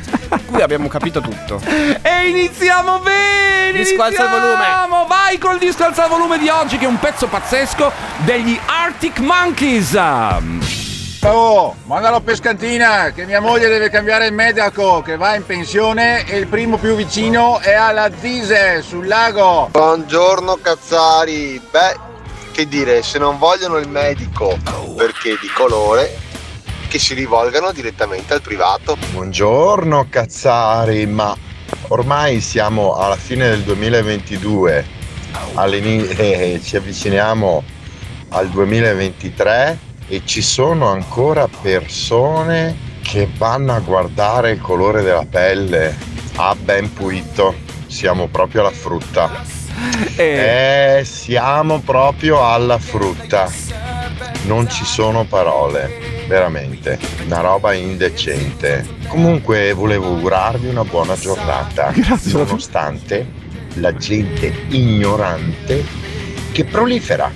Qui 0.53 0.61
abbiamo 0.61 0.89
capito 0.89 1.21
tutto. 1.21 1.61
E 2.03 2.29
iniziamo 2.29 2.99
bene! 2.99 3.79
Disco-alza 3.79 4.25
il 4.25 4.31
volume. 4.31 4.53
iniziamo! 4.53 5.07
Vai 5.07 5.39
col 5.39 5.59
disco 5.59 5.85
alza 5.85 6.05
il 6.05 6.11
volume 6.11 6.39
di 6.39 6.49
oggi 6.49 6.77
che 6.77 6.85
è 6.85 6.89
un 6.89 6.99
pezzo 6.99 7.27
pazzesco 7.27 7.91
degli 8.19 8.59
Arctic 8.67 9.19
Monkeys. 9.19 9.95
Oh, 11.25 11.75
mandalo 11.85 12.17
a 12.17 12.21
Pescantina 12.21 13.13
che 13.13 13.25
mia 13.25 13.41
moglie 13.41 13.69
deve 13.69 13.89
cambiare 13.91 14.27
il 14.27 14.33
medico 14.35 15.03
che 15.03 15.17
va 15.17 15.35
in 15.35 15.47
pensione 15.47 16.27
e 16.27 16.37
il 16.37 16.47
primo 16.49 16.77
più 16.77 16.95
vicino 16.97 17.59
è 17.61 17.73
alla 17.73 18.09
Dise 18.09 18.83
sul 18.83 19.07
lago. 19.07 19.69
Buongiorno 19.71 20.59
Cazzari, 20.61 21.61
beh, 21.71 21.97
che 22.53 22.67
dire, 22.69 23.03
se 23.03 23.19
non 23.19 23.39
vogliono 23.39 23.79
il 23.79 23.89
medico 23.89 24.59
perché 24.97 25.39
di 25.41 25.49
colore, 25.49 26.15
che 26.93 26.99
si 26.99 27.15
rivolgano 27.15 27.73
direttamente 27.73 28.35
al 28.35 28.43
privato. 28.43 28.99
Buongiorno 29.13 30.09
Cazzari, 30.11 31.07
ma 31.07 31.35
ormai 31.89 32.43
siamo 32.43 32.97
alla 32.97 33.17
fine 33.17 33.49
del 33.49 33.63
2022, 33.63 34.85
all'ini- 35.55 36.07
eh, 36.07 36.61
ci 36.63 36.77
avviciniamo 36.77 37.65
al 38.29 38.51
2023 38.51 39.79
e 40.07 40.21
ci 40.27 40.43
sono 40.43 40.89
ancora 40.89 41.49
persone 41.63 42.77
che 43.01 43.27
vanno 43.39 43.73
a 43.73 43.79
guardare 43.79 44.51
il 44.51 44.61
colore 44.61 45.01
della 45.01 45.25
pelle. 45.25 45.97
Ah, 46.37 46.55
ben 46.55 46.93
puito, 46.93 47.55
siamo 47.87 48.29
proprio 48.29 48.61
alla 48.61 48.71
frutta. 48.71 49.31
Eh, 50.17 51.01
siamo 51.07 51.81
proprio 51.81 52.47
alla 52.47 52.79
frutta. 52.79 53.72
Non 54.45 54.69
ci 54.69 54.85
sono 54.85 55.25
parole, 55.25 56.25
veramente. 56.27 56.99
Una 57.27 57.41
roba 57.41 57.73
indecente. 57.73 58.87
Comunque 59.09 59.73
volevo 59.73 60.09
augurarvi 60.09 60.69
una 60.69 60.85
buona 60.85 61.17
giornata. 61.17 61.91
Grazie. 61.93 62.33
Nonostante 62.33 63.27
la 63.75 63.95
gente 63.95 64.53
ignorante 64.69 65.85
che 66.53 66.65
prolifera. 66.65 67.31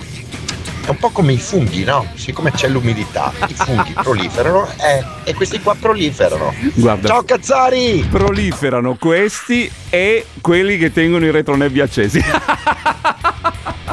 È 0.84 0.90
un 0.90 0.98
po' 0.98 1.10
come 1.10 1.32
i 1.32 1.38
funghi, 1.38 1.82
no? 1.82 2.06
Siccome 2.14 2.52
c'è 2.52 2.68
l'umidità, 2.68 3.32
i 3.48 3.54
funghi 3.54 3.92
proliferano 4.00 4.68
eh, 4.78 5.04
e 5.24 5.34
questi 5.34 5.60
qua 5.60 5.74
proliferano. 5.74 6.54
Guarda. 6.74 7.08
Ciao 7.08 7.24
Cazzari! 7.24 8.06
Proliferano 8.08 8.94
questi 8.96 9.68
e 9.90 10.26
quelli 10.40 10.78
che 10.78 10.92
tengono 10.92 11.24
i 11.24 11.32
retronebbia 11.32 11.84
accesi. 11.84 12.22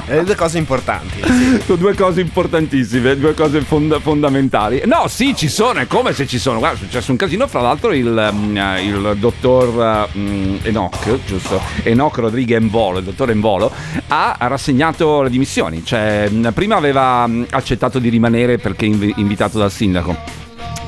Le 0.06 0.24
due 0.24 0.36
cose 0.36 0.58
importanti. 0.58 1.22
Sono 1.66 1.78
due 1.78 1.94
cose 1.96 2.20
importantissime, 2.22 3.18
due 3.18 3.34
cose 3.34 3.62
fonda- 3.62 4.00
fondamentali. 4.00 4.82
No, 4.86 5.08
sì, 5.08 5.34
ci 5.36 5.48
sono, 5.48 5.80
è 5.80 5.88
come 5.88 6.14
se 6.14 6.28
ci 6.28 6.38
sono. 6.38 6.60
Guarda, 6.60 6.78
è 6.78 6.82
successo 6.82 7.12
un 7.12 7.18
casino. 7.18 7.48
Fra 7.48 7.62
l'altro, 7.62 7.94
il, 7.94 8.30
mm, 8.34 8.58
eh, 8.58 8.84
il 8.84 9.16
dottor 9.18 10.10
mm, 10.16 10.58
Enoch, 10.64 11.20
giusto? 11.26 11.62
Enoch 11.84 12.18
Rodrigue 12.18 12.56
Envolo, 12.58 12.98
il 13.00 13.06
dottor 13.06 13.30
Envolo, 13.30 13.72
ha 14.08 14.36
rassegnato 14.40 15.22
le 15.22 15.30
dimissioni. 15.30 15.84
Cioè, 15.86 16.28
mm, 16.30 16.48
prima 16.50 16.76
aveva 16.76 17.30
accettato 17.52 18.00
di 18.00 18.10
rimanere 18.10 18.58
perché 18.58 18.86
inv- 18.86 19.18
invitato 19.18 19.58
dal 19.58 19.72
sindaco. 19.72 20.43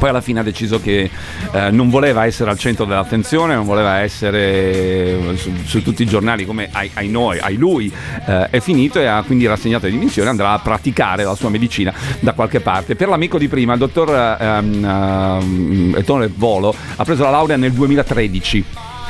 Poi 0.05 0.13
alla 0.13 0.23
fine 0.23 0.41
ha 0.41 0.43
deciso 0.43 0.79
che 0.79 1.09
eh, 1.51 1.71
non 1.71 1.89
voleva 1.89 2.27
essere 2.27 2.51
al 2.51 2.59
centro 2.59 2.85
dell'attenzione, 2.85 3.55
non 3.55 3.65
voleva 3.65 4.01
essere 4.01 4.39
eh, 4.39 5.33
su, 5.35 5.51
su 5.63 5.81
tutti 5.81 6.03
i 6.03 6.05
giornali 6.05 6.45
come 6.45 6.69
ai, 6.71 6.91
ai 6.93 7.07
noi, 7.07 7.39
ai 7.39 7.55
lui. 7.55 7.91
Eh, 8.27 8.51
è 8.51 8.59
finito 8.59 8.99
e 8.99 9.07
ha 9.07 9.23
quindi 9.23 9.47
rassegnato 9.47 9.87
le 9.87 9.93
dimissioni, 9.93 10.29
andrà 10.29 10.51
a 10.51 10.59
praticare 10.59 11.23
la 11.23 11.33
sua 11.33 11.49
medicina 11.49 11.91
da 12.19 12.33
qualche 12.33 12.59
parte. 12.59 12.93
Per 12.93 13.07
l'amico 13.07 13.39
di 13.39 13.47
prima, 13.47 13.73
il 13.73 13.79
dottor 13.79 14.37
ehm, 14.39 14.85
ehm, 14.85 15.95
Ettore 15.97 16.29
Volo, 16.35 16.75
ha 16.97 17.03
preso 17.03 17.23
la 17.23 17.31
laurea 17.31 17.57
nel 17.57 17.71
2013 17.71 18.65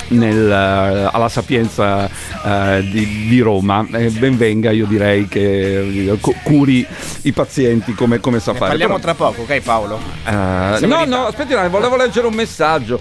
nel, 0.09 0.49
eh, 0.51 1.09
alla 1.11 1.29
Sapienza 1.29 2.07
eh, 2.07 2.81
di, 2.91 3.27
di 3.27 3.39
Roma. 3.39 3.85
Eh, 3.91 4.09
ben 4.09 4.37
venga, 4.37 4.71
io 4.71 4.85
direi 4.85 5.27
che 5.27 6.09
eh, 6.11 6.17
cu- 6.19 6.35
curi 6.43 6.85
i 7.23 7.31
pazienti 7.31 7.93
come, 7.93 8.19
come 8.19 8.39
sa 8.39 8.51
Ne 8.51 8.57
fare. 8.57 8.69
parliamo 8.71 8.99
Però- 8.99 9.13
tra 9.13 9.15
poco, 9.15 9.41
ok 9.41 9.59
Paolo? 9.61 9.99
Siamo 10.23 10.85
no, 10.87 11.05
no, 11.05 11.25
aspetti, 11.27 11.53
un 11.53 11.59
attimo, 11.59 11.77
volevo 11.79 11.95
leggere 11.95 12.27
un 12.27 12.33
messaggio. 12.33 12.99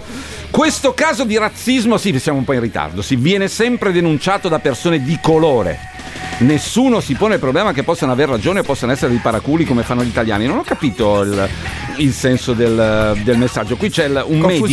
Questo 0.49 0.93
caso 0.93 1.25
di 1.25 1.37
razzismo, 1.37 1.97
sì, 1.97 2.17
siamo 2.19 2.37
un 2.37 2.45
po' 2.45 2.53
in 2.53 2.61
ritardo, 2.61 3.01
si 3.01 3.15
viene 3.17 3.47
sempre 3.49 3.91
denunciato 3.91 4.47
da 4.47 4.59
persone 4.59 5.03
di 5.03 5.17
colore. 5.21 5.93
Nessuno 6.39 6.99
si 6.99 7.13
pone 7.13 7.35
il 7.35 7.39
problema 7.39 7.71
che 7.71 7.83
possano 7.83 8.11
aver 8.11 8.27
ragione 8.27 8.59
e 8.59 8.63
possano 8.63 8.91
essere 8.91 9.11
dei 9.11 9.19
paraculi 9.21 9.63
come 9.63 9.83
fanno 9.83 10.03
gli 10.03 10.07
italiani. 10.07 10.45
Non 10.45 10.57
ho 10.57 10.63
capito 10.63 11.21
il, 11.21 11.49
il 11.97 12.11
senso 12.11 12.51
del, 12.53 13.17
del 13.23 13.37
messaggio. 13.37 13.77
Qui 13.77 13.89
c'è 13.89 14.05
il- 14.07 14.23
un 14.27 14.39
medico. 14.47 14.67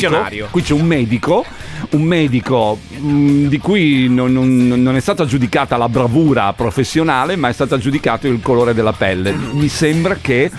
Qui 0.50 0.62
c'è 0.62 0.72
un 0.72 0.84
medico, 0.86 1.44
un 1.90 2.02
medico 2.02 2.78
mh, 2.98 3.46
di 3.46 3.58
cui 3.58 4.08
non, 4.08 4.32
non- 4.32 4.82
non 4.82 4.96
è 4.96 5.00
stata 5.00 5.24
giudicata 5.24 5.76
la 5.76 5.88
bravura 5.88 6.52
professionale, 6.52 7.36
ma 7.36 7.48
è 7.48 7.52
stato 7.52 7.78
giudicato 7.78 8.26
il 8.26 8.40
colore 8.42 8.74
della 8.74 8.92
pelle. 8.92 9.32
Mi 9.32 9.68
sembra 9.68 10.16
che 10.20 10.50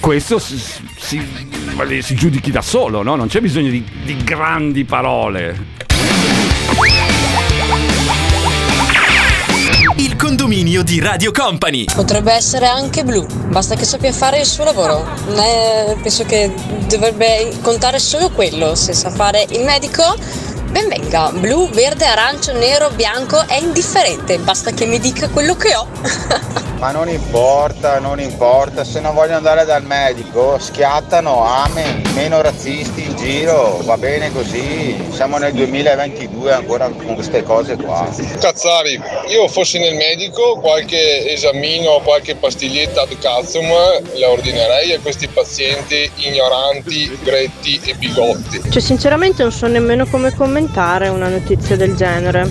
questo 0.00 0.38
si, 0.38 0.56
si- 0.96 1.22
si 2.00 2.14
giudichi 2.14 2.50
da 2.50 2.62
solo, 2.62 3.02
no? 3.02 3.14
Non 3.14 3.26
c'è 3.28 3.40
bisogno 3.40 3.68
di, 3.68 3.84
di 4.04 4.16
grandi 4.24 4.84
parole. 4.84 5.74
Condominio 10.26 10.82
di 10.82 10.98
Radio 10.98 11.30
Company. 11.30 11.84
Potrebbe 11.84 12.32
essere 12.32 12.66
anche 12.66 13.04
blu, 13.04 13.24
basta 13.46 13.76
che 13.76 13.84
sappia 13.84 14.10
fare 14.10 14.40
il 14.40 14.44
suo 14.44 14.64
lavoro. 14.64 15.06
Eh, 15.28 15.96
penso 16.02 16.24
che 16.24 16.52
dovrebbe 16.88 17.52
contare 17.62 18.00
solo 18.00 18.30
quello. 18.30 18.74
Se 18.74 18.92
sa 18.92 19.08
fare 19.08 19.46
il 19.50 19.62
medico, 19.62 20.02
ben 20.76 20.88
venga. 20.88 21.30
Blu, 21.32 21.70
verde, 21.70 22.04
arancio, 22.04 22.52
nero, 22.52 22.90
bianco 22.90 23.40
è 23.46 23.56
indifferente, 23.56 24.38
basta 24.38 24.72
che 24.72 24.84
mi 24.84 24.98
dica 24.98 25.28
quello 25.30 25.54
che 25.54 25.74
ho. 25.74 25.86
Ma 26.76 26.90
non 26.90 27.08
importa, 27.08 27.98
non 27.98 28.20
importa, 28.20 28.84
se 28.84 29.00
non 29.00 29.14
vogliono 29.14 29.38
andare 29.38 29.64
dal 29.64 29.82
medico 29.82 30.58
schiattano, 30.58 31.42
amen, 31.42 32.02
meno 32.12 32.42
razzisti 32.42 33.02
in 33.02 33.16
giro, 33.16 33.80
va 33.84 33.96
bene 33.96 34.30
così, 34.30 34.94
siamo 35.10 35.38
nel 35.38 35.54
2022 35.54 36.52
ancora 36.52 36.90
con 36.90 37.14
queste 37.14 37.42
cose 37.42 37.76
qua. 37.76 38.06
Cazzari, 38.38 39.00
io 39.30 39.48
fossi 39.48 39.78
nel 39.78 39.94
medico, 39.94 40.58
qualche 40.60 41.32
esamino, 41.32 42.02
qualche 42.04 42.34
pastiglietta 42.34 43.00
ad 43.00 43.18
calcium 43.18 43.68
la 44.18 44.28
ordinerei 44.28 44.92
a 44.92 45.00
questi 45.00 45.28
pazienti 45.28 46.10
ignoranti, 46.16 47.18
gretti 47.22 47.80
e 47.84 47.94
bigotti. 47.94 48.60
Cioè, 48.68 48.82
sinceramente 48.82 49.42
non 49.42 49.50
so 49.50 49.66
nemmeno 49.66 50.04
come 50.04 50.34
commentare 50.34 50.65
una 51.08 51.28
notizia 51.28 51.76
del 51.76 51.94
genere. 51.94 52.48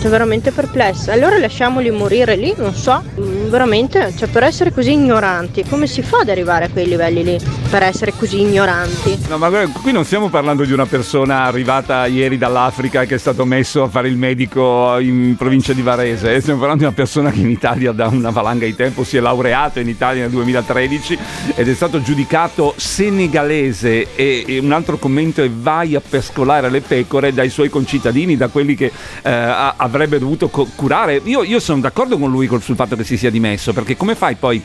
Cioè, 0.00 0.10
veramente 0.10 0.50
perplessa. 0.52 1.12
Allora 1.12 1.38
lasciamoli 1.38 1.90
morire 1.90 2.36
lì, 2.36 2.54
non 2.56 2.74
so. 2.74 3.02
Veramente, 3.48 4.12
cioè, 4.16 4.28
per 4.28 4.42
essere 4.42 4.72
così 4.72 4.92
ignoranti, 4.92 5.64
come 5.68 5.86
si 5.86 6.02
fa 6.02 6.18
ad 6.18 6.28
arrivare 6.28 6.64
a 6.64 6.68
quei 6.68 6.86
livelli 6.86 7.22
lì? 7.22 7.38
Per 7.70 7.82
essere 7.82 8.12
così 8.16 8.40
ignoranti. 8.40 9.18
No, 9.28 9.38
ma 9.38 9.50
qui 9.66 9.92
non 9.92 10.04
stiamo 10.04 10.28
parlando 10.28 10.64
di 10.64 10.72
una 10.72 10.86
persona 10.86 11.44
arrivata 11.44 12.06
ieri 12.06 12.38
dall'Africa 12.38 13.04
che 13.04 13.14
è 13.14 13.18
stato 13.18 13.44
messo 13.44 13.84
a 13.84 13.88
fare 13.88 14.08
il 14.08 14.16
medico 14.16 14.98
in 14.98 15.34
provincia 15.36 15.72
di 15.72 15.82
Varese. 15.82 16.34
eh. 16.34 16.40
Stiamo 16.40 16.58
parlando 16.58 16.82
di 16.82 16.88
una 16.88 16.96
persona 16.96 17.30
che 17.30 17.40
in 17.40 17.50
Italia 17.50 17.92
da 17.92 18.08
una 18.08 18.30
valanga 18.30 18.64
di 18.64 18.74
tempo 18.74 19.04
si 19.04 19.16
è 19.16 19.20
laureato 19.20 19.78
in 19.78 19.88
Italia 19.88 20.22
nel 20.22 20.30
2013 20.30 21.18
ed 21.54 21.68
è 21.68 21.74
stato 21.74 22.02
giudicato 22.02 22.74
senegalese 22.76 24.14
e, 24.14 24.44
e 24.46 24.58
un 24.58 24.72
altro 24.72 24.96
commento 24.96 25.42
è 25.42 25.50
vai 25.50 25.94
a 25.94 26.02
pescolare 26.06 26.68
le 26.68 26.80
pecore 26.80 27.32
dai 27.32 27.48
suoi 27.48 27.68
concittadini, 27.68 28.36
da 28.36 28.48
quelli 28.48 28.74
che 28.74 28.90
eh, 29.22 29.30
avrebbe 29.30 30.18
dovuto 30.18 30.48
co- 30.48 30.68
curare. 30.74 31.20
Io, 31.24 31.42
io 31.42 31.60
sono 31.60 31.80
d'accordo 31.80 32.18
con 32.18 32.30
lui 32.30 32.48
sul 32.60 32.74
fatto 32.74 32.96
che 32.96 33.04
si 33.04 33.16
sia 33.16 33.30
dimesso, 33.36 33.72
perché 33.72 33.96
come 33.96 34.14
fai 34.14 34.34
poi 34.34 34.62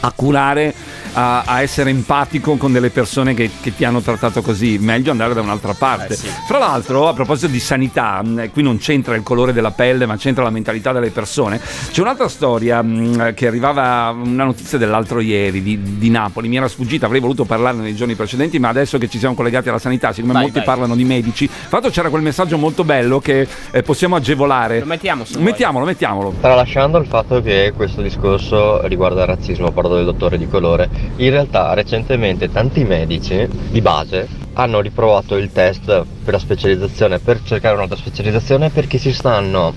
a 0.00 0.12
curare, 0.14 0.74
a, 1.14 1.42
a 1.42 1.62
essere 1.62 1.90
empatico 1.90 2.56
con 2.56 2.72
delle 2.72 2.90
persone 2.90 3.34
che, 3.34 3.50
che 3.60 3.74
ti 3.74 3.84
hanno 3.84 4.00
trattato 4.00 4.42
così, 4.42 4.78
meglio 4.78 5.10
andare 5.10 5.34
da 5.34 5.40
un'altra 5.40 5.74
parte. 5.74 6.16
Fra 6.16 6.58
l'altro, 6.58 7.08
a 7.08 7.14
proposito 7.14 7.48
di 7.48 7.60
sanità, 7.60 8.22
mh, 8.22 8.50
qui 8.50 8.62
non 8.62 8.78
c'entra 8.78 9.14
il 9.14 9.22
colore 9.22 9.52
della 9.52 9.70
pelle, 9.70 10.06
ma 10.06 10.16
c'entra 10.16 10.44
la 10.44 10.50
mentalità 10.50 10.92
delle 10.92 11.10
persone. 11.10 11.60
C'è 11.90 12.00
un'altra 12.00 12.28
storia 12.28 12.82
mh, 12.82 13.34
che 13.34 13.46
arrivava, 13.46 14.10
una 14.10 14.44
notizia 14.44 14.78
dell'altro 14.78 15.20
ieri 15.20 15.62
di, 15.62 15.98
di 15.98 16.10
Napoli, 16.10 16.48
mi 16.48 16.56
era 16.56 16.68
sfuggita, 16.68 17.06
avrei 17.06 17.20
voluto 17.20 17.44
parlarne 17.44 17.82
nei 17.82 17.94
giorni 17.94 18.14
precedenti, 18.14 18.58
ma 18.58 18.68
adesso 18.68 18.98
che 18.98 19.08
ci 19.08 19.18
siamo 19.18 19.34
collegati 19.34 19.68
alla 19.68 19.78
sanità, 19.78 20.12
siccome 20.12 20.32
Vai, 20.34 20.42
molti 20.42 20.58
vai. 20.58 20.66
parlano 20.66 20.94
di 20.94 21.04
medici, 21.04 21.48
l'altro 21.70 21.90
c'era 21.90 22.10
quel 22.10 22.22
messaggio 22.22 22.58
molto 22.58 22.84
bello 22.84 23.20
che 23.20 23.46
eh, 23.70 23.82
possiamo 23.82 24.16
agevolare. 24.16 24.80
Lo 24.80 24.86
mettiamo 24.86 25.24
su. 25.24 25.40
Mettiamolo, 25.40 25.84
mettiamolo. 25.84 26.34
Tralasciando 26.40 26.98
il 26.98 27.06
fatto 27.06 27.40
che 27.40 27.72
questo 27.74 28.02
discorso 28.02 28.86
riguarda 28.86 29.22
il 29.22 29.28
razzismo, 29.28 29.70
parlo 29.86 29.96
del 29.96 30.04
dottore 30.04 30.36
di 30.38 30.48
colore, 30.48 30.88
in 31.16 31.30
realtà 31.30 31.72
recentemente 31.74 32.50
tanti 32.50 32.84
medici 32.84 33.48
di 33.70 33.80
base 33.80 34.28
hanno 34.54 34.80
riprovato 34.80 35.36
il 35.36 35.50
test 35.52 36.04
per 36.24 36.34
la 36.34 36.38
specializzazione, 36.38 37.18
per 37.20 37.40
cercare 37.42 37.76
un'altra 37.76 37.96
specializzazione 37.96 38.70
perché 38.70 38.98
si 38.98 39.12
stanno 39.12 39.74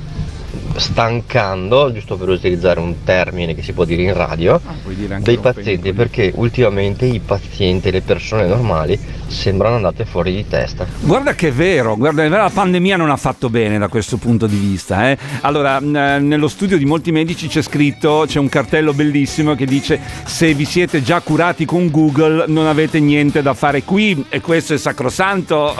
stancando, 0.75 1.91
giusto 1.91 2.17
per 2.17 2.29
utilizzare 2.29 2.79
un 2.79 3.03
termine 3.03 3.53
che 3.55 3.61
si 3.61 3.73
può 3.73 3.85
dire 3.85 4.03
in 4.03 4.13
radio, 4.13 4.59
puoi 4.81 4.95
dire 4.95 5.19
dei 5.21 5.37
pazienti 5.37 5.93
perché 5.93 6.31
ultimamente 6.35 7.05
i 7.05 7.19
pazienti, 7.19 7.91
le 7.91 8.01
persone 8.01 8.45
normali 8.47 8.99
sembrano 9.27 9.75
andate 9.75 10.05
fuori 10.05 10.33
di 10.33 10.47
testa. 10.47 10.85
Guarda 11.01 11.35
che 11.35 11.49
è 11.49 11.51
vero, 11.51 11.95
guarda, 11.95 12.27
la 12.27 12.49
pandemia 12.51 12.97
non 12.97 13.09
ha 13.09 13.17
fatto 13.17 13.49
bene 13.49 13.77
da 13.77 13.87
questo 13.87 14.17
punto 14.17 14.47
di 14.47 14.57
vista. 14.57 15.09
eh. 15.11 15.17
Allora, 15.41 15.79
nello 15.79 16.47
studio 16.47 16.77
di 16.77 16.85
molti 16.85 17.11
medici 17.11 17.47
c'è 17.47 17.61
scritto, 17.61 18.25
c'è 18.27 18.39
un 18.39 18.49
cartello 18.49 18.93
bellissimo 18.93 19.55
che 19.55 19.65
dice 19.65 19.99
se 20.25 20.53
vi 20.53 20.65
siete 20.65 21.01
già 21.01 21.21
curati 21.21 21.65
con 21.65 21.89
Google 21.91 22.45
non 22.47 22.65
avete 22.67 22.99
niente 22.99 23.41
da 23.41 23.53
fare 23.53 23.83
qui 23.83 24.25
e 24.29 24.41
questo 24.41 24.73
è 24.73 24.77
sacrosanto. 24.77 25.75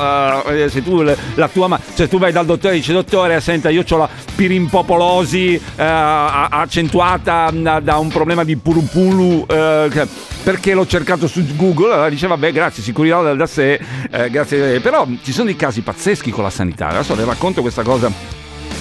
eh, 0.50 0.70
se 0.70 0.84
tu 0.84 1.02
la 1.02 1.48
tua 1.48 1.68
ma- 1.68 1.80
cioè 1.96 2.08
tu 2.08 2.20
vai 2.20 2.32
dal 2.32 2.46
dottore 2.46 2.76
e 2.76 2.78
dici 2.78 2.92
dottore, 2.92 3.40
senta, 3.42 3.70
io 3.70 3.84
ho 3.88 3.98
la 3.98 4.10
pirimpopolosi 4.60 5.56
eh, 5.56 5.62
accentuata 5.84 7.52
mh, 7.52 7.80
da 7.82 7.98
un 7.98 8.10
problema 8.10 8.44
di 8.44 8.58
purupulu 8.58 9.46
eh, 9.48 10.08
perché 10.44 10.74
l'ho 10.74 10.86
cercato 10.86 11.28
su 11.28 11.46
Google, 11.56 11.94
allora 11.94 12.10
dice 12.10 12.28
vabbè 12.28 12.52
grazie, 12.52 12.84
si 12.84 12.92
curirà 12.92 13.22
da, 13.22 13.34
da 13.34 13.46
sé, 13.46 13.80
eh, 14.12 14.30
grazie. 14.30 14.80
Però 14.80 15.08
ci 15.22 15.32
sono 15.32 15.46
dei 15.46 15.56
casi 15.56 15.82
pazzeschi 15.82 16.32
con 16.32 16.44
la 16.44 16.50
sanità. 16.50 16.88
Adesso 16.88 17.16
le 17.16 17.26
racconto 17.26 17.62
questa 17.62 17.84
cosa 17.84 18.12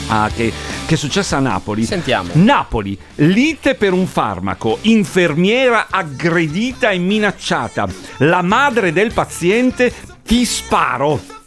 ah, 0.08 0.30
che, 0.34 0.52
che 0.86 0.94
è 0.94 0.96
successa 0.96 1.36
a 1.36 1.40
Napoli. 1.40 1.84
Sentiamo. 1.84 2.30
Napoli, 2.34 2.98
lite 3.16 3.74
per 3.74 3.92
un 3.92 4.06
farmaco, 4.06 4.78
infermiera 4.82 5.86
aggredita 5.90 6.90
e 6.90 6.98
minacciata, 6.98 7.86
la 8.18 8.42
madre 8.42 8.92
del 8.92 9.12
paziente 9.12 9.92
ti 10.24 10.44
sparo. 10.44 11.37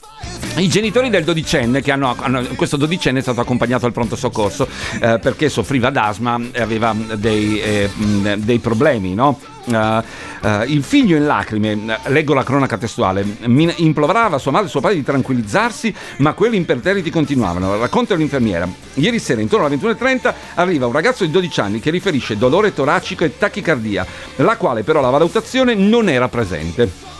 I 0.58 0.68
genitori 0.68 1.10
del 1.10 1.24
dodicenne, 1.24 1.82
che 1.82 1.92
hanno, 1.92 2.14
hanno- 2.20 2.44
questo 2.56 2.76
dodicenne 2.76 3.20
è 3.20 3.22
stato 3.22 3.40
accompagnato 3.40 3.86
al 3.86 3.94
pronto 3.94 4.16
soccorso 4.16 4.68
eh, 5.00 5.18
perché 5.20 5.48
soffriva 5.50 5.90
d'asma 5.90 6.40
e 6.52 6.62
aveva 6.62 6.94
dei, 7.16 7.60
eh, 7.60 7.90
dei 8.38 8.60
problemi, 8.60 9.16
no? 9.16 9.40
Eh, 9.66 10.04
eh, 10.44 10.66
il 10.68 10.84
figlio 10.84 11.16
in 11.16 11.26
lacrime, 11.26 11.98
leggo 12.08 12.34
la 12.34 12.44
cronaca 12.44 12.78
testuale, 12.78 13.26
min- 13.46 13.74
implorava 13.78 14.38
sua 14.38 14.52
madre 14.52 14.68
e 14.68 14.70
suo 14.70 14.82
padre 14.82 14.98
di 14.98 15.04
tranquillizzarsi, 15.04 15.94
ma 16.18 16.34
quelli 16.34 16.58
imperterriti 16.58 17.10
continuavano. 17.10 17.78
Racconta 17.80 18.14
l'infermiera. 18.16 18.68
Ieri 18.96 19.20
sera, 19.20 19.42
intorno 19.42 19.66
alle 19.66 19.78
21.30, 19.78 20.34
arriva 20.56 20.86
un 20.86 20.92
ragazzo 20.94 21.24
di 21.26 21.32
12 21.32 21.60
anni 21.62 21.80
che 21.80 21.90
riferisce 21.92 22.38
dolore 22.38 22.74
toracico 22.74 23.24
e 23.24 23.38
tachicardia, 23.38 24.06
la 24.36 24.58
quale 24.58 24.84
però 24.84 25.00
la 25.00 25.10
valutazione 25.10 25.74
non 25.76 26.10
era 26.10 26.28
presente. 26.28 27.11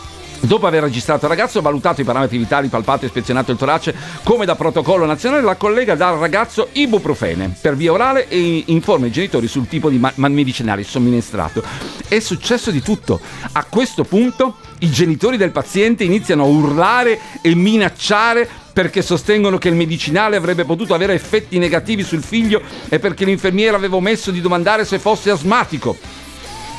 Dopo 0.44 0.66
aver 0.66 0.82
registrato 0.82 1.26
il 1.26 1.30
ragazzo, 1.30 1.60
valutato 1.60 2.00
i 2.00 2.04
parametri 2.04 2.36
vitali, 2.36 2.66
palpato 2.66 3.04
e 3.04 3.06
ispezionato 3.06 3.52
il 3.52 3.58
torace 3.58 3.94
come 4.24 4.44
da 4.44 4.56
protocollo 4.56 5.06
nazionale, 5.06 5.42
la 5.42 5.54
collega 5.54 5.94
dà 5.94 6.08
al 6.08 6.18
ragazzo 6.18 6.68
ibuprofene 6.72 7.56
per 7.60 7.76
via 7.76 7.92
orale 7.92 8.26
e 8.28 8.64
informa 8.66 9.06
i 9.06 9.12
genitori 9.12 9.46
sul 9.46 9.68
tipo 9.68 9.88
di 9.88 9.98
ma- 9.98 10.12
medicinale 10.16 10.82
somministrato. 10.82 11.62
È 12.08 12.18
successo 12.18 12.72
di 12.72 12.82
tutto. 12.82 13.20
A 13.52 13.64
questo 13.64 14.02
punto 14.02 14.56
i 14.80 14.90
genitori 14.90 15.36
del 15.36 15.52
paziente 15.52 16.02
iniziano 16.02 16.42
a 16.42 16.46
urlare 16.46 17.20
e 17.40 17.54
minacciare 17.54 18.48
perché 18.72 19.00
sostengono 19.00 19.58
che 19.58 19.68
il 19.68 19.76
medicinale 19.76 20.34
avrebbe 20.34 20.64
potuto 20.64 20.92
avere 20.92 21.14
effetti 21.14 21.58
negativi 21.58 22.02
sul 22.02 22.22
figlio 22.22 22.60
e 22.88 22.98
perché 22.98 23.24
l'infermiera 23.24 23.76
aveva 23.76 23.94
omesso 23.94 24.32
di 24.32 24.40
domandare 24.40 24.84
se 24.84 24.98
fosse 24.98 25.30
asmatico. 25.30 25.96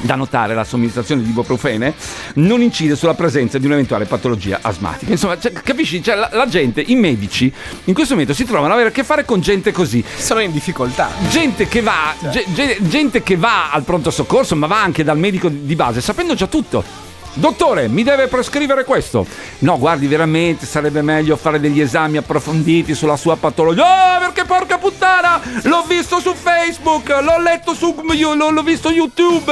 Da 0.02 0.16
notare 0.16 0.54
la 0.54 0.64
somministrazione 0.64 1.22
di 1.22 1.30
ibuprofene 1.30 1.94
non 2.36 2.62
incide 2.62 2.96
sulla 2.96 3.14
presenza 3.14 3.58
di 3.58 3.66
un'eventuale 3.66 4.06
patologia 4.06 4.60
asmatica. 4.62 5.12
Insomma, 5.12 5.40
cioè, 5.40 5.52
capisci? 5.54 6.04
Cioè, 6.04 6.16
la, 6.16 6.30
la 6.34 6.48
gente, 6.48 6.82
i 6.82 6.96
medici, 6.96 7.52
in 7.86 7.94
questo 7.94 8.14
momento 8.14 8.34
si 8.34 8.44
trovano 8.44 8.68
ad 8.68 8.74
avere 8.74 8.90
a 8.90 8.92
che 8.92 9.04
fare 9.04 9.24
con 9.24 9.40
gente 9.40 9.72
così. 9.72 10.04
Sono 10.18 10.42
in 10.42 10.52
difficoltà. 10.52 11.10
Gente 11.30 11.68
che 11.68 11.82
va, 11.82 12.14
ge- 12.32 12.46
ge- 12.54 12.78
gente 12.82 13.24
che 13.24 13.38
va 13.38 13.72
al 13.72 13.84
pronto 13.84 14.12
soccorso, 14.12 14.56
ma 14.56 14.68
va 14.68 14.82
anche 14.82 15.04
dal 15.04 15.18
medico 15.18 15.48
di 15.48 15.76
base, 15.76 16.02
sapendo 16.02 16.34
già 16.34 16.48
tutto. 16.48 17.12
Dottore, 17.36 17.88
mi 17.88 18.04
deve 18.04 18.28
prescrivere 18.28 18.84
questo. 18.84 19.26
No, 19.60 19.80
guardi, 19.80 20.06
veramente 20.06 20.66
sarebbe 20.68 21.02
meglio 21.02 21.36
fare 21.36 21.60
degli 21.60 21.82
esami 21.82 22.18
approfonditi 22.18 22.94
sulla 22.94 23.18
sua 23.18 23.38
patologia. 23.38 23.84
Oh, 23.84 24.20
perché 24.20 24.46
porca 24.46 24.78
puttana! 24.78 25.42
L'ho 25.64 25.84
visto 25.88 26.20
su 26.20 26.34
Facebook, 26.36 27.10
l'ho 27.10 27.42
letto 27.42 27.74
su. 27.74 27.96
l'ho, 28.04 28.64
visto 28.64 28.92
YouTube, 28.92 29.52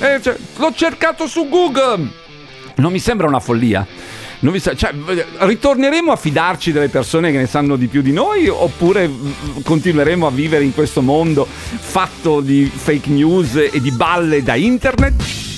eh, 0.00 0.20
cioè, 0.20 0.36
l'ho 0.56 0.72
cercato 0.74 1.28
su 1.28 1.48
Google. 1.48 2.08
Non 2.76 2.90
mi 2.90 2.98
sembra 2.98 3.28
una 3.28 3.40
follia. 3.40 3.86
Sa- 4.56 4.74
cioè, 4.74 4.92
ritorneremo 5.38 6.10
a 6.10 6.16
fidarci 6.16 6.72
delle 6.72 6.88
persone 6.88 7.30
che 7.30 7.36
ne 7.36 7.46
sanno 7.46 7.76
di 7.76 7.88
più 7.88 8.00
di 8.00 8.12
noi 8.12 8.48
oppure 8.48 9.06
mm, 9.06 9.60
continueremo 9.62 10.26
a 10.26 10.30
vivere 10.30 10.64
in 10.64 10.72
questo 10.72 11.02
mondo 11.02 11.46
fatto 11.46 12.40
di 12.40 12.64
fake 12.74 13.10
news 13.10 13.54
e 13.70 13.80
di 13.80 13.90
balle 13.92 14.42
da 14.42 14.54
internet? 14.54 15.49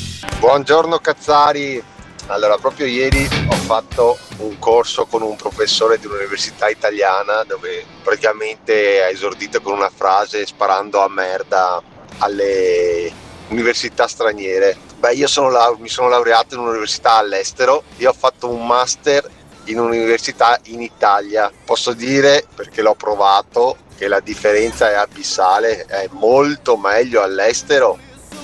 Buongiorno 0.43 0.99
Cazzari. 0.99 1.80
Allora, 2.26 2.59
proprio 2.59 2.84
ieri 2.84 3.28
ho 3.47 3.53
fatto 3.53 4.18
un 4.38 4.59
corso 4.59 5.07
con 5.07 5.22
un 5.22 5.36
professore 5.36 6.01
di 6.01 6.07
un'università 6.07 6.68
italiana 6.68 7.45
dove 7.45 7.84
praticamente 8.03 9.05
ha 9.05 9.09
esordito 9.09 9.61
con 9.61 9.74
una 9.74 9.88
frase 9.88 10.45
sparando 10.45 10.99
a 11.01 11.09
merda 11.09 11.80
alle 12.18 13.12
università 13.51 14.09
straniere. 14.09 14.76
Beh, 14.99 15.12
io 15.12 15.28
sono 15.28 15.49
lau- 15.49 15.78
mi 15.78 15.88
sono 15.88 16.09
laureato 16.09 16.57
in 16.57 16.62
un'università 16.62 17.12
all'estero 17.12 17.84
e 17.97 18.09
ho 18.09 18.12
fatto 18.12 18.49
un 18.49 18.66
master 18.66 19.24
in 19.66 19.78
un'università 19.78 20.59
in 20.64 20.82
Italia. 20.82 21.53
Posso 21.64 21.93
dire, 21.93 22.45
perché 22.53 22.82
l'ho 22.82 22.97
provato, 22.97 23.76
che 23.97 24.09
la 24.09 24.18
differenza 24.18 24.90
è 24.90 24.95
abissale, 24.95 25.84
è 25.86 26.09
molto 26.11 26.76
meglio 26.76 27.22
all'estero, 27.22 27.97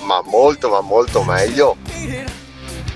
ma 0.02 0.22
molto 0.26 0.68
ma 0.68 0.80
molto 0.80 1.22
meglio. 1.22 1.76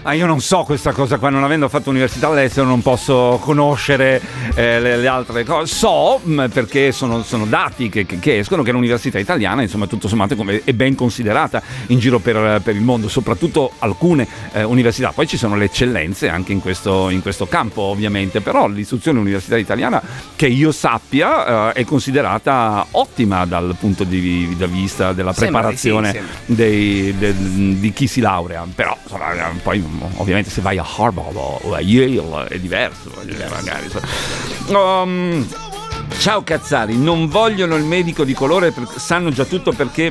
Ah, 0.05 0.15
io 0.15 0.27
non 0.27 0.41
so 0.41 0.65
questa 0.65 0.91
cosa 0.91 1.17
qua, 1.19 1.29
non 1.31 1.45
avendo 1.45 1.69
fatto 1.69 1.89
università 1.91 2.27
all'estero 2.27 2.67
non 2.67 2.83
posso 2.83 3.39
conoscere 3.41 4.21
eh, 4.57 4.81
le, 4.81 4.97
le 4.97 5.07
altre 5.07 5.45
cose. 5.45 5.73
So, 5.73 6.19
mh, 6.21 6.47
perché 6.53 6.91
sono, 6.91 7.23
sono 7.23 7.47
dati 7.47 7.89
che, 7.89 8.05
che- 8.05 8.19
che 8.19 8.39
escono, 8.39 8.65
che 8.65 8.73
l'università 8.73 9.21
italiana, 9.21 9.63
insomma, 9.63 9.87
tutto 9.87 10.09
sommato 10.09 10.35
come- 10.35 10.63
è 10.65 10.73
ben 10.73 10.97
considerata 10.97 11.63
in 11.87 12.01
giro 12.01 12.19
per, 12.19 12.61
per 12.65 12.75
il 12.75 12.81
mondo, 12.83 13.09
soprattutto 13.09 13.75
alcune 13.79 14.27
eh, 14.55 14.65
università. 14.65 15.13
Poi 15.13 15.29
ci 15.29 15.37
sono 15.37 15.55
le 15.55 15.67
eccellenze 15.67 16.29
anche 16.29 16.51
in 16.51 16.61
questo, 16.61 17.09
in 17.09 17.23
questo 17.23 17.47
campo, 17.47 17.83
ovviamente, 17.83 18.41
però 18.41 18.67
l'istruzione 18.67 19.21
universitaria 19.21 19.63
italiana, 19.63 20.03
che 20.35 20.49
io 20.49 20.73
sappia, 20.73 21.71
eh, 21.73 21.81
è 21.81 21.85
considerata 21.85 22.85
ottima 22.91 23.47
dal 23.47 23.77
punto 23.79 24.03
di, 24.03 24.53
di 24.57 24.67
vista 24.67 25.13
della 25.13 25.31
di 25.31 25.37
sì, 25.37 25.43
preparazione 25.45 26.11
sembra. 26.11 26.35
dei- 26.47 27.17
del- 27.17 27.35
di 27.77 27.93
chi 27.93 28.09
si 28.09 28.21
laurea. 28.21 28.67
Però 28.75 28.97
insomma, 29.01 29.27
poi 29.63 29.91
ovviamente 30.17 30.51
se 30.51 30.61
vai 30.61 30.79
a 30.79 30.85
Harvard 30.85 31.37
o 31.37 31.75
a 31.75 31.81
Yale 31.81 32.49
è 32.49 32.59
diverso. 32.59 33.11
magari. 33.49 33.91
Um, 34.69 35.47
ciao 36.19 36.43
Cazzari, 36.43 36.97
non 36.97 37.29
vogliono 37.29 37.77
il 37.77 37.85
medico 37.85 38.25
di 38.25 38.33
colore 38.35 38.73
sanno 38.97 39.31
già 39.31 39.45
tutto 39.45 39.73
perché 39.73 40.11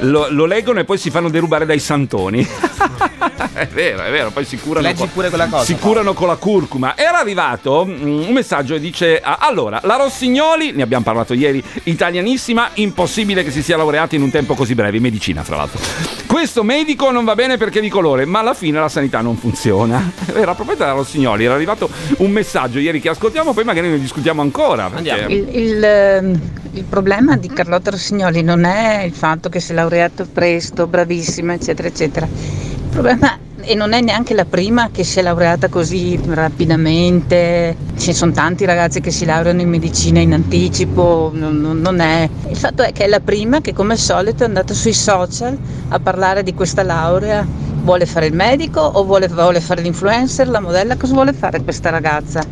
lo, 0.00 0.26
lo 0.30 0.44
leggono 0.44 0.80
e 0.80 0.84
poi 0.84 0.98
si 0.98 1.10
fanno 1.10 1.28
derubare 1.28 1.66
dai 1.66 1.78
santoni. 1.78 2.46
è 3.54 3.66
vero, 3.66 4.02
è 4.02 4.10
vero, 4.10 4.30
poi 4.30 4.44
si 4.44 4.58
curano, 4.58 4.86
Leggi 4.86 5.00
con, 5.00 5.12
pure 5.12 5.28
quella 5.28 5.46
cosa, 5.46 5.64
si 5.64 5.76
curano 5.76 6.12
con 6.12 6.28
la 6.28 6.36
curcuma. 6.36 6.96
Era 6.96 7.18
arrivato 7.18 7.84
mm, 7.86 8.26
un 8.28 8.32
messaggio 8.32 8.74
che 8.74 8.80
dice: 8.80 9.20
ah, 9.20 9.38
Allora, 9.40 9.80
la 9.84 9.96
Rossignoli, 9.96 10.72
ne 10.72 10.82
abbiamo 10.82 11.04
parlato 11.04 11.34
ieri, 11.34 11.62
italianissima, 11.84 12.70
impossibile 12.74 13.42
che 13.42 13.50
si 13.50 13.62
sia 13.62 13.76
laureata 13.76 14.14
in 14.14 14.22
un 14.22 14.30
tempo 14.30 14.54
così 14.54 14.74
breve, 14.74 14.96
in 14.96 15.02
medicina, 15.02 15.42
fra 15.42 15.56
l'altro. 15.56 15.80
Questo 16.26 16.62
medico 16.62 17.10
non 17.10 17.24
va 17.24 17.34
bene 17.34 17.56
perché 17.56 17.78
è 17.78 17.82
di 17.82 17.88
colore, 17.88 18.24
ma 18.24 18.40
alla 18.40 18.54
fine 18.54 18.78
la 18.78 18.88
sanità 18.88 19.20
non 19.20 19.36
funziona. 19.36 20.10
Era 20.34 20.54
proprio 20.54 20.76
della 20.76 20.92
Rossignoli, 20.92 21.44
era 21.44 21.54
arrivato 21.54 21.88
un 22.18 22.30
messaggio 22.30 22.78
ieri 22.78 23.00
che 23.00 23.08
ascoltiamo, 23.08 23.52
poi 23.52 23.64
magari 23.64 23.88
ne 23.88 23.98
discutiamo 23.98 24.40
ancora. 24.40 24.88
perché- 24.88 25.26
Il, 25.28 25.48
il, 25.56 25.84
ehm, 25.84 26.40
il 26.72 26.84
problema 26.84 27.36
di 27.36 27.48
Carlotta 27.48 27.90
Rossignoli 27.90 28.42
non 28.42 28.64
è 28.64 29.02
il 29.02 29.12
fatto 29.12 29.48
che 29.48 29.60
si 29.60 29.72
è 29.72 29.74
laureato 29.74 30.26
presto, 30.30 30.86
bravissima, 30.86 31.54
eccetera, 31.54 31.88
eccetera. 31.88 32.26
Il 32.26 32.88
problema 32.90 33.38
e 33.60 33.74
non 33.74 33.92
è 33.92 34.00
neanche 34.00 34.34
la 34.34 34.44
prima 34.44 34.90
che 34.90 35.02
si 35.04 35.18
è 35.18 35.22
laureata 35.22 35.68
così 35.68 36.18
rapidamente. 36.26 37.76
Ci 37.96 38.12
sono 38.12 38.32
tanti 38.32 38.64
ragazzi 38.64 39.00
che 39.00 39.10
si 39.10 39.24
laureano 39.24 39.60
in 39.60 39.68
medicina 39.68 40.20
in 40.20 40.32
anticipo, 40.32 41.30
non- 41.34 41.80
non 41.80 42.00
è. 42.00 42.28
Il 42.48 42.56
fatto 42.56 42.82
è 42.82 42.92
che 42.92 43.04
è 43.04 43.08
la 43.08 43.20
prima 43.20 43.60
che 43.60 43.72
come 43.72 43.92
al 43.94 43.98
solito 43.98 44.42
è 44.42 44.46
andata 44.46 44.74
sui 44.74 44.92
social 44.94 45.58
a 45.88 45.98
parlare 45.98 46.42
di 46.42 46.54
questa 46.54 46.82
laurea. 46.82 47.46
Vuole 47.82 48.06
fare 48.06 48.26
il 48.26 48.34
medico 48.34 48.80
o 48.80 49.04
vuole, 49.04 49.28
vuole 49.28 49.60
fare 49.60 49.80
l'influencer, 49.82 50.48
la 50.48 50.60
modella? 50.60 50.96
Cosa 50.96 51.14
vuole 51.14 51.32
fare 51.32 51.62
questa 51.62 51.90
ragazza? 51.90 52.42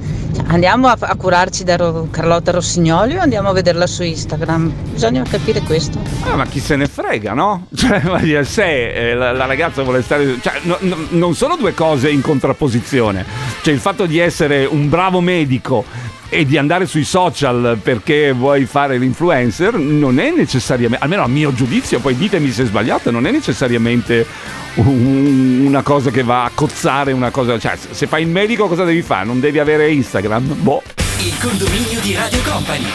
Andiamo 0.46 0.88
a, 0.88 0.96
a 0.98 1.14
curarci 1.16 1.64
da 1.64 1.76
Ro- 1.76 2.08
Carlotta 2.10 2.50
Rossignoli 2.52 3.16
o 3.16 3.20
andiamo 3.20 3.48
a 3.48 3.52
vederla 3.52 3.86
su 3.86 4.02
Instagram? 4.02 4.72
Bisogna 4.92 5.22
capire 5.28 5.60
questo. 5.60 5.98
Ah, 6.24 6.36
ma 6.36 6.46
chi 6.46 6.60
se 6.60 6.76
ne 6.76 6.86
frega, 6.86 7.32
no? 7.32 7.66
Cioè, 7.74 8.44
se 8.44 9.10
eh, 9.10 9.14
la, 9.14 9.32
la 9.32 9.46
ragazza 9.46 9.82
vuole 9.82 10.02
stare. 10.02 10.38
Cioè, 10.40 10.60
no- 10.62 10.76
no- 10.80 10.96
non 11.10 11.34
sono 11.34 11.56
due 11.56 11.74
cose 11.74 12.10
in 12.10 12.20
contrapposizione. 12.20 13.24
Cioè, 13.62 13.72
il 13.74 13.80
fatto 13.80 14.06
di 14.06 14.18
essere 14.18 14.64
un 14.64 14.88
bravo 14.88 15.20
medico 15.20 15.84
e 16.28 16.44
di 16.44 16.56
andare 16.58 16.86
sui 16.86 17.04
social 17.04 17.78
perché 17.82 18.32
vuoi 18.32 18.64
fare 18.66 18.98
l'influencer 18.98 19.74
non 19.74 20.18
è 20.18 20.30
necessariamente, 20.30 21.02
almeno 21.02 21.22
a 21.22 21.28
mio 21.28 21.52
giudizio, 21.54 22.00
poi 22.00 22.16
ditemi 22.16 22.50
se 22.50 22.64
è 22.64 22.66
sbagliato, 22.66 23.10
non 23.10 23.26
è 23.26 23.30
necessariamente 23.30 24.26
un- 24.74 25.64
una 25.66 25.82
cosa 25.82 26.10
che 26.10 26.22
va 26.22 26.44
a 26.44 26.50
cozzare 26.52 27.12
una 27.12 27.30
cosa. 27.30 27.58
Cioè, 27.58 27.76
se 27.90 28.06
fai 28.06 28.22
il 28.22 28.28
medico 28.28 28.66
cosa 28.66 28.84
devi 28.84 29.02
fare? 29.02 29.24
Non 29.26 29.40
devi 29.40 29.58
avere 29.58 29.90
Instagram? 29.90 30.54
Boh. 30.62 30.82
Il 31.18 31.34
condominio 31.40 32.00
di 32.00 32.14
Radio 32.14 32.40
Company. 32.42 32.86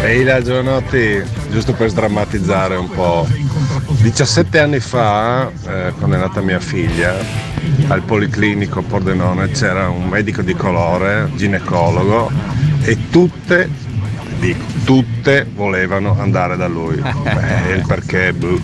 Ehi 0.00 0.22
la 0.22 0.40
Giovanotti, 0.40 1.20
giusto 1.50 1.72
per 1.72 1.90
sdrammatizzare 1.90 2.76
un 2.76 2.88
po'. 2.88 3.26
17 4.00 4.60
anni 4.60 4.78
fa, 4.78 5.50
eh, 5.66 5.92
quando 5.98 6.16
è 6.16 6.18
nata 6.20 6.40
mia 6.40 6.60
figlia, 6.60 7.16
al 7.88 8.02
Policlinico 8.02 8.82
Pordenone 8.82 9.50
c'era 9.50 9.88
un 9.88 10.08
medico 10.08 10.42
di 10.42 10.54
colore, 10.54 11.28
ginecologo, 11.34 12.30
e 12.82 13.10
tutte, 13.10 13.68
dico, 14.38 14.64
tutte 14.84 15.46
volevano 15.52 16.16
andare 16.18 16.56
da 16.56 16.68
lui. 16.68 16.96
Beh, 17.02 17.74
il 17.74 17.84
perché, 17.86 18.32
boh. 18.32 18.60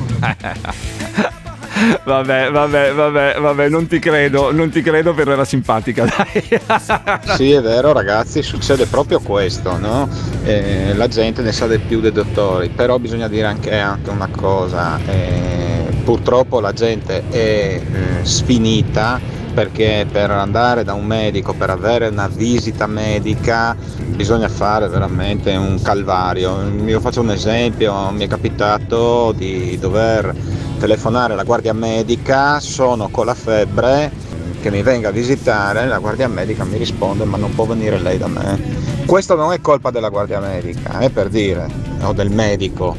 Vabbè, 2.04 2.50
vabbè, 2.50 2.92
vabbè, 2.92 3.36
vabbè, 3.40 3.68
non 3.68 3.86
ti 3.86 3.98
credo, 3.98 4.52
non 4.52 4.70
ti 4.70 4.82
credo 4.82 5.14
però 5.14 5.32
era 5.32 5.44
simpatica, 5.44 6.04
dai. 6.10 7.36
Sì, 7.36 7.52
è 7.52 7.60
vero 7.60 7.92
ragazzi, 7.92 8.42
succede 8.42 8.86
proprio 8.86 9.20
questo, 9.20 9.78
no? 9.78 10.08
Eh, 10.44 10.94
la 10.94 11.08
gente 11.08 11.42
ne 11.42 11.52
sa 11.52 11.66
di 11.66 11.78
più 11.78 12.00
dei 12.00 12.12
dottori, 12.12 12.68
però 12.68 12.98
bisogna 12.98 13.28
dire 13.28 13.46
anche, 13.46 13.78
anche 13.78 14.10
una 14.10 14.28
cosa, 14.28 14.98
eh, 15.06 15.64
Purtroppo 16.04 16.60
la 16.60 16.74
gente 16.74 17.24
è 17.30 17.80
eh, 17.80 17.80
sfinita 18.24 19.18
perché 19.54 20.06
per 20.10 20.30
andare 20.30 20.84
da 20.84 20.92
un 20.92 21.06
medico, 21.06 21.54
per 21.54 21.70
avere 21.70 22.08
una 22.08 22.28
visita 22.28 22.86
medica, 22.86 23.74
bisogna 24.08 24.48
fare 24.48 24.86
veramente 24.88 25.54
un 25.56 25.80
calvario. 25.80 26.60
Io 26.84 27.00
faccio 27.00 27.22
un 27.22 27.30
esempio, 27.30 28.10
mi 28.10 28.24
è 28.24 28.28
capitato 28.28 29.32
di 29.32 29.78
dover 29.80 30.34
telefonare 30.78 31.32
alla 31.32 31.44
guardia 31.44 31.72
medica, 31.72 32.60
sono 32.60 33.08
con 33.08 33.26
la 33.26 33.34
febbre, 33.34 34.10
che 34.60 34.70
mi 34.70 34.82
venga 34.82 35.08
a 35.08 35.12
visitare, 35.12 35.86
la 35.86 35.98
guardia 35.98 36.28
medica 36.28 36.64
mi 36.64 36.78
risponde 36.78 37.24
ma 37.24 37.36
non 37.36 37.54
può 37.54 37.64
venire 37.66 37.98
lei 37.98 38.18
da 38.18 38.28
me. 38.28 38.58
Questo 39.06 39.34
non 39.34 39.52
è 39.52 39.60
colpa 39.60 39.90
della 39.90 40.08
guardia 40.08 40.40
medica, 40.40 40.98
è 40.98 41.10
per 41.10 41.28
dire, 41.28 41.68
o 42.02 42.12
del 42.12 42.30
medico 42.30 42.96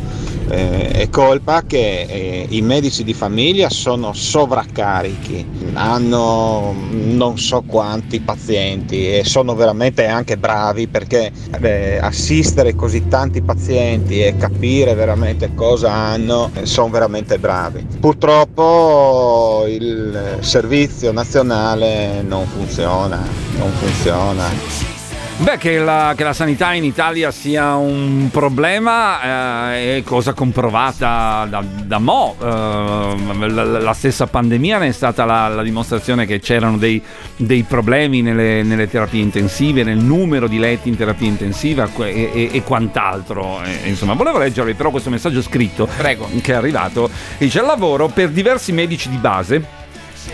eh, 0.50 0.92
è 0.92 1.10
colpa 1.10 1.64
che 1.64 2.06
eh, 2.08 2.46
i 2.50 2.62
medici 2.62 3.04
di 3.04 3.14
famiglia 3.14 3.70
sono 3.70 4.14
sovraccarichi, 4.14 5.46
hanno 5.74 6.74
non 6.90 7.38
so 7.38 7.64
quanti 7.66 8.20
pazienti 8.20 9.18
e 9.18 9.24
sono 9.24 9.56
veramente 9.56 10.06
anche 10.08 10.38
bravi 10.38 10.88
perché 10.88 11.32
eh, 11.62 11.98
assistere 12.02 12.76
così 12.76 13.08
tanti 13.08 13.42
pazienti 13.42 14.22
e 14.22 14.36
capire 14.38 14.94
veramente 14.94 15.54
cosa 15.54 15.92
hanno 15.92 16.52
eh, 16.54 16.66
sono 16.66 16.90
veramente 16.90 17.40
bravi. 17.40 17.86
Purtroppo 18.00 19.66
il 19.68 20.38
servizio 20.42 21.12
nazionale 21.12 22.22
non 22.22 22.46
funziona, 22.46 23.22
non 23.58 23.72
funziona. 23.72 24.95
Beh, 25.38 25.58
che 25.58 25.80
la, 25.80 26.14
che 26.16 26.24
la, 26.24 26.32
sanità 26.32 26.74
in 26.74 26.86
Italia 26.86 27.30
sia 27.30 27.76
un 27.76 28.30
problema 28.32 29.74
eh, 29.74 29.98
è 29.98 30.04
cosa 30.04 30.32
comprovata 30.32 31.46
da, 31.50 31.62
da 31.62 32.00
Mo. 32.00 32.38
Eh, 32.42 33.50
la, 33.50 33.64
la, 33.64 33.94
stessa 33.94 34.28
pandemia 34.28 34.78
ne 34.78 34.88
è 34.88 34.92
stata 34.94 35.26
la, 35.26 35.50
la 35.50 35.62
dimostrazione 35.62 36.26
che 36.26 36.40
c'erano 36.40 36.78
dei, 36.78 37.04
dei 37.36 37.64
problemi 37.64 38.22
nelle, 38.22 38.64
nelle, 38.64 38.90
terapie 38.90 39.22
intensive, 39.22 39.84
nel 39.84 39.98
numero 39.98 40.48
di 40.48 40.58
letti 40.58 40.88
in 40.88 40.96
terapia 40.96 41.28
intensiva 41.28 41.90
e, 41.98 42.32
e, 42.34 42.50
e 42.54 42.64
quant'altro. 42.64 43.62
E, 43.62 43.90
insomma, 43.90 44.14
volevo 44.14 44.38
leggervi 44.38 44.74
però 44.74 44.90
questo 44.90 45.10
messaggio 45.10 45.42
scritto 45.42 45.86
Prego. 45.98 46.30
che 46.42 46.54
è 46.54 46.56
arrivato. 46.56 47.10
Dice: 47.38 47.62
Lavoro 47.62 48.08
per 48.08 48.30
diversi 48.30 48.72
medici 48.72 49.10
di 49.10 49.18
base 49.18 49.84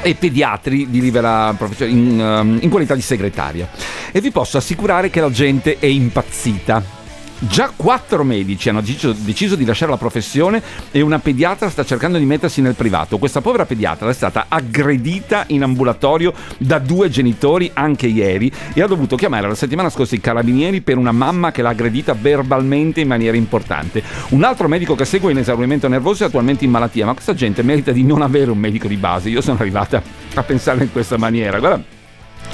e 0.01 0.15
pediatri 0.15 0.89
di 0.89 1.01
libera 1.01 1.53
professione 1.57 1.91
in, 1.91 2.19
um, 2.19 2.59
in 2.61 2.69
qualità 2.69 2.95
di 2.95 3.01
segretaria. 3.01 3.69
E 4.11 4.21
vi 4.21 4.31
posso 4.31 4.57
assicurare 4.57 5.09
che 5.09 5.21
la 5.21 5.31
gente 5.31 5.77
è 5.79 5.85
impazzita 5.85 6.99
Già 7.43 7.71
quattro 7.75 8.23
medici 8.23 8.69
hanno 8.69 8.81
deciso 8.81 9.55
di 9.55 9.65
lasciare 9.65 9.89
la 9.89 9.97
professione 9.97 10.61
e 10.91 11.01
una 11.01 11.17
pediatra 11.17 11.71
sta 11.71 11.83
cercando 11.83 12.19
di 12.19 12.25
mettersi 12.25 12.61
nel 12.61 12.75
privato. 12.75 13.17
Questa 13.17 13.41
povera 13.41 13.65
pediatra 13.65 14.07
è 14.11 14.13
stata 14.13 14.45
aggredita 14.47 15.45
in 15.47 15.63
ambulatorio 15.63 16.35
da 16.59 16.77
due 16.77 17.09
genitori 17.09 17.71
anche 17.73 18.05
ieri 18.05 18.51
e 18.75 18.83
ha 18.83 18.85
dovuto 18.85 19.15
chiamare 19.15 19.47
la 19.47 19.55
settimana 19.55 19.89
scorsa 19.89 20.13
i 20.13 20.21
carabinieri 20.21 20.81
per 20.81 20.97
una 20.97 21.11
mamma 21.11 21.51
che 21.51 21.63
l'ha 21.63 21.69
aggredita 21.69 22.13
verbalmente 22.13 23.01
in 23.01 23.07
maniera 23.07 23.35
importante. 23.35 24.03
Un 24.29 24.43
altro 24.43 24.67
medico 24.67 24.93
che 24.93 25.05
segue 25.05 25.31
in 25.31 25.39
esaurimento 25.39 25.87
nervoso 25.87 26.23
è 26.23 26.27
attualmente 26.27 26.63
in 26.63 26.69
malattia, 26.69 27.07
ma 27.07 27.13
questa 27.13 27.33
gente 27.33 27.63
merita 27.63 27.91
di 27.91 28.03
non 28.03 28.21
avere 28.21 28.51
un 28.51 28.59
medico 28.59 28.87
di 28.87 28.97
base. 28.97 29.29
Io 29.29 29.41
sono 29.41 29.57
arrivata 29.59 29.99
a 30.35 30.43
pensare 30.43 30.83
in 30.83 30.91
questa 30.91 31.17
maniera. 31.17 31.57
Guarda 31.57 31.99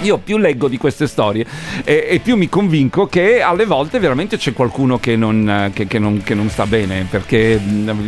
io 0.02 0.18
più 0.18 0.38
leggo 0.38 0.68
di 0.68 0.78
queste 0.78 1.08
storie 1.08 1.46
e, 1.84 2.08
e, 2.10 2.20
più 2.20 2.36
mi 2.36 2.50
convinco 2.50 3.08
che 3.08 3.42
alle 3.42 3.66
volte 3.66 4.00
veramente 4.00 4.38
c'è 4.38 4.54
qualcuno 4.54 5.00
che 5.00 5.16
non, 5.16 5.72
che, 5.74 5.88
che 5.88 6.00
non, 6.00 6.22
che 6.24 6.34
non 6.34 6.50
sta 6.50 6.66
bene 6.66 7.08
perché 7.10 7.60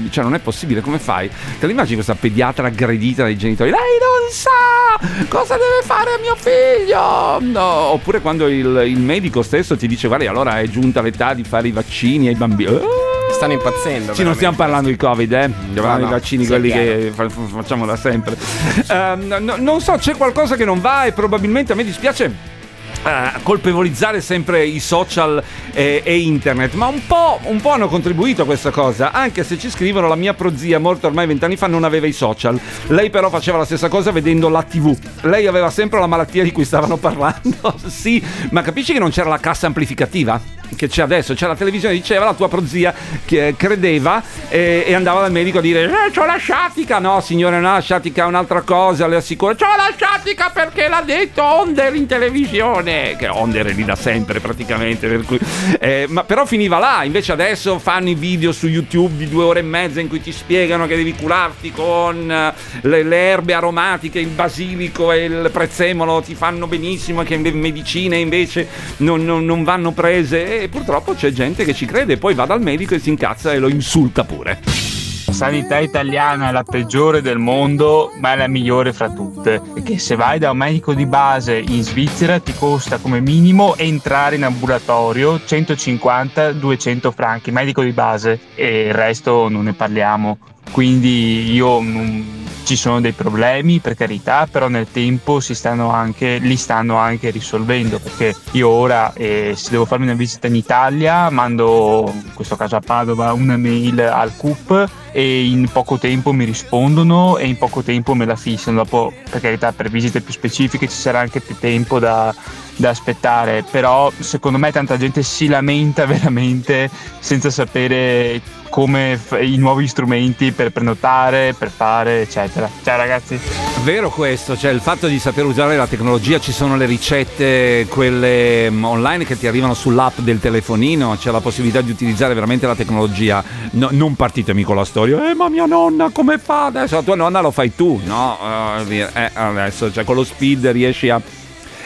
cioè, 0.10 0.24
non 0.24 0.36
è 0.36 0.40
possibile 0.40 0.82
come 0.82 1.00
fai 1.00 1.30
te 1.60 1.68
l'immagini 1.68 1.96
questa 1.96 2.16
pediatra 2.16 2.68
aggredita 2.68 3.24
dai 3.24 3.38
genitori 3.38 3.70
lei 3.72 3.80
non 3.80 4.30
sa 4.32 5.26
cosa 5.28 5.56
deve 5.56 5.82
fare 5.84 6.20
mio 6.22 6.36
figlio 6.36 7.40
no. 7.40 7.62
oppure 7.62 8.22
quando 8.22 8.48
il, 8.48 8.84
il, 8.86 9.00
medico 9.00 9.42
stesso 9.42 9.76
ti 9.78 9.88
dice 9.88 10.08
guarda 10.08 10.30
allora 10.30 10.60
è 10.60 10.68
giunta 10.68 11.02
l'età 11.02 11.34
di 11.34 11.44
fare 11.44 11.70
i 11.70 11.72
vaccini 11.72 12.28
ai 12.28 12.36
bambini 12.36 12.72
oh! 12.72 13.09
Stanno 13.40 13.54
impazzendo. 13.54 14.14
Sì, 14.14 14.24
non 14.24 14.36
stiamo 14.36 14.58
parlando 14.58 14.90
di 14.90 14.98
Covid, 14.98 15.32
eh. 15.32 15.50
Stiamo 15.50 15.74
parlando 15.74 16.06
no, 16.06 16.12
vaccini, 16.12 16.46
quelli 16.46 16.70
che 16.70 17.12
facciamo 17.14 17.86
da 17.86 17.96
sempre. 17.96 18.38
Uh, 18.90 19.16
no, 19.16 19.56
non 19.58 19.82
so, 19.82 19.94
c'è 19.94 20.16
qualcosa 20.16 20.56
che 20.56 20.66
non 20.66 20.82
va 20.82 21.06
e 21.06 21.12
probabilmente 21.12 21.74
a 21.74 21.76
me 21.76 21.84
dispiace 21.84 22.58
Uh, 23.02 23.42
colpevolizzare 23.44 24.20
sempre 24.20 24.66
i 24.66 24.82
social 24.82 25.42
e, 25.72 26.02
e 26.04 26.20
internet, 26.20 26.74
ma 26.74 26.88
un 26.88 27.06
po', 27.08 27.40
un 27.44 27.62
po', 27.62 27.72
hanno 27.72 27.88
contribuito 27.88 28.42
a 28.42 28.46
questa 28.46 28.72
cosa, 28.72 29.14
anche 29.14 29.46
se 29.46 29.58
ci 29.58 29.70
scrivono 29.70 30.10
la 30.10 30.16
mia 30.16 30.34
prozia 30.34 30.80
morta 30.80 31.08
ormai 31.08 31.26
vent'anni 31.26 31.56
fa 31.56 31.68
non 31.68 31.86
aveva 31.86 32.08
i 32.08 32.12
social, 32.12 32.60
lei 32.88 33.10
però 33.10 33.30
faceva 33.30 33.58
la 33.58 33.66
stessa 33.66 33.88
cosa 33.88 34.12
vedendo 34.12 34.50
la 34.50 34.64
tv, 34.64 34.98
lei 35.22 35.48
aveva 35.48 35.70
sempre 35.70 36.00
la 36.00 36.08
malattia 36.08 36.44
di 36.44 36.52
cui 36.52 36.66
stavano 36.66 36.98
parlando, 36.98 37.74
sì, 37.88 38.22
ma 38.52 38.62
capisci 38.62 38.92
che 38.92 39.00
non 39.00 39.12
c'era 39.12 39.30
la 39.30 39.40
cassa 39.40 39.68
amplificativa? 39.68 40.58
che 40.76 40.88
c'è 40.88 41.02
adesso, 41.02 41.34
c'è 41.34 41.48
la 41.48 41.56
televisione, 41.56 41.94
diceva 41.94 42.26
la 42.26 42.34
tua 42.34 42.48
prozia 42.48 42.94
che 43.26 43.56
credeva 43.58 44.22
e, 44.50 44.84
e 44.86 44.94
andava 44.94 45.22
dal 45.22 45.32
medico 45.32 45.60
a 45.60 45.62
dire 45.62 45.84
eh, 45.84 46.12
c'ho 46.12 46.26
la 46.26 46.38
sciatica, 46.38 47.00
no 47.00 47.22
signore 47.22 47.60
no, 47.60 47.74
la 47.74 47.82
sciatica 47.82 48.24
è 48.24 48.28
un'altra 48.28 48.62
cosa, 48.62 49.08
le 49.08 49.18
assicuro, 49.18 49.56
c'ho 49.56 49.66
la 49.76 49.92
sciatica 49.96 50.52
perché 50.54 50.88
l'ha 50.88 51.02
detto 51.02 51.44
Onder 51.44 51.96
in 51.96 52.06
televisione, 52.06 52.89
che 53.18 53.28
Onder 53.28 53.68
è 53.68 53.74
lì 53.74 53.84
da 53.84 53.96
sempre 53.96 54.40
praticamente, 54.40 55.08
per 55.08 55.24
cui, 55.24 55.40
eh, 55.80 56.06
ma 56.10 56.24
però 56.24 56.46
finiva 56.46 56.78
là, 56.78 57.04
invece 57.04 57.32
adesso 57.32 57.80
fanno 57.80 58.10
i 58.10 58.16
video 58.16 58.52
su 58.52 58.68
YouTube 58.68 59.18
di 59.18 59.28
due 59.28 59.44
ore 59.44 59.60
e 59.60 59.64
mezza 59.64 60.00
in 60.00 60.08
cui 60.08 60.22
ti 60.22 60.32
spiegano 60.32 60.88
che 60.88 60.96
devi 60.96 61.14
curarti 61.14 61.72
con 61.72 62.32
eh, 62.32 62.54
le, 62.82 63.04
le 63.04 63.18
erbe 63.18 63.54
aromatiche, 63.54 64.20
il 64.20 64.28
basilico 64.28 65.12
e 65.12 65.26
il 65.26 65.50
prezzemolo 65.52 66.22
ti 66.22 66.36
fanno 66.36 66.68
benissimo, 66.68 67.24
che 67.24 67.38
le 67.38 67.52
medicine 67.52 68.18
invece 68.18 68.68
non, 68.98 69.24
non, 69.24 69.46
non 69.46 69.64
vanno 69.64 69.92
prese 69.92 70.62
e 70.62 70.70
purtroppo 70.70 71.14
c'è 71.14 71.32
gente 71.32 71.66
che 71.66 71.74
ci 71.74 71.86
crede 71.86 72.18
poi 72.18 72.34
va 72.34 72.46
dal 72.46 72.62
medico 72.62 72.96
e 72.96 73.00
si 73.00 73.10
incazza 73.10 73.54
e 73.54 73.60
lo 73.60 73.70
insulta 73.70 74.24
pure. 74.24 75.09
Sanità 75.32 75.80
italiana 75.80 76.50
è 76.50 76.52
la 76.52 76.64
peggiore 76.64 77.22
del 77.22 77.38
mondo, 77.38 78.12
ma 78.20 78.34
è 78.34 78.36
la 78.36 78.48
migliore 78.48 78.92
fra 78.94 79.10
tutte. 79.10 79.62
Perché 79.74 79.98
se 79.98 80.16
vai 80.16 80.40
da 80.40 80.52
un 80.52 80.58
medico 80.58 80.94
di 80.94 81.06
base 81.06 81.58
in 81.58 81.82
Svizzera 81.84 82.40
ti 82.40 82.54
costa 82.54 82.98
come 82.98 83.22
minimo 83.22 83.76
entrare 83.76 84.36
in 84.36 84.44
ambulatorio 84.44 85.36
150-200 85.36 87.12
franchi, 87.12 87.52
medico 87.52 87.82
di 87.82 87.92
base, 87.92 88.40
e 88.56 88.88
il 88.88 88.94
resto 88.94 89.48
non 89.50 89.64
ne 89.64 89.74
parliamo. 89.74 90.38
Quindi 90.72 91.52
io 91.52 91.82
non 91.82 92.40
ci 92.70 92.76
sono 92.76 93.02
dei 93.02 93.14
problemi 93.14 93.80
per 93.80 93.96
carità, 93.96 94.48
però 94.50 94.68
nel 94.68 94.86
tempo 94.92 95.40
stanno 95.40 95.90
anche, 95.90 96.38
li 96.38 96.56
stanno 96.56 96.98
anche 96.98 97.32
risolvendo 97.32 97.98
perché 97.98 98.36
io 98.52 98.70
ora 98.70 99.12
eh, 99.14 99.54
se 99.56 99.72
devo 99.72 99.86
farmi 99.86 100.06
una 100.06 100.14
visita 100.14 100.46
in 100.46 100.54
Italia 100.54 101.32
mando 101.32 102.14
in 102.14 102.34
questo 102.36 102.56
caso 102.56 102.76
a 102.76 102.80
Padova 102.80 103.34
una 103.34 103.58
mail 103.58 104.00
al 104.02 104.36
CUP 104.36 104.88
e 105.12 105.46
in 105.46 105.68
poco 105.72 105.98
tempo 105.98 106.32
mi 106.32 106.46
rispondono 106.46 107.38
e 107.38 107.48
in 107.48 107.58
poco 107.58 107.82
tempo 107.82 108.14
me 108.14 108.26
la 108.26 108.36
fissano. 108.36 108.84
Dopo 108.84 109.12
per 109.28 109.42
carità 109.42 109.72
per 109.72 109.90
visite 109.90 110.22
più 110.22 110.34
specifiche 110.34 110.88
ci 110.88 110.96
sarà 110.96 111.22
anche 111.22 111.40
più 111.40 111.56
tempo 111.58 111.98
da, 111.98 112.32
da 112.76 112.90
aspettare, 112.90 113.64
però 113.64 114.12
secondo 114.20 114.60
me 114.60 114.72
tanta 114.72 114.98
gente 114.98 115.24
si 115.24 115.48
lamenta 115.48 116.06
veramente 116.08 116.90
senza 117.20 117.50
sapere 117.50 118.40
come 118.70 119.18
f- 119.18 119.38
i 119.42 119.58
nuovi 119.58 119.88
strumenti 119.88 120.52
per 120.52 120.72
prenotare, 120.72 121.54
per 121.58 121.70
fare, 121.70 122.22
eccetera. 122.22 122.70
Ciao 122.84 122.98
ragazzi. 122.98 123.40
Vero 123.84 124.10
questo, 124.10 124.58
cioè 124.58 124.72
il 124.72 124.82
fatto 124.82 125.08
di 125.08 125.20
saper 125.20 125.46
usare 125.46 125.76
la 125.76 125.88
tecnologia, 125.88 126.40
ci 126.40 126.52
sono 126.52 126.76
le 126.76 126.86
ricette, 126.86 127.88
quelle 127.90 128.70
mm, 128.70 128.84
online 128.84 129.26
che 129.26 129.38
ti 129.38 129.48
arrivano 129.48 129.74
sull'app 129.74 130.20
del 130.20 130.40
telefonino, 130.40 131.16
c'è 131.18 131.32
la 131.32 131.40
possibilità 131.40 131.82
di 131.82 131.92
utilizzare 131.92 132.34
veramente 132.34 132.68
la 132.68 132.76
tecnologia. 132.76 133.44
No, 133.72 133.90
non 133.92 134.16
partitemi 134.16 134.64
con 134.64 134.76
la 134.76 134.86
storia, 134.86 135.30
eh 135.30 135.34
ma 135.34 135.50
mia 135.50 135.66
nonna 135.66 136.10
come 136.12 136.38
fa 136.38 136.66
adesso? 136.66 136.96
La 136.96 137.02
tua 137.02 137.16
nonna 137.16 137.40
lo 137.40 137.52
fai 137.52 137.74
tu, 137.74 138.00
no? 138.04 138.38
Uh, 138.40 138.92
eh, 138.92 139.32
adesso, 139.34 139.92
cioè 139.92 140.04
con 140.04 140.16
lo 140.16 140.24
speed 140.24 140.68
riesci 140.68 141.10
a 141.10 141.22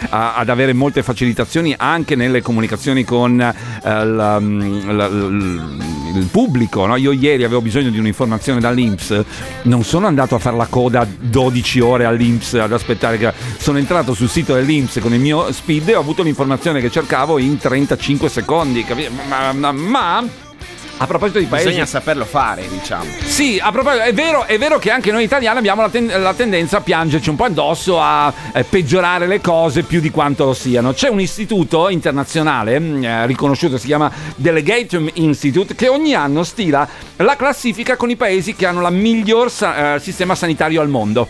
a, 0.09 0.35
ad 0.35 0.49
avere 0.49 0.73
molte 0.73 1.03
facilitazioni 1.03 1.73
anche 1.77 2.15
nelle 2.15 2.41
comunicazioni 2.41 3.03
con 3.03 3.31
uh, 3.33 3.87
la, 3.87 4.39
la, 4.39 5.05
il 5.07 6.27
pubblico. 6.31 6.85
No? 6.85 6.95
Io 6.95 7.11
ieri 7.11 7.43
avevo 7.43 7.61
bisogno 7.61 7.89
di 7.89 7.99
un'informazione 7.99 8.59
dall'Inps, 8.59 9.23
non 9.63 9.83
sono 9.83 10.07
andato 10.07 10.35
a 10.35 10.39
fare 10.39 10.55
la 10.55 10.67
coda 10.67 11.07
12 11.19 11.79
ore 11.79 12.05
all'Inps 12.05 12.53
ad 12.55 12.71
aspettare 12.71 13.17
che... 13.17 13.33
Sono 13.57 13.77
entrato 13.77 14.13
sul 14.13 14.29
sito 14.29 14.53
dell'Inps 14.53 14.99
con 14.99 15.13
il 15.13 15.19
mio 15.19 15.51
speed 15.51 15.89
e 15.89 15.95
ho 15.95 15.99
avuto 15.99 16.23
l'informazione 16.23 16.81
che 16.81 16.91
cercavo 16.91 17.37
in 17.37 17.57
35 17.57 18.29
secondi. 18.29 18.85
Ma, 19.27 19.53
ma, 19.53 19.71
ma 19.71 20.23
A 20.97 21.07
proposito 21.07 21.39
di 21.39 21.45
paesi 21.45 21.65
Bisogna 21.67 21.85
saperlo 21.85 22.23
fare, 22.23 22.65
diciamo. 22.69 23.03
sì, 23.25 23.59
a 23.61 23.71
proposito, 23.71 24.03
è 24.03 24.13
vero, 24.13 24.45
è 24.45 24.57
vero 24.57 24.77
che 24.79 24.89
anche 24.89 25.11
noi 25.11 25.23
italiani 25.23 25.57
abbiamo 25.57 25.81
la, 25.81 25.89
ten- 25.89 26.21
la 26.21 26.33
tendenza 26.33 26.77
a 26.77 26.81
piangerci 26.81 27.29
un 27.29 27.35
po' 27.35 27.43
addosso, 27.45 27.99
a 27.99 28.31
eh, 28.53 28.63
peggiorare 28.63 29.27
le 29.27 29.41
cose 29.41 29.83
più 29.83 29.99
di 29.99 30.11
quanto 30.11 30.45
lo 30.45 30.53
siano. 30.53 30.93
C'è 30.93 31.09
un 31.09 31.19
istituto 31.19 31.89
internazionale 31.89 32.79
mh, 32.79 33.03
eh, 33.03 33.25
riconosciuto, 33.25 33.77
si 33.77 33.87
chiama 33.87 34.09
Delegatum 34.35 35.09
Institute, 35.15 35.75
che 35.75 35.89
ogni 35.89 36.13
anno 36.13 36.43
stila 36.43 36.87
la 37.17 37.35
classifica 37.35 37.97
con 37.97 38.09
i 38.09 38.15
paesi 38.15 38.55
che 38.55 38.65
hanno 38.65 38.79
la 38.79 38.91
miglior 38.91 39.51
sa- 39.51 39.95
eh, 39.95 39.99
sistema 39.99 40.35
sanitario 40.35 40.79
al 40.79 40.89
mondo. 40.89 41.27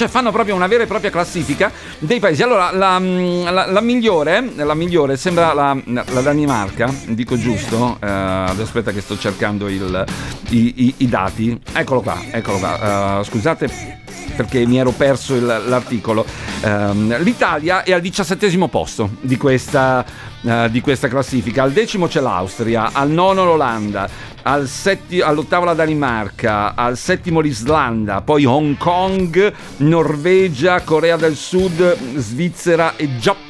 Cioè 0.00 0.08
fanno 0.08 0.32
proprio 0.32 0.54
una 0.54 0.66
vera 0.66 0.84
e 0.84 0.86
propria 0.86 1.10
classifica 1.10 1.70
dei 1.98 2.20
paesi. 2.20 2.42
Allora, 2.42 2.70
la, 2.72 2.98
la- 2.98 3.66
la 3.70 3.80
migliore, 3.82 4.42
la 4.56 4.72
migliore 4.72 5.18
sembra 5.18 5.52
la, 5.52 5.76
la 5.84 6.20
Danimarca, 6.22 6.90
dico 7.08 7.36
giusto? 7.36 7.98
Eh, 8.02 8.06
aspetta 8.08 8.92
che 8.92 9.02
sto 9.02 9.18
cercando 9.18 9.68
il- 9.68 10.02
i, 10.48 10.72
i- 10.86 10.94
i 10.96 11.06
dati. 11.06 11.60
Eccolo 11.74 12.00
qua, 12.00 12.16
eccolo 12.30 12.56
qua. 12.56 13.18
Eh, 13.20 13.24
scusate 13.24 13.98
perché 14.36 14.64
mi 14.64 14.78
ero 14.78 14.92
perso 14.92 15.34
il- 15.34 15.44
l'articolo. 15.66 16.24
Ehm, 16.62 17.18
L'Italia 17.22 17.82
è 17.82 17.92
al 17.92 18.00
diciassettesimo 18.00 18.68
posto 18.68 19.10
di 19.20 19.36
questa, 19.36 20.02
eh, 20.42 20.68
di 20.70 20.80
questa 20.80 21.08
classifica. 21.08 21.62
Al 21.62 21.72
decimo 21.72 22.06
c'è 22.06 22.20
l'Austria, 22.20 22.90
al 22.92 23.10
nono 23.10 23.44
l'Olanda, 23.44 24.08
al 24.42 24.68
setti- 24.68 25.20
all'ottavo 25.20 25.64
la 25.64 25.74
Danimarca, 25.74 26.74
al 26.74 26.96
settimo 26.96 27.40
l'Islanda, 27.40 28.22
poi 28.22 28.44
Hong 28.44 28.76
Kong, 28.76 29.52
Norvegia, 29.78 30.80
Corea 30.80 31.16
del 31.16 31.36
Sud, 31.36 32.16
Svizzera 32.16 32.96
e 32.96 33.18
Giappone. 33.18 33.49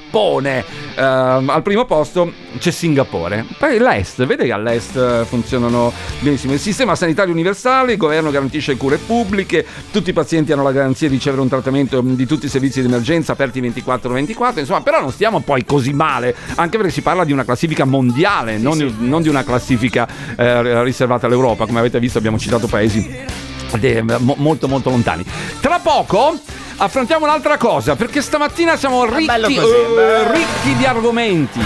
Ehm, 0.96 1.48
al 1.48 1.62
primo 1.62 1.84
posto 1.84 2.32
c'è 2.58 2.70
Singapore. 2.70 3.46
Poi 3.58 3.78
l'Est, 3.78 4.24
vede 4.26 4.44
che 4.44 4.52
all'Est 4.52 5.24
funzionano 5.24 5.92
benissimo. 6.18 6.52
Il 6.52 6.58
sistema 6.58 6.94
sanitario 6.94 7.32
universale, 7.32 7.92
il 7.92 7.98
governo 7.98 8.30
garantisce 8.30 8.76
cure 8.76 8.98
pubbliche, 8.98 9.64
tutti 9.90 10.10
i 10.10 10.12
pazienti 10.12 10.52
hanno 10.52 10.62
la 10.62 10.72
garanzia 10.72 11.08
di 11.08 11.14
ricevere 11.14 11.42
un 11.42 11.48
trattamento 11.48 12.00
di 12.00 12.26
tutti 12.26 12.46
i 12.46 12.48
servizi 12.48 12.80
di 12.80 12.86
emergenza 12.86 13.32
aperti 13.32 13.60
24-24, 13.62 14.58
insomma, 14.58 14.82
però 14.82 15.00
non 15.00 15.12
stiamo 15.12 15.40
poi 15.40 15.64
così 15.64 15.92
male, 15.92 16.34
anche 16.56 16.76
perché 16.76 16.92
si 16.92 17.02
parla 17.02 17.24
di 17.24 17.32
una 17.32 17.44
classifica 17.44 17.84
mondiale, 17.84 18.58
non, 18.58 18.96
non 18.98 19.22
di 19.22 19.28
una 19.28 19.44
classifica 19.44 20.08
eh, 20.36 20.82
riservata 20.82 21.26
all'Europa. 21.26 21.66
Come 21.66 21.78
avete 21.78 21.98
visto 21.98 22.18
abbiamo 22.18 22.38
citato 22.38 22.66
paesi 22.66 23.49
de- 23.78 24.02
mo- 24.02 24.34
molto 24.38 24.68
molto 24.68 24.90
lontani. 24.90 25.24
Tra 25.60 25.78
poco 25.78 26.38
affrontiamo 26.76 27.24
un'altra 27.26 27.56
cosa, 27.56 27.94
perché 27.96 28.22
stamattina 28.22 28.76
siamo 28.76 29.04
ricchi, 29.04 29.26
così, 29.26 29.54
bello. 29.94 30.32
ricchi 30.32 30.76
di 30.76 30.86
argomenti. 30.86 31.58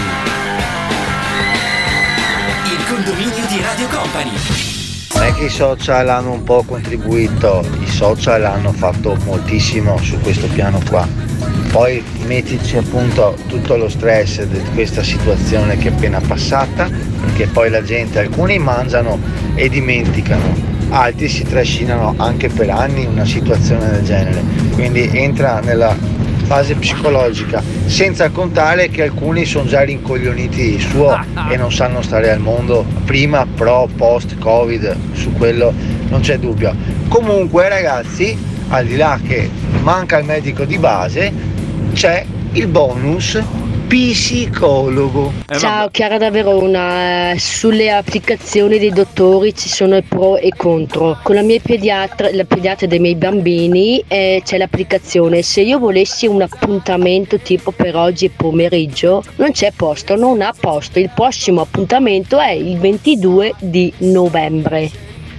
Il 2.65 2.85
condominio 2.87 3.45
di 3.47 3.61
Radio 3.61 3.87
Company. 3.87 4.31
Non 5.13 5.23
è 5.23 5.33
che 5.33 5.45
i 5.45 5.49
social 5.49 6.09
hanno 6.09 6.31
un 6.33 6.43
po' 6.43 6.63
contribuito, 6.63 7.65
i 7.79 7.87
social 7.87 8.43
hanno 8.43 8.73
fatto 8.73 9.15
moltissimo 9.23 9.97
su 9.99 10.19
questo 10.19 10.47
piano 10.47 10.81
qua. 10.89 11.07
Poi 11.71 12.03
mettici 12.25 12.75
appunto 12.75 13.37
tutto 13.47 13.77
lo 13.77 13.87
stress 13.87 14.43
di 14.43 14.61
questa 14.73 15.03
situazione 15.03 15.77
che 15.77 15.87
è 15.87 15.91
appena 15.91 16.19
passata, 16.19 16.89
perché 17.21 17.47
poi 17.47 17.69
la 17.69 17.81
gente, 17.81 18.19
alcuni 18.19 18.59
mangiano 18.59 19.17
e 19.55 19.69
dimenticano, 19.69 20.53
altri 20.89 21.27
si 21.27 21.43
trascinano 21.43 22.13
anche 22.17 22.49
per 22.49 22.69
anni 22.69 23.05
una 23.05 23.25
situazione 23.25 23.89
del 23.89 24.03
genere. 24.03 24.43
Quindi 24.73 25.09
entra 25.11 25.59
nella 25.59 25.95
fase 26.45 26.75
psicologica, 26.75 27.61
senza 27.85 28.29
contare 28.29 28.89
che 28.89 29.03
alcuni 29.03 29.45
sono 29.45 29.67
già 29.67 29.81
rincoglioniti 29.81 30.71
di 30.71 30.79
suo 30.79 31.17
e 31.49 31.57
non 31.57 31.71
sanno 31.71 32.01
stare 32.01 32.31
al 32.31 32.39
mondo 32.39 32.85
prima, 33.03 33.45
pro, 33.45 33.89
post, 33.95 34.37
covid, 34.37 34.95
su 35.13 35.33
quello 35.33 35.73
non 36.09 36.21
c'è 36.21 36.37
dubbio. 36.37 36.73
Comunque 37.07 37.67
ragazzi, 37.67 38.37
al 38.69 38.85
di 38.85 38.95
là 38.95 39.19
che 39.25 39.49
manca 39.81 40.19
il 40.19 40.25
medico 40.25 40.65
di 40.65 40.77
base, 40.77 41.31
c'è 41.93 42.25
il 42.53 42.67
bonus 42.67 43.41
psicologo. 43.87 45.31
Ciao 45.57 45.89
Chiara 45.89 46.17
da 46.17 46.31
Verona, 46.31 47.31
Eh, 47.31 47.39
sulle 47.39 47.91
applicazioni 47.91 48.79
dei 48.79 48.91
dottori 48.91 49.53
ci 49.55 49.69
sono 49.69 49.97
i 49.97 50.01
pro 50.03 50.37
e 50.37 50.51
contro. 50.55 51.17
Con 51.23 51.35
la 51.35 51.41
mia 51.41 51.59
pediatra, 51.61 52.29
la 52.31 52.43
pediatra 52.43 52.87
dei 52.87 52.99
miei 52.99 53.15
bambini 53.15 54.03
eh, 54.07 54.41
c'è 54.43 54.57
l'applicazione. 54.57 55.41
Se 55.41 55.61
io 55.61 55.79
volessi 55.79 56.27
un 56.27 56.41
appuntamento 56.41 57.39
tipo 57.39 57.71
per 57.71 57.95
oggi 57.95 58.29
pomeriggio, 58.29 59.23
non 59.35 59.51
c'è 59.51 59.71
posto, 59.75 60.15
non 60.15 60.41
ha 60.41 60.53
posto. 60.57 60.99
Il 60.99 61.11
prossimo 61.13 61.61
appuntamento 61.61 62.39
è 62.39 62.51
il 62.51 62.77
22 62.77 63.53
di 63.59 63.93
novembre. 63.97 64.89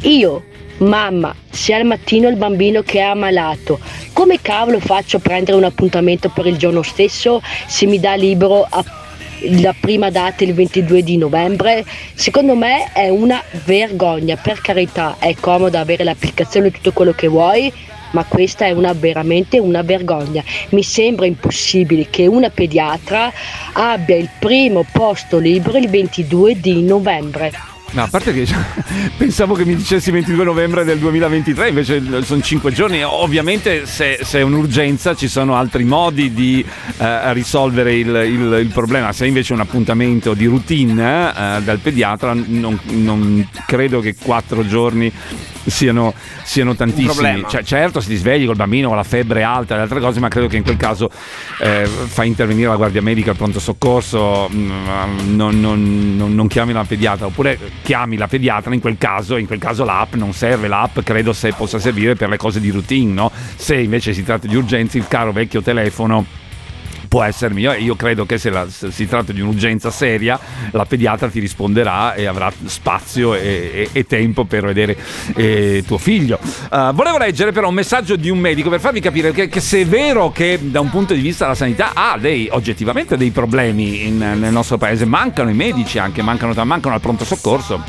Io, 0.03 0.45
mamma, 0.79 1.35
se 1.51 1.74
al 1.74 1.85
mattino 1.85 2.29
il 2.29 2.37
bambino 2.37 2.83
che 2.83 2.99
è 2.99 3.03
ammalato, 3.03 3.79
come 4.12 4.41
cavolo 4.41 4.81
faccio 4.81 5.16
a 5.16 5.20
prendere 5.20 5.57
un 5.57 5.64
appuntamento 5.64 6.29
per 6.29 6.47
il 6.47 6.57
giorno 6.57 6.83
stesso 6.83 7.41
se 7.66 7.87
mi 7.87 7.99
dà 7.99 8.14
libero 8.14 8.66
la 9.41 9.74
prima 9.79 10.11
data 10.11 10.45
il 10.45 10.55
22 10.55 11.03
di 11.03 11.16
novembre? 11.16 11.85
Secondo 12.14 12.55
me 12.55 12.93
è 12.93 13.09
una 13.09 13.43
vergogna, 13.64 14.37
per 14.37 14.61
carità 14.61 15.16
è 15.18 15.35
comodo 15.35 15.79
avere 15.79 16.05
l'applicazione 16.05 16.70
tutto 16.70 16.93
quello 16.93 17.12
che 17.12 17.29
vuoi, 17.29 17.72
ma 18.12 18.24
questa 18.24 18.66
è 18.66 18.70
una, 18.70 18.93
veramente 18.93 19.59
una 19.59 19.83
vergogna. 19.83 20.43
Mi 20.70 20.83
sembra 20.83 21.27
impossibile 21.27 22.09
che 22.09 22.27
una 22.27 22.51
pediatra 22.51 23.33
abbia 23.72 24.16
il 24.16 24.31
primo 24.39 24.87
posto 24.91 25.39
libero 25.39 25.79
il 25.79 25.89
22 25.89 26.61
di 26.61 26.83
novembre. 26.83 27.76
No, 27.93 28.03
a 28.03 28.09
parte 28.09 28.34
che 28.34 28.47
pensavo 29.16 29.55
che 29.55 29.64
mi 29.64 29.74
dicessi 29.74 30.11
22 30.11 30.45
novembre 30.45 30.84
del 30.84 30.99
2023, 30.99 31.68
invece 31.68 32.03
sono 32.22 32.43
5 32.43 32.72
giorni. 32.72 33.03
Ovviamente 33.03 33.87
se, 33.87 34.18
se 34.22 34.41
è 34.41 34.43
un'urgenza 34.43 35.14
ci 35.14 35.28
sono 35.28 35.55
altri 35.57 35.84
modi 35.84 36.34
di 36.34 36.64
eh, 36.99 37.32
risolvere 37.32 37.95
il, 37.95 38.09
il- 38.09 38.59
il 38.61 38.70
problema. 38.72 39.12
Se 39.12 39.24
invece 39.26 39.53
è 39.53 39.57
un 39.57 39.62
appuntamento 39.62 40.34
di 40.34 40.45
routine 40.47 41.30
eh, 41.30 41.62
dal 41.62 41.78
pediatra, 41.78 42.34
non, 42.34 42.78
non 42.91 43.49
credo 43.66 44.01
che 44.01 44.14
4 44.14 44.66
giorni 44.66 45.11
siano, 45.67 46.14
siano 46.43 46.75
tantissimi. 46.75 47.45
Cioè, 47.49 47.62
certo, 47.62 48.01
se 48.01 48.09
ti 48.09 48.17
svegli 48.17 48.47
col 48.47 48.57
bambino 48.57 48.89
con 48.89 48.97
la 48.97 49.03
febbre 49.03 49.43
alta 49.43 49.77
e 49.77 49.81
altre 49.81 50.01
cose, 50.01 50.21
ma 50.21 50.29
credo 50.29 50.47
che 50.47 50.57
in 50.57 50.62
quel 50.62 50.77
caso 50.77 51.11
eh, 51.61 51.87
fai 51.87 52.29
intervenire 52.29 52.69
la 52.69 52.77
guardia 52.77 53.03
medica, 53.03 53.31
il 53.31 53.37
pronto 53.37 53.61
soccorso, 53.61 54.49
mm, 54.53 54.71
non, 55.35 55.61
non- 55.61 56.17
non- 56.17 56.35
non 56.35 56.47
chiami 56.49 56.73
la 56.73 56.85
pediatra, 56.85 57.27
oppure 57.27 57.59
chiami 57.83 58.17
la 58.17 58.29
pediatra, 58.29 58.73
in 58.75 58.81
quel 58.81 58.97
caso, 58.99 59.37
in 59.37 59.47
quel 59.47 59.59
caso 59.59 59.85
l'app 59.85 60.14
non 60.14 60.33
serve, 60.33 60.69
l'app 60.69 61.01
credo 61.01 61.33
se 61.33 61.53
possa 61.53 61.79
servire 61.79 62.14
per 62.14 62.29
le 62.29 62.37
cose 62.37 62.61
di 62.61 62.71
routine, 62.71 63.12
no? 63.12 63.31
Se 63.57 63.77
invece 63.77 64.12
si 64.12 64.23
tratta 64.25 64.47
di 64.47 64.57
urgenze, 64.57 64.99
il 64.99 65.09
caro 65.09 65.33
vecchio 65.33 65.62
telefono 65.62 66.25
può 67.09 67.23
essere 67.23 67.55
mio 67.55 67.73
e 67.73 67.81
io 67.81 67.97
credo 67.97 68.27
che 68.27 68.39
se, 68.39 68.51
la- 68.51 68.69
se 68.69 68.91
si 68.91 69.07
tratta 69.07 69.33
di 69.33 69.41
un'urgenza 69.41 69.91
seria 69.91 70.39
la 70.73 70.85
pediatra 70.85 71.29
ti 71.29 71.41
risponderà 71.41 72.15
e 72.15 72.27
avrà 72.27 72.53
spazio 72.65 73.35
e, 73.35 73.71
e- 73.73 73.89
e 73.93 74.07
tempo 74.07 74.45
per 74.45 74.65
vedere 74.65 74.97
eh, 75.35 75.83
tuo 75.87 75.99
figlio 75.99 76.39
Uh, 76.71 76.93
volevo 76.93 77.19
leggere 77.19 77.53
però 77.53 77.69
un 77.69 77.75
messaggio 77.75 78.17
di 78.17 78.29
un 78.29 78.39
medico 78.39 78.69
per 78.69 78.81
farvi 78.81 79.01
capire 79.01 79.31
che, 79.33 79.49
che 79.49 79.61
se 79.61 79.83
è 79.83 79.87
vero 79.87 80.31
che 80.31 80.59
da 80.61 80.81
un 80.81 80.91
punto 80.91 81.15
di 81.15 81.21
vista 81.21 81.45
della 81.45 81.57
sanità 81.57 81.93
ha 81.95 82.19
dei, 82.19 82.49
oggettivamente 82.51 83.17
dei 83.17 83.31
problemi 83.31 84.07
in- 84.07 84.19
nel 84.19 84.53
nostro 84.53 84.77
paese 84.79 85.05
mancano 85.05 85.49
i 85.51 85.55
medici 85.55 85.99
anche 85.99 86.23
mancano, 86.23 86.53
mancano 86.65 86.95
al 86.95 87.01
pronto 87.01 87.25
soccorso 87.25 87.83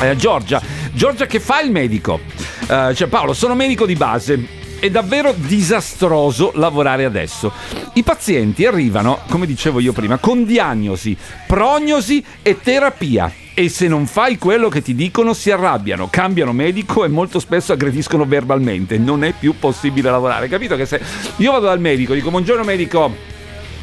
eh, 0.00 0.16
Giorgia, 0.16 0.60
Giorgia 0.92 1.26
che 1.26 1.40
fa 1.40 1.60
il 1.60 1.70
medico. 1.70 2.20
Eh, 2.68 2.92
cioè 2.94 3.08
Paolo, 3.08 3.32
sono 3.32 3.54
medico 3.54 3.84
di 3.86 3.94
base. 3.94 4.66
È 4.80 4.90
davvero 4.90 5.34
disastroso 5.36 6.52
lavorare 6.54 7.04
adesso. 7.04 7.52
I 7.94 8.04
pazienti 8.04 8.64
arrivano, 8.64 9.18
come 9.28 9.44
dicevo 9.44 9.80
io 9.80 9.92
prima, 9.92 10.18
con 10.18 10.44
diagnosi, 10.44 11.16
prognosi 11.48 12.24
e 12.42 12.60
terapia. 12.60 13.32
E 13.54 13.68
se 13.68 13.88
non 13.88 14.06
fai 14.06 14.38
quello 14.38 14.68
che 14.68 14.80
ti 14.80 14.94
dicono 14.94 15.34
si 15.34 15.50
arrabbiano, 15.50 16.06
cambiano 16.08 16.52
medico 16.52 17.04
e 17.04 17.08
molto 17.08 17.40
spesso 17.40 17.72
aggrediscono 17.72 18.24
verbalmente. 18.24 18.98
Non 18.98 19.24
è 19.24 19.34
più 19.36 19.58
possibile 19.58 20.12
lavorare. 20.12 20.46
Capito 20.46 20.76
che 20.76 20.86
se 20.86 21.00
io 21.38 21.50
vado 21.50 21.66
dal 21.66 21.80
medico, 21.80 22.14
dico 22.14 22.30
buongiorno 22.30 22.62
medico, 22.62 23.12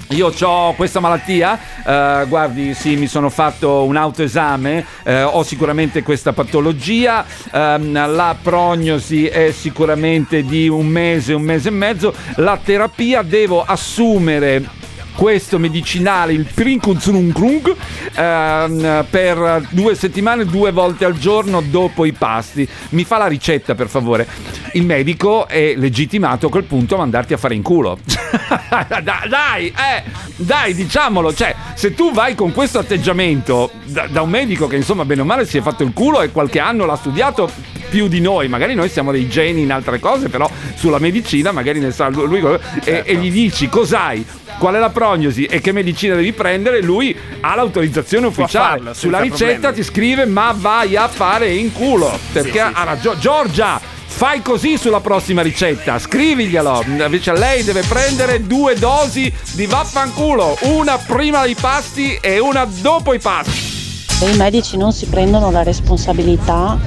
io 0.09 0.31
ho 0.39 0.73
questa 0.75 0.99
malattia, 0.99 1.57
eh, 1.85 2.25
guardi, 2.27 2.73
sì, 2.73 2.95
mi 2.95 3.07
sono 3.07 3.29
fatto 3.29 3.83
un 3.83 3.95
autoesame, 3.95 4.85
eh, 5.03 5.23
ho 5.23 5.41
sicuramente 5.43 6.03
questa 6.03 6.31
patologia, 6.31 7.25
ehm, 7.51 8.13
la 8.13 8.35
prognosi 8.39 9.25
è 9.25 9.51
sicuramente 9.51 10.43
di 10.43 10.67
un 10.67 10.85
mese, 10.85 11.33
un 11.33 11.41
mese 11.41 11.69
e 11.69 11.71
mezzo, 11.71 12.13
la 12.35 12.59
terapia 12.63 13.23
devo 13.23 13.63
assumere 13.63 14.83
questo 15.15 15.57
medicinale, 15.57 16.33
il 16.33 16.45
Prinkuzrunkrung, 16.53 17.75
ehm, 18.15 19.05
per 19.09 19.67
due 19.69 19.95
settimane, 19.95 20.45
due 20.45 20.71
volte 20.71 21.05
al 21.05 21.17
giorno 21.17 21.61
dopo 21.61 22.05
i 22.05 22.11
pasti. 22.11 22.67
Mi 22.89 23.03
fa 23.03 23.17
la 23.17 23.27
ricetta, 23.27 23.75
per 23.75 23.87
favore. 23.87 24.27
Il 24.73 24.85
medico 24.85 25.47
è 25.47 25.73
legittimato 25.75 26.47
a 26.47 26.49
quel 26.49 26.65
punto 26.65 26.95
a 26.95 26.99
mandarti 26.99 27.33
a 27.33 27.37
fare 27.37 27.55
in 27.55 27.61
culo. 27.61 27.97
Da- 28.75 29.25
dai, 29.27 29.67
eh, 29.67 30.03
dai, 30.35 30.73
diciamolo. 30.73 31.33
Cioè, 31.33 31.55
se 31.75 31.93
tu 31.93 32.11
vai 32.11 32.35
con 32.35 32.51
questo 32.51 32.79
atteggiamento 32.79 33.71
da, 33.85 34.07
da 34.07 34.21
un 34.21 34.29
medico 34.29 34.67
che, 34.67 34.75
insomma, 34.75 35.05
bene 35.05 35.21
o 35.21 35.25
male 35.25 35.45
si 35.45 35.57
è 35.57 35.61
fatto 35.61 35.83
il 35.83 35.93
culo 35.93 36.21
e 36.21 36.31
qualche 36.31 36.59
anno 36.59 36.85
l'ha 36.85 36.95
studiato 36.95 37.49
più 37.89 38.07
di 38.07 38.19
noi, 38.19 38.47
magari 38.47 38.73
noi 38.75 38.89
siamo 38.89 39.11
dei 39.11 39.29
geni 39.29 39.61
in 39.61 39.71
altre 39.71 39.99
cose, 39.99 40.27
però 40.27 40.49
sulla 40.75 40.99
medicina 40.99 41.51
magari 41.51 41.79
ne 41.79 41.91
sa 41.91 42.09
lui 42.09 42.43
e, 42.83 43.03
e 43.05 43.15
gli 43.15 43.31
dici 43.31 43.69
cos'hai, 43.69 44.25
qual 44.57 44.75
è 44.75 44.79
la 44.79 44.89
prognosi 45.05 45.45
e 45.45 45.61
che 45.61 45.71
medicina 45.71 46.15
devi 46.15 46.33
prendere, 46.33 46.81
lui 46.81 47.15
ha 47.41 47.53
l'autorizzazione 47.55 48.25
ufficiale. 48.25 48.77
farlo, 48.77 48.93
Sulla 48.95 49.19
ricetta 49.19 49.51
problemi. 49.51 49.75
ti 49.75 49.83
scrive 49.83 50.25
ma 50.25 50.51
vai 50.57 50.95
a 50.95 51.07
fare 51.07 51.53
in 51.53 51.71
culo, 51.71 52.17
perché 52.31 52.59
ha 52.59 52.83
ragione. 52.83 53.19
Giorgia! 53.19 53.79
Fai 54.07 54.41
così 54.41 54.77
sulla 54.77 55.01
prossima 55.01 55.41
ricetta, 55.41 55.99
scriviglielo. 55.99 56.85
Invece 56.87 57.33
lei 57.33 57.63
deve 57.63 57.81
prendere 57.81 58.47
due 58.47 58.73
dosi 58.75 59.31
di 59.51 59.65
vaffanculo, 59.65 60.57
una 60.61 60.97
prima 60.97 61.43
dei 61.43 61.55
pasti 61.59 62.17
e 62.21 62.39
una 62.39 62.65
dopo 62.65 63.13
i 63.13 63.19
pasti. 63.19 63.73
E 64.21 64.29
I 64.31 64.37
medici 64.37 64.77
non 64.77 64.93
si 64.93 65.05
prendono 65.07 65.51
la 65.51 65.63
responsabilità, 65.63 66.79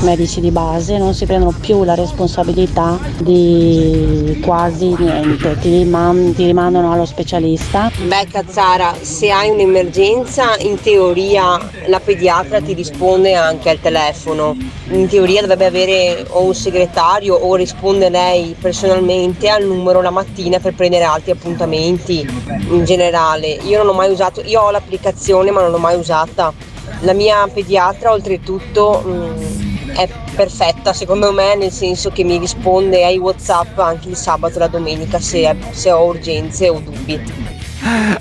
medici 0.00 0.40
di 0.40 0.50
base, 0.50 0.98
non 0.98 1.14
si 1.14 1.26
prendono 1.26 1.54
più 1.58 1.84
la 1.84 1.94
responsabilità 1.94 2.98
di 3.18 4.40
quasi 4.44 4.94
niente, 4.98 5.58
ti, 5.58 5.70
riman- 5.70 6.34
ti 6.34 6.44
rimandano 6.44 6.92
allo 6.92 7.06
specialista. 7.06 7.90
Beh, 8.06 8.26
Cazzara, 8.30 8.94
se 9.00 9.30
hai 9.30 9.50
un'emergenza, 9.50 10.56
in 10.58 10.80
teoria 10.80 11.58
la 11.86 12.00
pediatra 12.00 12.60
ti 12.60 12.74
risponde 12.74 13.34
anche 13.34 13.70
al 13.70 13.80
telefono. 13.80 14.56
In 14.90 15.08
teoria 15.08 15.40
dovrebbe 15.40 15.66
avere 15.66 16.26
o 16.28 16.44
un 16.44 16.54
segretario 16.54 17.34
o 17.34 17.54
risponde 17.56 18.08
lei 18.08 18.54
personalmente 18.58 19.48
al 19.48 19.64
numero 19.64 20.00
la 20.00 20.10
mattina 20.10 20.60
per 20.60 20.74
prendere 20.74 21.04
altri 21.04 21.32
appuntamenti 21.32 22.26
in 22.68 22.84
generale. 22.84 23.58
Io 23.64 23.78
non 23.78 23.88
ho 23.88 23.92
mai 23.92 24.10
usato, 24.10 24.42
io 24.44 24.60
ho 24.60 24.70
l'applicazione 24.70 25.50
ma 25.50 25.62
non 25.62 25.70
l'ho 25.70 25.78
mai 25.78 25.98
usata. 25.98 26.52
La 27.00 27.12
mia 27.12 27.46
pediatra 27.52 28.12
oltretutto 28.12 29.02
mh, 29.04 29.65
è 29.96 30.08
perfetta 30.34 30.92
secondo 30.92 31.32
me 31.32 31.56
nel 31.56 31.72
senso 31.72 32.10
che 32.10 32.22
mi 32.22 32.38
risponde 32.38 33.04
ai 33.04 33.18
Whatsapp 33.18 33.78
anche 33.78 34.08
il 34.08 34.16
sabato 34.16 34.56
e 34.56 34.58
la 34.60 34.68
domenica 34.68 35.18
se, 35.18 35.56
se 35.70 35.90
ho 35.90 36.04
urgenze 36.04 36.68
o 36.68 36.80
dubbi. 36.80 37.54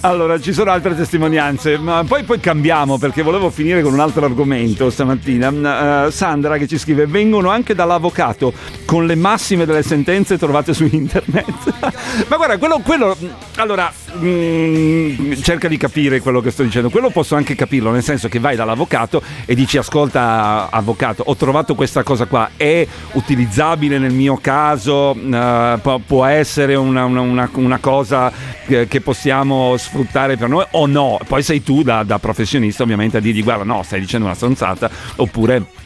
Allora, 0.01 0.39
ci 0.39 0.53
sono 0.53 0.69
altre 0.69 0.95
testimonianze, 0.95 1.78
ma 1.78 2.03
poi, 2.07 2.23
poi 2.23 2.39
cambiamo 2.39 2.97
perché 2.97 3.23
volevo 3.23 3.49
finire 3.49 3.82
con 3.82 3.93
un 3.93 3.99
altro 3.99 4.23
argomento 4.26 4.89
stamattina. 4.91 6.05
Eh, 6.05 6.11
Sandra 6.11 6.57
che 6.57 6.67
ci 6.67 6.78
scrive: 6.78 7.07
Vengono 7.07 7.49
anche 7.49 7.73
dall'avvocato 7.73 8.53
con 8.86 9.07
le 9.07 9.15
massime 9.15 9.65
delle 9.65 9.82
sentenze 9.82 10.38
trovate 10.38 10.73
su 10.73 10.88
internet. 10.89 11.73
ma 12.28 12.36
guarda, 12.36 12.57
quello. 12.57 12.80
quello 12.84 13.17
allora, 13.55 13.91
mm, 14.18 15.34
cerca 15.41 15.68
di 15.68 15.78
capire 15.78 16.20
quello 16.20 16.41
che 16.41 16.51
sto 16.51 16.63
dicendo. 16.63 16.89
Quello 16.89 17.09
posso 17.09 17.36
anche 17.36 17.55
capirlo, 17.55 17.91
nel 17.91 18.03
senso 18.03 18.28
che 18.28 18.39
vai 18.39 18.55
dall'avvocato 18.55 19.22
e 19.45 19.55
dici: 19.55 19.78
Ascolta, 19.78 20.70
avvocato, 20.70 21.24
ho 21.26 21.36
trovato 21.36 21.76
questa 21.76 22.03
cosa 22.03 22.26
qua, 22.26 22.51
è 22.57 22.86
utilizzabile 23.13 23.97
nel 23.97 24.13
mio 24.13 24.38
caso? 24.41 25.16
Eh, 25.16 25.80
può, 26.05 26.26
essere 26.26 26.76
una, 26.76 27.05
una- 27.05 27.49
una- 27.53 27.78
cosa 27.80 28.32
che 28.66 29.01
possiamo 29.01 29.76
sfruttare 29.78 30.38
per 30.38 30.49
noi 30.49 30.66
o 30.72 30.86
no? 30.86 31.20
Poi 31.28 31.43
sei 31.43 31.61
tu 31.61 31.84
da, 31.84 32.03
da 32.03 32.20
professionista 32.20 32.84
ovviamente 32.84 33.18
a 33.18 33.20
dirgli 33.20 33.43
guarda 33.43 33.63
no, 33.63 33.84
stai 33.84 33.99
dicendo 33.99 34.26
una 34.26 34.36
stronzata 34.36 34.89
oppure... 35.18 35.84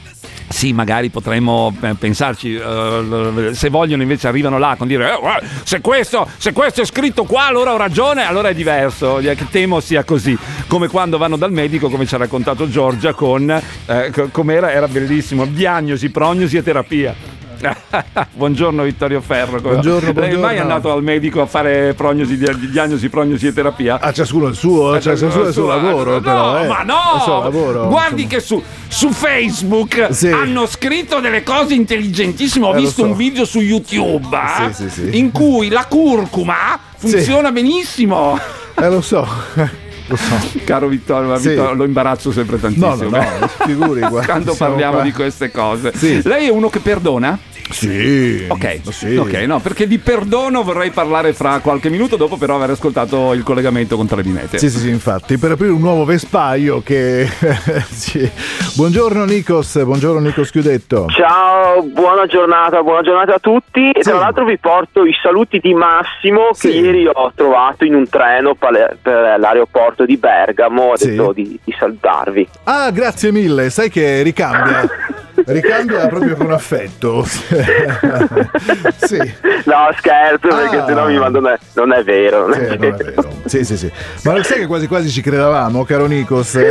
Sì, 0.52 0.74
magari 0.74 1.10
potremmo 1.10 1.74
eh, 1.82 1.93
pensarci, 1.93 2.56
eh, 2.56 3.50
se 3.54 3.70
vogliono 3.70 4.02
invece 4.02 4.28
arrivano 4.28 4.58
là 4.58 4.76
con 4.78 4.88
dire 4.88 5.12
"Eh, 5.12 5.45
se, 5.64 5.80
questo, 5.80 6.28
se 6.38 6.54
questo 6.54 6.82
è 6.82 6.86
scritto 6.86 7.24
qua 7.24 7.45
allora 7.45 7.72
ho 7.74 7.78
ragione, 7.78 8.26
allora 8.26 8.50
è 8.50 8.54
diverso, 8.56 9.20
Eh, 9.20 9.38
temo 9.52 9.80
sia 9.80 10.04
così, 10.04 10.36
come 10.68 10.88
quando 10.88 11.18
vanno 11.18 11.38
dal 11.38 11.52
medico 11.52 11.88
come 11.89 12.06
ci 12.08 12.16
ha 12.16 12.18
raccontato 12.18 12.68
Giorgia 12.68 13.14
con, 13.14 13.50
eh, 13.50 14.12
co- 14.12 14.30
com'era, 14.32 14.72
era 14.72 14.88
bellissimo, 14.88 15.45
diagnosi, 15.45 16.10
prognosi 16.10 16.58
e 16.58 16.64
terapia. 16.64 17.39
buongiorno 18.34 18.84
Vittorio 18.84 19.20
Ferro. 19.22 19.60
Buongiorno, 19.60 20.12
Lei 20.14 20.14
è 20.14 20.32
mai 20.32 20.38
buongiorno. 20.39 20.62
andato 20.62 20.91
al 20.93 21.03
medico 21.03 21.41
a 21.41 21.45
fare 21.45 21.93
prognosi, 21.93 22.38
di- 22.38 22.70
diagnosi, 22.70 23.10
prognosi 23.10 23.47
e 23.47 23.53
terapia? 23.53 23.99
A 23.99 24.12
ciascuno 24.14 24.47
il 24.47 24.55
suo, 24.55 24.95
Eh, 24.95 25.01
cioè, 25.01 25.18
ciascuno 25.18 25.45
il 25.47 25.53
suo 25.53 25.68
lavoro, 25.68 26.14
no, 26.14 26.22
però. 26.22 26.60
eh. 26.64 26.68
ma 26.68 26.82
Il 26.82 27.22
suo 27.22 27.34
no! 27.36 27.43
lavoro, 27.43 27.88
Guardi 27.88 28.24
insomma. 28.24 28.39
che 28.41 28.45
su, 28.45 28.64
su 28.88 29.10
Facebook 29.12 30.10
hanno 30.32 30.66
scritto 30.68 31.20
delle 31.20 31.43
cose 31.43 31.74
intelligentissime. 31.74 32.66
Ho 32.66 32.74
Eh, 32.76 32.80
visto 32.80 33.01
so. 33.03 33.07
un 33.10 33.16
video 33.16 33.45
su 33.45 33.60
YouTube 33.60 34.36
eh, 34.38 34.74
Sì, 34.74 34.89
sì, 34.89 35.10
sì. 35.12 35.18
in 35.18 35.32
cui 35.32 35.70
la 35.70 35.86
curcuma 35.86 36.80
funziona 36.95 37.51
benissimo. 37.51 38.39
Eh, 38.76 38.89
lo 38.89 39.01
so. 39.01 39.28
Lo 40.10 40.16
so. 40.16 40.36
Caro 40.66 40.88
Vittorio, 40.88 41.30
ma 41.30 41.38
Sì. 41.38 41.49
Vittorio, 41.49 41.74
lo 41.76 41.84
imbarazzo 41.86 42.32
sempre 42.32 42.60
tantissimo. 42.60 42.95
No, 42.95 43.03
no, 43.03 43.10
no, 43.10 43.18
eh. 43.22 43.47
figuri, 43.66 43.99
guarda, 44.01 44.26
Quando 44.26 44.55
parliamo 44.55 44.93
qua. 44.95 45.01
di 45.03 45.12
queste 45.14 45.51
cose. 45.51 45.91
Sì. 45.95 46.22
Lei 46.24 46.47
è 46.47 46.51
uno 46.51 46.70
che 46.70 46.80
perdona? 46.80 47.38
Sì. 47.70 48.45
Ok, 48.47 48.80
Sì. 48.89 49.16
ok, 49.16 49.34
no, 49.45 49.60
perché 49.60 49.86
di 49.86 49.99
perdono 49.99 50.64
vorrei 50.64 50.89
parlare 50.89 51.34
fra 51.34 51.60
qualche 51.60 51.89
minuto 51.89 52.16
dopo 52.16 52.36
però 52.36 52.55
aver 52.55 52.72
ascoltato 52.72 53.34
il 53.34 53.43
collegamento 53.43 53.95
con 53.95 54.07
Trebinete. 54.07 54.57
Sì, 54.57 54.72
sì, 54.72 54.80
sì, 54.80 54.89
infatti, 54.89 55.38
per 55.38 55.51
aprire 55.51 55.72
un 55.74 55.80
nuovo 55.80 56.03
vespaio 56.03 56.82
che... 56.82 57.30
sì. 57.89 58.28
Buongiorno 58.74 59.24
Nikos, 59.26 59.84
buongiorno 59.84 60.20
Nikos 60.20 60.49
Chiudetto. 60.49 61.05
Ciao, 61.10 61.84
buona 61.84 62.26
giornata, 62.26 62.82
buona 62.82 63.01
giornata 63.01 63.36
a 63.36 63.39
tutti. 63.39 63.91
E 63.91 64.01
tra 64.01 64.18
l'altro 64.18 64.45
vi 64.45 64.57
porto 64.57 65.05
i 65.05 65.14
saluti 65.22 65.60
di 65.60 65.74
Massimo 65.76 66.49
che 66.57 66.70
ieri 66.70 67.05
ho 67.05 67.32
trovato 67.36 67.86
in 67.86 67.93
un 67.93 68.10
treno 68.10 68.55
per 68.55 68.97
l'aeroporto 69.38 69.99
di 70.06 70.18
Bergamo. 70.18 70.91
Ha 70.93 70.97
Sì. 70.97 71.10
detto 71.12 71.32
di, 71.34 71.60
di 71.64 71.76
salutarvi. 71.78 72.47
Ah, 72.64 72.91
grazie 72.91 73.32
mille, 73.32 73.70
sai 73.70 73.89
che 73.89 74.22
ricambia. 74.22 74.88
Ricambia 75.45 76.06
proprio 76.08 76.36
con 76.36 76.52
affetto. 76.52 77.24
sì. 77.26 79.18
No, 79.66 79.89
scherzo, 79.97 80.47
perché 80.50 80.78
Ah. 80.78 80.86
sennò 80.86 81.08
mi 81.08 81.18
mando. 81.18 81.39
Non 81.39 81.93
è, 81.93 82.04
vero. 82.04 82.47
Non 82.47 82.54
Sì, 82.56 82.60
è 82.60 82.64
non 82.68 82.74
è 82.74 82.78
vero. 82.78 82.97
vero. 82.97 83.32
Sì, 83.45 83.64
sì, 83.64 83.78
sì. 83.78 83.91
Ma 84.24 84.34
lo 84.36 84.43
sai 84.43 84.60
che 84.60 84.66
quasi 84.68 84.88
quasi 84.88 85.10
ci 85.10 85.22
credevamo, 85.22 85.84
caro 85.86 86.06
Nikos? 86.08 86.58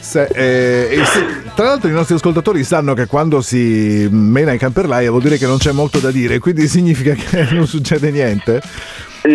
Se- 0.00 0.28
eh, 0.32 1.02
se- 1.04 1.26
tra 1.54 1.66
l'altro 1.66 1.88
i 1.88 1.92
nostri 1.92 2.14
ascoltatori 2.14 2.62
sanno 2.64 2.94
che 2.94 3.06
quando 3.06 3.40
si 3.42 4.08
mena 4.10 4.52
in 4.52 4.58
camperlaia 4.58 5.10
vuol 5.10 5.20
dire 5.22 5.36
che 5.36 5.46
non 5.46 5.58
c'è 5.58 5.72
molto 5.72 5.98
da 5.98 6.10
dire, 6.10 6.38
quindi 6.38 6.66
significa 6.68 7.12
che 7.14 7.48
non 7.50 7.66
succede 7.66 8.10
niente. 8.10 8.62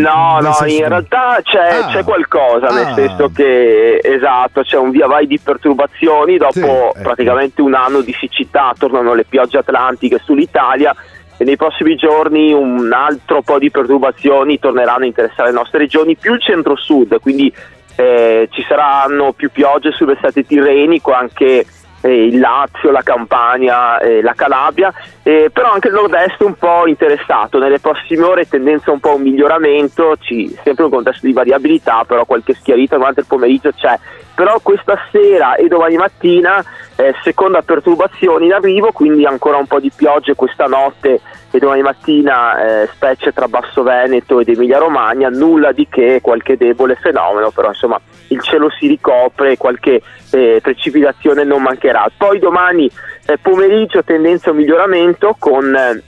No, 0.01 0.39
no, 0.41 0.53
senso- 0.53 0.75
in 0.81 0.87
realtà 0.87 1.39
c'è, 1.43 1.79
Ah. 1.83 1.87
c'è 1.91 2.03
qualcosa, 2.03 2.67
nel 2.67 2.87
Ah. 2.87 2.93
senso 2.93 3.31
che 3.33 3.99
esatto, 4.01 4.61
c'è 4.61 4.77
un 4.77 4.91
via 4.91 5.07
vai 5.07 5.27
di 5.27 5.39
perturbazioni, 5.39 6.37
dopo 6.37 6.51
Sì, 6.53 6.59
ecco. 6.61 6.93
praticamente 7.01 7.61
un 7.61 7.73
anno 7.73 8.01
di 8.01 8.13
siccità 8.19 8.73
tornano 8.77 9.13
le 9.13 9.25
piogge 9.25 9.57
atlantiche 9.57 10.19
sull'Italia 10.23 10.95
e 11.37 11.43
nei 11.43 11.57
prossimi 11.57 11.95
giorni 11.95 12.53
un 12.53 12.91
altro 12.93 13.41
po' 13.41 13.57
di 13.59 13.71
perturbazioni 13.71 14.59
torneranno 14.59 15.03
a 15.03 15.07
interessare 15.07 15.49
le 15.49 15.55
nostre 15.57 15.79
regioni, 15.79 16.15
più 16.15 16.33
il 16.33 16.41
centro-sud, 16.41 17.19
quindi 17.19 17.53
eh, 17.95 18.47
ci 18.51 18.63
saranno 18.67 19.33
più 19.33 19.51
piogge 19.51 19.91
sul 19.91 20.07
versante 20.07 20.43
tirrenico, 20.45 21.11
anche 21.13 21.63
eh, 22.03 22.25
il 22.27 22.39
Lazio, 22.39 22.91
la 22.91 23.01
Campania, 23.01 23.97
eh, 23.99 24.21
la 24.21 24.33
Calabria, 24.33 24.93
eh, 25.23 25.49
però 25.51 25.71
anche 25.71 25.87
il 25.87 25.93
nord-est 25.93 26.41
un 26.41 26.55
po' 26.55 26.85
interessato. 26.85 27.57
Nelle 27.59 27.79
prossime 27.79 28.25
ore 28.25 28.47
tendenza 28.47 28.91
un 28.91 28.99
po' 28.99 29.15
un 29.15 29.21
miglioramento, 29.21 30.17
ci, 30.19 30.53
sempre 30.63 30.83
un 30.83 30.89
contesto 30.89 31.25
di 31.25 31.33
variabilità, 31.33 32.03
però 32.05 32.25
qualche 32.25 32.53
schiarita 32.53 32.97
durante 32.97 33.21
il 33.21 33.27
pomeriggio 33.27 33.71
c'è. 33.71 33.97
Però 34.35 34.59
questa 34.61 34.97
sera 35.11 35.55
e 35.55 35.67
domani 35.67 35.95
mattina, 35.95 36.63
eh, 36.95 37.15
seconda 37.23 37.61
perturbazione 37.61 38.45
in 38.45 38.53
arrivo, 38.53 38.91
quindi 38.91 39.25
ancora 39.25 39.57
un 39.57 39.67
po' 39.67 39.79
di 39.79 39.91
piogge 39.95 40.35
questa 40.35 40.65
notte 40.65 41.21
e 41.55 41.59
domani 41.59 41.83
mattina, 41.83 42.81
eh, 42.81 42.89
specie 42.91 43.31
tra 43.31 43.47
Basso 43.47 43.83
Veneto 43.83 44.39
ed 44.39 44.49
Emilia 44.49 44.79
Romagna, 44.79 45.29
nulla 45.29 45.71
di 45.71 45.87
che, 45.87 46.19
qualche 46.19 46.57
debole 46.57 46.95
fenomeno, 46.95 47.51
però 47.51 47.67
insomma 47.67 48.01
il 48.29 48.41
cielo 48.41 48.71
si 48.71 48.87
ricopre, 48.87 49.55
qualche 49.57 50.01
eh, 50.31 50.59
precipitazione 50.63 51.43
non 51.43 51.61
mancherà. 51.61 52.09
Poi 52.17 52.39
domani 52.39 52.89
eh, 53.27 53.37
pomeriggio 53.37 54.03
tendenza 54.03 54.49
a 54.49 54.53
miglioramento 54.53 55.35
con 55.37 55.75
eh, 55.75 56.01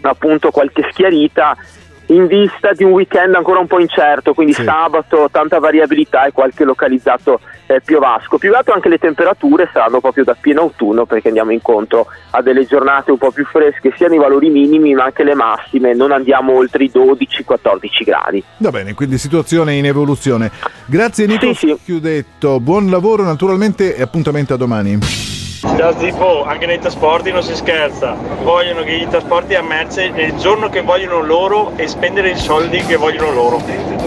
appunto 0.00 0.50
qualche 0.50 0.88
schiarita 0.90 1.56
in 2.08 2.26
vista 2.26 2.72
di 2.72 2.84
un 2.84 2.92
weekend 2.92 3.34
ancora 3.34 3.58
un 3.58 3.66
po' 3.66 3.80
incerto, 3.80 4.34
quindi 4.34 4.52
Sì. 4.52 4.64
sabato 4.64 5.28
tanta 5.30 5.58
variabilità 5.58 6.24
e 6.24 6.32
qualche 6.32 6.64
localizzato 6.64 7.40
eh, 7.66 7.80
piovasco. 7.84 8.38
Più 8.38 8.50
che 8.50 8.72
anche 8.72 8.88
le 8.88 8.98
temperature 8.98 9.68
saranno 9.72 10.00
proprio 10.00 10.24
da 10.24 10.34
pieno 10.38 10.62
autunno 10.62 11.04
perché 11.04 11.28
andiamo 11.28 11.52
incontro 11.52 12.06
a 12.30 12.40
delle 12.40 12.64
giornate 12.64 13.10
un 13.10 13.18
po' 13.18 13.30
più 13.30 13.44
fresche, 13.44 13.92
sia 13.96 14.08
nei 14.08 14.18
valori 14.18 14.48
minimi 14.48 14.94
ma 14.94 15.04
anche 15.04 15.22
le 15.22 15.34
massime, 15.34 15.94
non 15.94 16.12
andiamo 16.12 16.54
oltre 16.54 16.84
i 16.84 16.90
12-14 16.92 18.04
gradi. 18.04 18.42
Va 18.58 18.70
bene, 18.70 18.94
quindi 18.94 19.18
situazione 19.18 19.74
in 19.74 19.84
evoluzione. 19.84 20.50
Grazie 20.86 21.26
Nico 21.26 21.52
Chiudetto, 21.84 22.58
buon 22.60 22.88
lavoro 22.90 23.22
naturalmente 23.22 23.94
e 23.94 24.02
appuntamento 24.02 24.54
a 24.54 24.56
domani. 24.56 25.37
Ciao 25.60 25.98
Zippo, 25.98 26.44
anche 26.44 26.66
nei 26.66 26.78
trasporti 26.78 27.32
non 27.32 27.42
si 27.42 27.56
scherza. 27.56 28.12
Vogliono 28.12 28.84
che 28.84 28.96
gli 28.96 29.08
trasporti 29.08 29.56
a 29.56 29.62
merce 29.62 30.08
nel 30.10 30.36
giorno 30.36 30.68
che 30.68 30.82
vogliono 30.82 31.20
loro 31.20 31.72
e 31.74 31.88
spendere 31.88 32.30
i 32.30 32.36
soldi 32.36 32.78
che 32.84 32.94
vogliono 32.94 33.32
loro. 33.32 33.60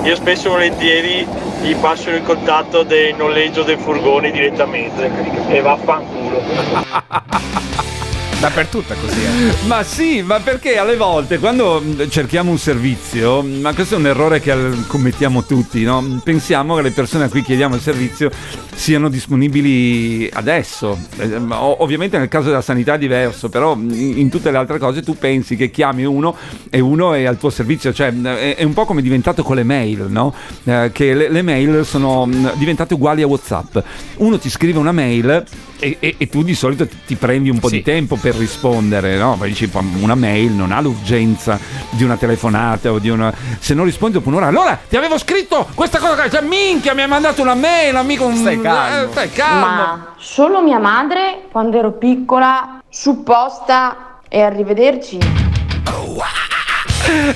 Io 0.04 0.16
spesso 0.16 0.47
e 0.47 0.52
volentieri 0.52 1.28
gli 1.62 1.76
passo 1.76 2.10
il 2.10 2.24
contatto 2.24 2.84
del 2.84 3.16
noleggio 3.16 3.64
del 3.64 3.80
furgone 3.80 4.32
direttamente 4.32 5.12
e 5.49 5.60
vaffanculo. 5.60 6.41
Dappertutto 8.42 8.94
è 8.94 8.96
così. 9.00 9.20
eh. 9.24 9.54
Ma 9.68 9.84
sì, 9.84 10.24
ma 10.24 10.39
perché 10.39 10.78
alle 10.80 10.96
volte 10.98 11.38
quando 11.38 11.80
mh, 11.80 12.10
cerchiamo 12.10 12.50
un 12.50 12.58
servizio, 12.58 13.44
ma 13.44 13.72
questo 13.76 13.94
è 13.94 13.98
un 14.00 14.08
errore 14.08 14.39
che 14.39 14.56
commettiamo 14.88 15.44
tutti, 15.44 15.84
no? 15.84 16.20
pensiamo 16.24 16.76
che 16.76 16.82
le 16.82 16.89
persone 16.89 17.26
a 17.26 17.30
cui 17.30 17.44
chiediamo 17.44 17.76
il 17.76 17.82
servizio 17.82 18.32
siano 18.74 19.10
disponibili 19.10 20.28
adesso. 20.34 20.98
Eh, 21.18 21.36
o- 21.36 21.84
Ovviamente 21.84 22.18
nel 22.18 22.30
caso 22.30 22.48
della 22.50 22.62
sanità 22.62 22.96
è 22.96 22.98
diverso, 22.98 23.48
però 23.50 23.76
in 23.78 24.28
tutte 24.30 24.50
le 24.50 24.58
altre 24.58 24.80
cose 24.80 25.04
tu 25.04 25.16
pensi 25.20 25.56
che 25.56 25.70
chiami 25.70 26.04
uno 26.04 26.36
e 26.72 26.80
uno 26.80 27.14
è 27.14 27.26
al 27.26 27.38
tuo 27.38 27.52
servizio, 27.52 27.94
cioè 27.94 28.12
è 28.12 28.64
un 28.64 28.74
po' 28.74 28.86
come 28.86 29.02
è 29.02 29.04
diventato 29.04 29.44
con 29.44 29.56
le 29.56 29.64
mail, 29.64 30.08
no? 30.10 30.34
Eh, 30.64 30.89
che 30.92 31.14
le, 31.14 31.42
mail 31.44 31.86
sono 31.86 32.28
diventate 32.56 32.96
uguali 32.96 33.22
a 33.22 33.28
WhatsApp. 33.28 33.78
Uno 34.18 34.39
ti 34.39 34.50
scrive 34.50 34.80
una 34.80 34.92
mail 34.92 35.44
e, 35.82 35.97
e- 35.99 36.15
e 36.19 36.29
tu 36.29 36.43
di 36.43 36.53
solito 36.53 36.88
ti, 37.05 37.15
prendi 37.15 37.49
un 37.49 37.59
po' 37.59 37.69
di 37.69 37.82
tempo 37.82 38.15
per 38.15 38.36
rispondere, 38.36 39.17
no? 39.17 39.36
Poi 39.38 39.49
dici, 39.49 39.67
"Ma 39.73 39.84
una 39.99 40.15
mail 40.15 40.51
non 40.51 40.71
ha 40.71 40.79
l'urgenza 40.79 41.59
di 41.89 42.03
una 42.03 42.15
telefonata 42.17 42.91
o 42.91 42.99
di 42.99 43.09
una... 43.09 43.34
Se 43.59 43.73
non 43.73 43.86
rispondi 43.86 44.13
dopo 44.17 44.29
un'ora, 44.29 44.47
allora 44.47 44.79
ti 44.88 44.95
avevo 44.95 45.17
scritto 45.17 45.67
questa 45.73 45.97
cosa, 45.99 46.29
cioè 46.29 46.41
minchia 46.41 46.93
mi 46.93 47.01
hai 47.01 47.07
mandato 47.07 47.41
una 47.41 47.55
mail, 47.55 47.95
amico... 47.95 48.32
Stai 48.36 48.61
calmo. 48.61 49.11
stai 49.11 49.32
calmo. 49.32 49.59
Ma 49.65 50.13
solo 50.17 50.61
mia 50.61 50.79
madre, 50.79 51.45
quando 51.51 51.77
ero 51.79 51.91
piccola, 51.93 52.82
supposta 52.88 54.19
e 54.29 54.41
arrivederci. 54.41 55.17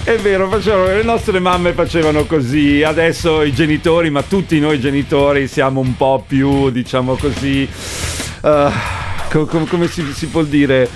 È 0.03 0.15
vero, 0.17 0.47
facevano- 0.47 0.85
le 0.85 1.03
nostre 1.03 1.39
mamme 1.39 1.73
facevano 1.73 2.25
così, 2.25 2.83
adesso 2.83 3.41
i 3.41 3.51
genitori, 3.51 4.09
ma 4.09 4.21
tutti 4.21 4.59
noi 4.59 4.79
genitori 4.79 5.47
siamo 5.47 5.79
un 5.79 5.97
po' 5.97 6.23
più, 6.25 6.69
diciamo 6.69 7.15
così, 7.15 7.67
eh, 8.45 8.71
co- 9.29 9.45
co- 9.45 9.65
come 9.65 9.87
si, 9.87 10.03
si 10.13 10.27
può 10.27 10.43
dire, 10.43 10.87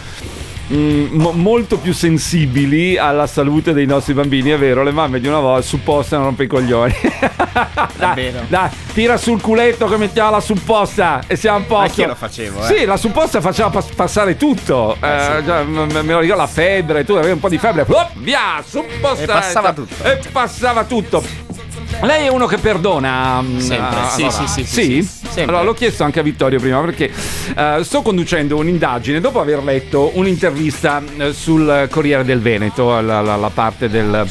mm, 0.72 1.08
mo- 1.12 1.32
molto 1.32 1.78
più 1.78 1.94
sensibili 1.94 2.98
alla 2.98 3.28
salute 3.28 3.74
dei 3.74 3.86
nostri 3.86 4.14
bambini, 4.14 4.52
è 4.52 4.58
vero, 4.58 4.84
le 4.84 4.92
mamme 4.92 5.20
di 5.20 5.28
una 5.28 5.40
volta 5.40 5.62
supposta 5.66 6.16
non 6.18 6.26
rompe 6.28 6.44
i 6.44 6.48
coglioni. 6.48 6.94
dai, 7.98 8.32
dai, 8.48 8.70
tira 8.94 9.18
sul 9.18 9.42
culetto 9.42 9.88
che 9.88 9.98
mettiamo 9.98 10.32
la 10.32 10.40
supposta 10.40 11.22
e 11.28 11.36
siamo 11.36 11.58
a 11.58 11.62
posto. 11.62 11.84
Anch'io 11.84 12.08
lo 12.08 12.16
facevo, 12.16 12.62
eh. 12.68 12.76
Sì, 12.78 12.86
la 12.86 12.98
supposta 12.98 13.42
faceva 13.42 13.70
pas- 13.70 13.92
passare 13.94 14.38
tutto. 14.38 14.96
Eh, 14.96 15.42
già, 15.46 15.64
m- 15.64 15.88
m- 15.92 16.00
me 16.04 16.14
lo 16.14 16.20
ricordo, 16.20 16.42
la 16.42 16.48
febbre, 16.48 17.04
tu 17.04 17.14
avevi 17.14 17.34
un 17.34 17.40
po' 17.40 17.50
di 17.50 17.58
febbre, 17.58 17.86
oh, 17.88 18.10
via, 18.18 18.64
supposta. 18.66 19.24
E 19.24 19.26
passava 19.26 19.74
tutto. 19.74 20.04
E 20.04 20.20
passava 20.32 20.84
tutto. 20.86 21.24
Lei 22.02 22.26
è 22.26 22.30
uno 22.30 22.46
che 22.46 22.58
perdona. 22.58 23.42
mm, 23.42 23.58
Sempre, 23.60 24.00
ah, 24.00 24.10
sì, 24.10 24.22
allora, 24.24 24.48
sì, 24.48 24.48
sì, 24.48 24.64
sì, 24.66 25.02
sì, 25.04 25.10
sempre. 25.22 25.44
Allora, 25.44 25.64
l'ho 25.64 25.74
chiesto 25.74 26.04
anche 26.04 26.20
a 26.20 26.24
Vittorio 26.24 26.60
prima 26.60 26.80
perché 26.80 27.12
eh, 27.56 27.80
sto 27.84 28.02
conducendo 28.02 28.56
un'indagine 28.58 29.20
dopo 29.20 29.40
aver 29.42 29.62
letto 29.64 30.12
un'intervista 30.14 31.02
eh, 31.18 31.34
sul 31.34 31.88
Corriere 31.92 32.24
del 32.24 32.40
Veneto, 32.40 33.00
la, 33.02 33.22
la- 33.22 33.36
la 33.36 33.50
parte 33.54 33.90
del. 33.90 34.28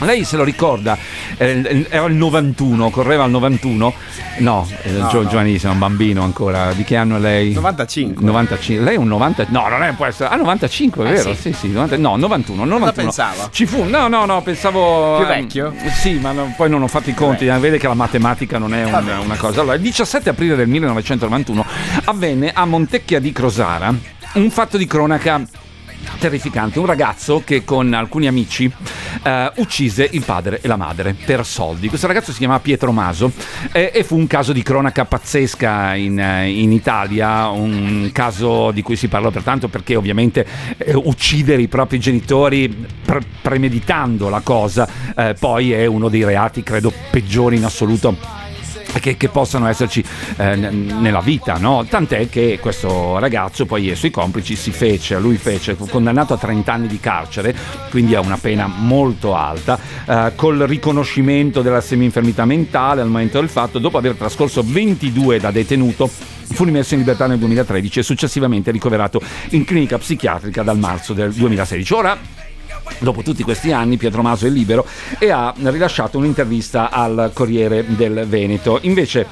Lei 0.00 0.24
se 0.24 0.36
lo 0.36 0.44
ricorda, 0.44 0.98
eh, 1.36 1.86
era 1.88 2.04
il 2.06 2.14
91, 2.14 2.90
correva 2.90 3.24
il 3.24 3.30
91. 3.30 3.94
No, 4.38 4.68
eh, 4.82 4.90
No, 4.90 5.08
gio- 5.08 5.22
no. 5.22 5.28
giovanissimo, 5.28 5.72
un 5.72 5.78
bambino 5.78 6.22
ancora. 6.22 6.72
Di 6.72 6.82
che 6.84 6.96
anno 6.96 7.16
è 7.16 7.20
lei? 7.20 7.52
95. 7.52 8.24
95. 8.24 8.84
Lei 8.84 8.94
è 8.94 8.98
un 8.98 9.06
90. 9.08 9.46
No, 9.48 9.68
non 9.68 9.82
è, 9.82 9.92
può 9.92 10.06
essere. 10.06 10.28
Ah, 10.30 10.36
95, 10.36 11.04
è 11.04 11.08
Eh, 11.08 11.12
vero? 11.12 11.34
sì. 11.34 11.40
Sì, 11.40 11.52
sì. 11.52 11.68
90 11.70 11.96
no, 11.98 12.16
91. 12.16 12.64
91. 12.64 12.92
pensava? 12.92 13.48
Ci 13.50 13.66
fu. 13.66 13.84
No, 13.84 14.08
no, 14.08 14.24
no, 14.24 14.42
pensavo. 14.42 15.16
Più 15.18 15.26
ehm, 15.26 15.40
vecchio? 15.40 15.72
Sì, 15.92 16.14
ma 16.14 16.32
no- 16.32 16.52
poi 16.56 16.68
non 16.68 16.82
ho 16.82 16.88
fatto 16.88 17.10
i 17.10 17.14
conti. 17.14 17.46
eh, 17.46 17.58
Vede 17.58 17.78
che 17.78 17.86
la 17.86 17.94
matematica 17.94 18.58
non 18.58 18.74
è 18.74 18.84
un- 18.84 19.08
una 19.24 19.36
cosa. 19.36 19.60
Allora, 19.60 19.76
il 19.76 19.82
17 19.82 20.28
aprile 20.28 20.56
del 20.56 20.68
1991 20.68 21.64
avvenne 22.04 22.50
a 22.52 22.64
Montecchia 22.66 23.20
di 23.20 23.32
Crosara 23.32 23.94
un 24.34 24.50
fatto 24.50 24.76
di 24.76 24.86
cronaca 24.86 25.40
terrificante. 26.18 26.78
Un 26.78 26.86
ragazzo 26.86 27.42
che 27.44 27.64
con 27.64 27.92
alcuni 27.92 28.26
amici 28.26 28.70
eh, 29.22 29.52
uccise 29.56 30.08
il 30.12 30.22
padre 30.22 30.60
e 30.60 30.68
la 30.68 30.76
madre 30.76 31.14
per 31.14 31.44
soldi. 31.44 31.88
Questo 31.88 32.06
ragazzo 32.06 32.32
si 32.32 32.38
chiamava 32.38 32.60
Pietro 32.60 32.92
Maso 32.92 33.32
eh, 33.72 33.90
e 33.94 34.04
fu 34.04 34.16
un 34.16 34.26
caso 34.26 34.52
di 34.52 34.62
cronaca 34.62 35.04
pazzesca 35.04 35.94
in, 35.94 36.18
eh, 36.18 36.48
in 36.48 36.72
Italia, 36.72 37.48
un 37.48 38.10
caso 38.12 38.70
di 38.70 38.82
cui 38.82 38.96
si 38.96 39.08
parlò 39.08 39.30
pertanto 39.30 39.68
perché 39.68 39.96
ovviamente 39.96 40.46
eh, 40.76 40.94
uccidere 40.94 41.62
i 41.62 41.68
propri 41.68 41.98
genitori 41.98 42.68
pre- 43.04 43.22
premeditando 43.40 44.28
la 44.28 44.40
cosa 44.40 44.88
eh, 45.16 45.34
poi 45.38 45.72
è 45.72 45.86
uno 45.86 46.08
dei 46.08 46.24
reati 46.24 46.62
credo 46.62 46.92
peggiori 47.10 47.56
in 47.56 47.64
assoluto 47.64 48.43
che, 49.00 49.16
che 49.16 49.28
possano 49.28 49.68
esserci 49.68 50.04
eh, 50.36 50.56
n- 50.56 50.98
nella 51.00 51.20
vita, 51.20 51.54
no? 51.54 51.84
Tant'è 51.88 52.28
che 52.28 52.58
questo 52.60 53.18
ragazzo 53.18 53.66
poi 53.66 53.88
e 53.88 53.92
i 53.92 53.96
suoi 53.96 54.10
complici 54.10 54.56
si 54.56 54.70
fece, 54.70 55.18
lui 55.18 55.36
fece, 55.36 55.74
fu 55.74 55.86
condannato 55.86 56.34
a 56.34 56.36
30 56.36 56.72
anni 56.72 56.86
di 56.86 57.00
carcere, 57.00 57.54
quindi 57.90 58.14
a 58.14 58.20
una 58.20 58.38
pena 58.38 58.66
molto 58.66 59.34
alta, 59.34 59.78
eh, 60.06 60.32
col 60.34 60.58
riconoscimento 60.60 61.62
della 61.62 61.80
semi-infermità 61.80 62.44
mentale 62.44 63.00
al 63.00 63.08
momento 63.08 63.40
del 63.40 63.48
fatto, 63.48 63.78
dopo 63.78 63.98
aver 63.98 64.14
trascorso 64.14 64.62
22 64.64 65.40
da 65.40 65.50
detenuto, 65.50 66.08
fu 66.08 66.64
rimesso 66.64 66.94
in 66.94 67.00
libertà 67.00 67.26
nel 67.26 67.38
2013 67.38 67.98
e 67.98 68.02
successivamente 68.02 68.70
ricoverato 68.70 69.20
in 69.50 69.64
clinica 69.64 69.98
psichiatrica 69.98 70.62
dal 70.62 70.78
marzo 70.78 71.12
del 71.12 71.32
2016. 71.32 71.92
Ora 71.94 72.18
Dopo 72.98 73.22
tutti 73.22 73.42
questi 73.42 73.72
anni 73.72 73.96
Pietro 73.96 74.22
Maso 74.22 74.46
è 74.46 74.50
libero 74.50 74.86
e 75.18 75.30
ha 75.30 75.52
rilasciato 75.56 76.18
un'intervista 76.18 76.90
al 76.90 77.30
Corriere 77.32 77.84
del 77.86 78.24
Veneto. 78.26 78.78
Invece 78.82 79.26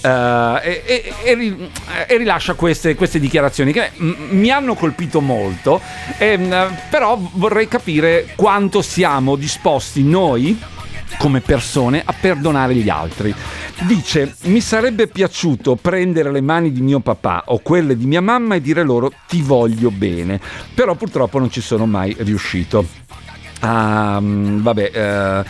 eh, 0.00 0.60
e, 0.62 0.82
e- 0.84 1.12
e 1.22 1.34
ri- 1.34 1.70
e 2.06 2.16
rilascia 2.16 2.54
queste, 2.54 2.94
queste 2.94 3.18
dichiarazioni 3.18 3.72
che 3.72 3.90
mm, 4.00 4.12
mi 4.30 4.50
hanno 4.50 4.74
colpito 4.74 5.20
molto, 5.20 5.80
ehm, 6.18 6.76
però 6.90 7.18
vorrei 7.34 7.68
capire 7.68 8.28
quanto 8.36 8.82
siamo 8.82 9.36
disposti 9.36 10.02
noi 10.02 10.58
come 11.18 11.40
persone 11.40 12.02
a 12.04 12.14
perdonare 12.18 12.74
gli 12.74 12.88
altri. 12.88 13.34
Dice: 13.86 14.34
Mi 14.42 14.60
sarebbe 14.60 15.06
piaciuto 15.06 15.76
prendere 15.76 16.30
le 16.30 16.40
mani 16.40 16.72
di 16.72 16.80
mio 16.80 17.00
papà 17.00 17.44
o 17.46 17.58
quelle 17.58 17.96
di 17.96 18.06
mia 18.06 18.20
mamma 18.20 18.54
e 18.54 18.60
dire 18.60 18.82
loro 18.82 19.12
ti 19.26 19.42
voglio 19.42 19.90
bene, 19.90 20.40
però 20.74 20.94
purtroppo 20.94 21.38
non 21.38 21.50
ci 21.50 21.60
sono 21.60 21.86
mai 21.86 22.14
riuscito. 22.18 22.86
Ah, 23.60 24.20
vabbè. 24.22 24.90
eh, 24.92 25.44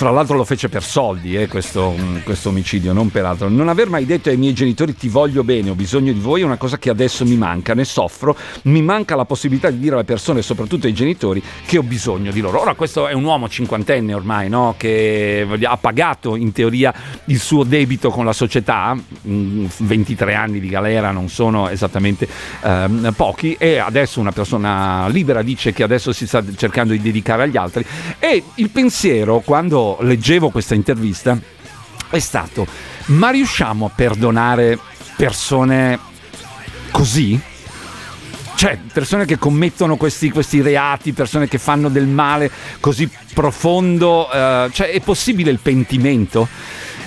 fra 0.00 0.10
l'altro 0.10 0.34
lo 0.34 0.46
fece 0.46 0.70
per 0.70 0.82
soldi, 0.82 1.36
eh, 1.36 1.46
questo, 1.46 1.94
mm, 1.94 2.20
questo 2.24 2.48
omicidio, 2.48 2.94
non 2.94 3.10
per 3.10 3.26
altro. 3.26 3.50
Non 3.50 3.68
aver 3.68 3.90
mai 3.90 4.06
detto 4.06 4.30
ai 4.30 4.38
miei 4.38 4.54
genitori 4.54 4.96
ti 4.96 5.10
voglio 5.10 5.44
bene, 5.44 5.68
ho 5.68 5.74
bisogno 5.74 6.10
di 6.10 6.18
voi 6.18 6.40
è 6.40 6.44
una 6.44 6.56
cosa 6.56 6.78
che 6.78 6.88
adesso 6.88 7.26
mi 7.26 7.36
manca, 7.36 7.74
ne 7.74 7.84
soffro, 7.84 8.34
mi 8.62 8.80
manca 8.80 9.14
la 9.14 9.26
possibilità 9.26 9.68
di 9.68 9.78
dire 9.78 9.96
alle 9.96 10.04
persone, 10.04 10.40
soprattutto 10.40 10.86
ai 10.86 10.94
genitori, 10.94 11.42
che 11.66 11.76
ho 11.76 11.82
bisogno 11.82 12.32
di 12.32 12.40
loro. 12.40 12.62
Ora 12.62 12.72
questo 12.72 13.08
è 13.08 13.12
un 13.12 13.24
uomo 13.24 13.46
cinquantenne 13.46 14.14
ormai, 14.14 14.48
no? 14.48 14.74
che 14.78 15.46
ha 15.64 15.76
pagato 15.76 16.34
in 16.34 16.52
teoria 16.52 16.94
il 17.26 17.38
suo 17.38 17.62
debito 17.62 18.08
con 18.08 18.24
la 18.24 18.32
società, 18.32 18.96
mm, 19.28 19.66
23 19.80 20.34
anni 20.34 20.60
di 20.60 20.68
galera 20.70 21.10
non 21.10 21.28
sono 21.28 21.68
esattamente 21.68 22.26
ehm, 22.62 23.12
pochi, 23.14 23.54
e 23.58 23.76
adesso 23.76 24.18
una 24.18 24.32
persona 24.32 25.08
libera 25.08 25.42
dice 25.42 25.74
che 25.74 25.82
adesso 25.82 26.10
si 26.14 26.26
sta 26.26 26.42
cercando 26.56 26.94
di 26.94 27.02
dedicare 27.02 27.42
agli 27.42 27.58
altri. 27.58 27.84
E 28.18 28.42
il 28.54 28.70
pensiero, 28.70 29.40
quando 29.40 29.88
leggevo 30.00 30.50
questa 30.50 30.74
intervista, 30.74 31.38
è 32.10 32.18
stato: 32.18 32.66
ma 33.06 33.30
riusciamo 33.30 33.86
a 33.86 33.90
perdonare 33.94 34.78
persone 35.16 35.98
così? 36.90 37.40
Cioè, 38.54 38.78
persone 38.92 39.24
che 39.24 39.38
commettono 39.38 39.96
questi, 39.96 40.28
questi 40.28 40.60
reati, 40.60 41.14
persone 41.14 41.48
che 41.48 41.56
fanno 41.56 41.88
del 41.88 42.06
male 42.06 42.50
così 42.78 43.08
profondo, 43.32 44.30
eh, 44.30 44.68
cioè 44.70 44.90
è 44.90 45.00
possibile 45.00 45.50
il 45.50 45.60
pentimento? 45.60 46.46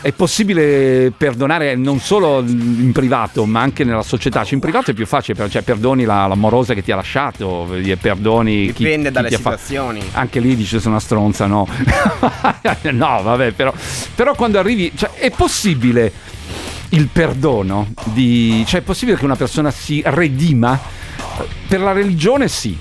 È 0.04 0.12
possibile 0.12 1.14
perdonare 1.16 1.76
non 1.78 1.98
solo 2.00 2.42
in 2.42 2.92
privato, 2.92 3.46
ma 3.46 3.62
anche 3.62 3.86
nella 3.86 4.04
società. 4.04 4.44
Cioè, 4.44 4.56
in 4.56 4.60
privato 4.60 4.92
è 4.92 4.94
più 4.94 5.06
facile, 5.06 5.50
cioè 5.50 5.62
perdoni 5.62 6.04
la- 6.04 6.28
l'amorosa 6.28 6.74
che 6.74 6.84
ti 6.84 6.92
ha 6.92 6.98
lasciato, 6.98 7.74
e 7.74 7.96
perdoni 7.96 8.74
Dipende 8.74 9.08
chi 9.08 9.14
dalle 9.14 9.28
ha 9.28 9.32
fa- 9.32 9.38
situazioni. 9.58 10.02
Anche 10.12 10.42
lì 10.42 10.58
dice 10.58 10.80
sono 10.80 10.96
una 10.96 11.00
stronza, 11.04 11.46
no. 11.46 11.66
no, 12.92 13.22
vabbè, 13.24 13.54
però, 13.54 13.74
però 14.14 14.36
quando 14.36 14.60
arrivi, 14.60 14.92
cioè, 14.94 15.12
è 15.14 15.32
possibile 15.32 16.12
il 16.90 17.08
perdono 17.08 17.88
di, 18.04 18.62
cioè 18.68 18.82
è 18.82 18.84
possibile 18.84 19.18
che 19.18 19.24
una 19.24 19.38
persona 19.38 19.72
si 19.72 20.02
redima? 20.06 20.78
Per 21.66 21.80
la 21.80 21.94
religione 21.94 22.50
sì. 22.50 22.78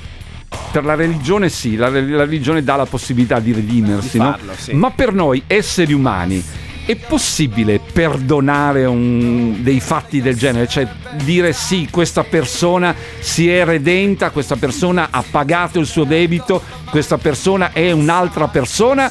Per 0.73 0.85
la 0.85 0.97
religione 0.97 1.49
sì, 1.49 1.77
la, 1.77 1.89
la 1.89 2.25
religione 2.25 2.65
dà 2.65 2.75
la 2.75 2.85
possibilità 2.87 3.39
di 3.39 3.53
redimersi, 3.53 4.19
Di 4.19 4.25
no? 4.25 4.31
farlo, 4.33 4.53
sì. 4.57 4.73
Ma 4.75 4.91
per 4.91 5.13
noi 5.13 5.45
esseri 5.47 5.93
umani 5.93 6.43
è 6.85 6.97
possibile 6.97 7.79
perdonare 7.81 8.85
un- 8.85 9.63
dei 9.63 9.81
fatti 9.81 10.21
del 10.21 10.37
genere? 10.37 10.67
Cioè 10.69 10.87
dire 11.23 11.53
sì, 11.53 11.89
questa 11.91 12.25
persona 12.25 12.95
si 13.21 13.49
è 13.51 13.65
redenta, 13.65 14.31
questa 14.31 14.57
persona 14.57 15.09
ha 15.11 15.23
pagato 15.29 15.79
il 15.79 15.87
suo 15.87 16.05
debito, 16.05 16.63
questa 16.91 17.19
persona 17.19 17.73
è 17.73 17.91
un'altra 17.93 18.49
persona? 18.49 19.11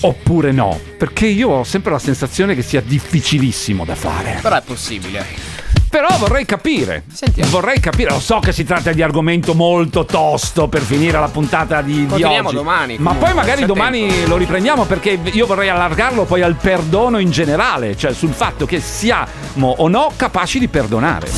Oppure 0.00 0.52
no? 0.52 0.78
Perché 0.96 1.26
io 1.26 1.48
ho 1.50 1.64
sempre 1.64 1.90
la 1.90 1.98
sensazione 1.98 2.54
che 2.54 2.62
sia 2.62 2.80
difficilissimo 2.80 3.84
da 3.84 3.96
fare. 3.96 4.38
Però 4.40 4.56
è 4.56 4.62
possibile. 4.62 5.47
Però 5.90 6.08
vorrei 6.18 6.44
capire. 6.44 7.04
Vorrei 7.48 7.80
capire. 7.80 8.10
Lo 8.10 8.20
so 8.20 8.38
che 8.40 8.52
si 8.52 8.64
tratta 8.64 8.92
di 8.92 9.02
argomento 9.02 9.54
molto 9.54 10.04
tosto 10.04 10.68
per 10.68 10.82
finire 10.82 11.18
la 11.18 11.28
puntata 11.28 11.80
di, 11.80 12.00
di 12.00 12.06
Continuiamo 12.06 12.48
oggi. 12.48 12.56
domani, 12.56 12.96
Ma 12.98 13.10
comunque, 13.12 13.26
poi 13.26 13.34
magari 13.36 13.64
domani 13.64 14.26
lo 14.26 14.36
riprendiamo 14.36 14.84
perché 14.84 15.18
io 15.22 15.46
vorrei 15.46 15.68
allargarlo 15.68 16.24
poi 16.24 16.42
al 16.42 16.54
perdono 16.56 17.18
in 17.18 17.30
generale, 17.30 17.96
cioè 17.96 18.12
sul 18.12 18.32
fatto 18.32 18.66
che 18.66 18.80
siamo 18.80 19.74
o 19.78 19.88
no 19.88 20.12
capaci 20.14 20.58
di 20.58 20.68
perdonare. 20.68 21.28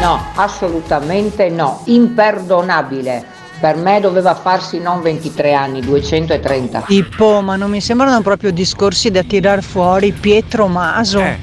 No, 0.00 0.20
assolutamente 0.34 1.48
no, 1.50 1.82
imperdonabile. 1.86 3.24
Per 3.60 3.76
me 3.76 4.00
doveva 4.00 4.34
farsi 4.34 4.78
non 4.80 5.00
23 5.00 5.54
anni, 5.54 5.80
230. 5.80 6.80
Tipo, 6.82 7.40
ma 7.40 7.56
non 7.56 7.70
mi 7.70 7.80
sembrano 7.80 8.20
proprio 8.20 8.50
discorsi 8.50 9.10
da 9.10 9.22
tirar 9.22 9.62
fuori 9.62 10.12
Pietro 10.12 10.66
Maso. 10.66 11.20
Eh, 11.20 11.38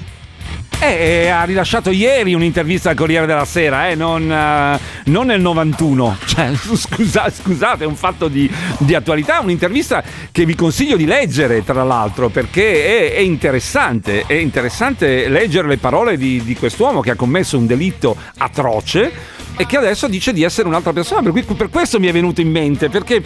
ha 0.85 1.43
rilasciato 1.43 1.91
ieri 1.91 2.33
un'intervista 2.33 2.89
al 2.89 2.95
Corriere 2.95 3.25
della 3.25 3.45
Sera, 3.45 3.89
eh, 3.89 3.95
non, 3.95 4.31
eh, 4.31 4.79
non 5.05 5.27
nel 5.27 5.41
91. 5.41 6.17
Cioè, 6.31 6.51
scusa- 6.55 7.29
scusate, 7.29 7.83
è 7.83 7.87
un 7.87 7.95
fatto 7.95 8.27
di, 8.27 8.49
di 8.79 8.95
attualità, 8.95 9.41
un'intervista 9.41 10.03
che 10.31 10.45
vi 10.45 10.55
consiglio 10.55 10.95
di 10.95 11.05
leggere, 11.05 11.63
tra 11.63 11.83
l'altro, 11.83 12.29
perché 12.29 13.09
è, 13.11 13.15
è 13.15 13.19
interessante. 13.19 14.23
È 14.25 14.33
interessante 14.33 15.27
leggere 15.27 15.67
le 15.67 15.77
parole 15.77 16.17
di, 16.17 16.41
di 16.43 16.55
quest'uomo 16.55 17.01
che 17.01 17.11
ha 17.11 17.15
commesso 17.15 17.57
un 17.57 17.67
delitto 17.67 18.15
atroce 18.37 19.39
e 19.57 19.65
che 19.65 19.77
adesso 19.77 20.07
dice 20.07 20.33
di 20.33 20.43
essere 20.43 20.67
un'altra 20.67 20.93
persona. 20.93 21.21
Per, 21.21 21.31
cui, 21.31 21.55
per 21.55 21.69
questo 21.69 21.99
mi 21.99 22.07
è 22.07 22.11
venuto 22.11 22.41
in 22.41 22.49
mente, 22.49 22.89
perché 22.89 23.23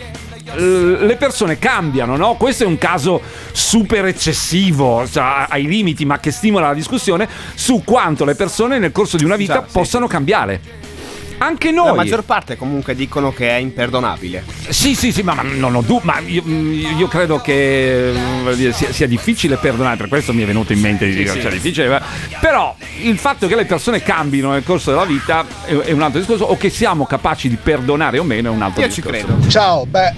eh, 0.55 0.97
le 0.99 1.15
persone 1.17 1.57
cambiano, 1.57 2.15
no? 2.15 2.35
Questo 2.35 2.63
è 2.63 2.67
un 2.67 2.77
caso 2.77 3.21
super 3.51 4.05
eccessivo, 4.05 5.07
cioè, 5.07 5.45
ai 5.49 5.65
limiti, 5.65 6.05
ma 6.05 6.19
che 6.19 6.31
stimola 6.31 6.67
la 6.67 6.73
discussione 6.73 7.27
su 7.53 7.83
quanto 7.83 8.25
le 8.25 8.35
persone 8.35 8.79
nel 8.79 8.91
corso 8.91 9.17
di 9.17 9.23
una 9.23 9.35
vita 9.35 9.63
sì, 9.65 9.71
possano 9.71 10.07
cambiare. 10.07 10.93
Anche 11.37 11.71
noi. 11.71 11.87
La 11.87 11.93
maggior 11.93 12.23
parte 12.23 12.55
comunque 12.55 12.95
dicono 12.95 13.31
che 13.33 13.49
è 13.49 13.55
imperdonabile. 13.55 14.43
Sì, 14.69 14.95
sì, 14.95 15.11
sì, 15.11 15.21
ma, 15.21 15.33
ma 15.33 15.43
non 15.43 15.75
ho 15.75 15.81
dubbi, 15.81 16.05
ma 16.05 16.19
io, 16.19 16.43
io 16.45 17.07
credo 17.07 17.39
che 17.39 18.11
eh, 18.47 18.71
sia, 18.73 18.91
sia 18.91 19.07
difficile 19.07 19.57
perdonare, 19.57 19.97
per 19.97 20.07
questo 20.07 20.33
mi 20.33 20.43
è 20.43 20.45
venuto 20.45 20.73
in 20.73 20.79
mente 20.79 21.05
di 21.05 21.11
Sì, 21.11 21.17
dire 21.19 21.31
sì. 21.31 21.41
cioè, 21.41 21.51
difficile, 21.51 21.87
ma- 21.89 22.01
però 22.39 22.75
il 23.01 23.17
fatto 23.17 23.47
che 23.47 23.55
le 23.55 23.65
persone 23.65 24.01
cambino 24.01 24.51
nel 24.51 24.63
corso 24.63 24.91
della 24.91 25.05
vita 25.05 25.45
è, 25.65 25.73
è 25.73 25.91
un 25.91 26.01
altro 26.01 26.19
discorso, 26.19 26.45
o 26.45 26.57
che 26.57 26.69
siamo 26.69 27.05
capaci 27.05 27.49
di 27.49 27.57
perdonare 27.61 28.17
o 28.19 28.23
meno 28.23 28.49
è 28.49 28.53
un 28.53 28.61
altro 28.61 28.85
discorso. 28.85 29.37
Ciao, 29.49 29.85
beh, 29.85 30.13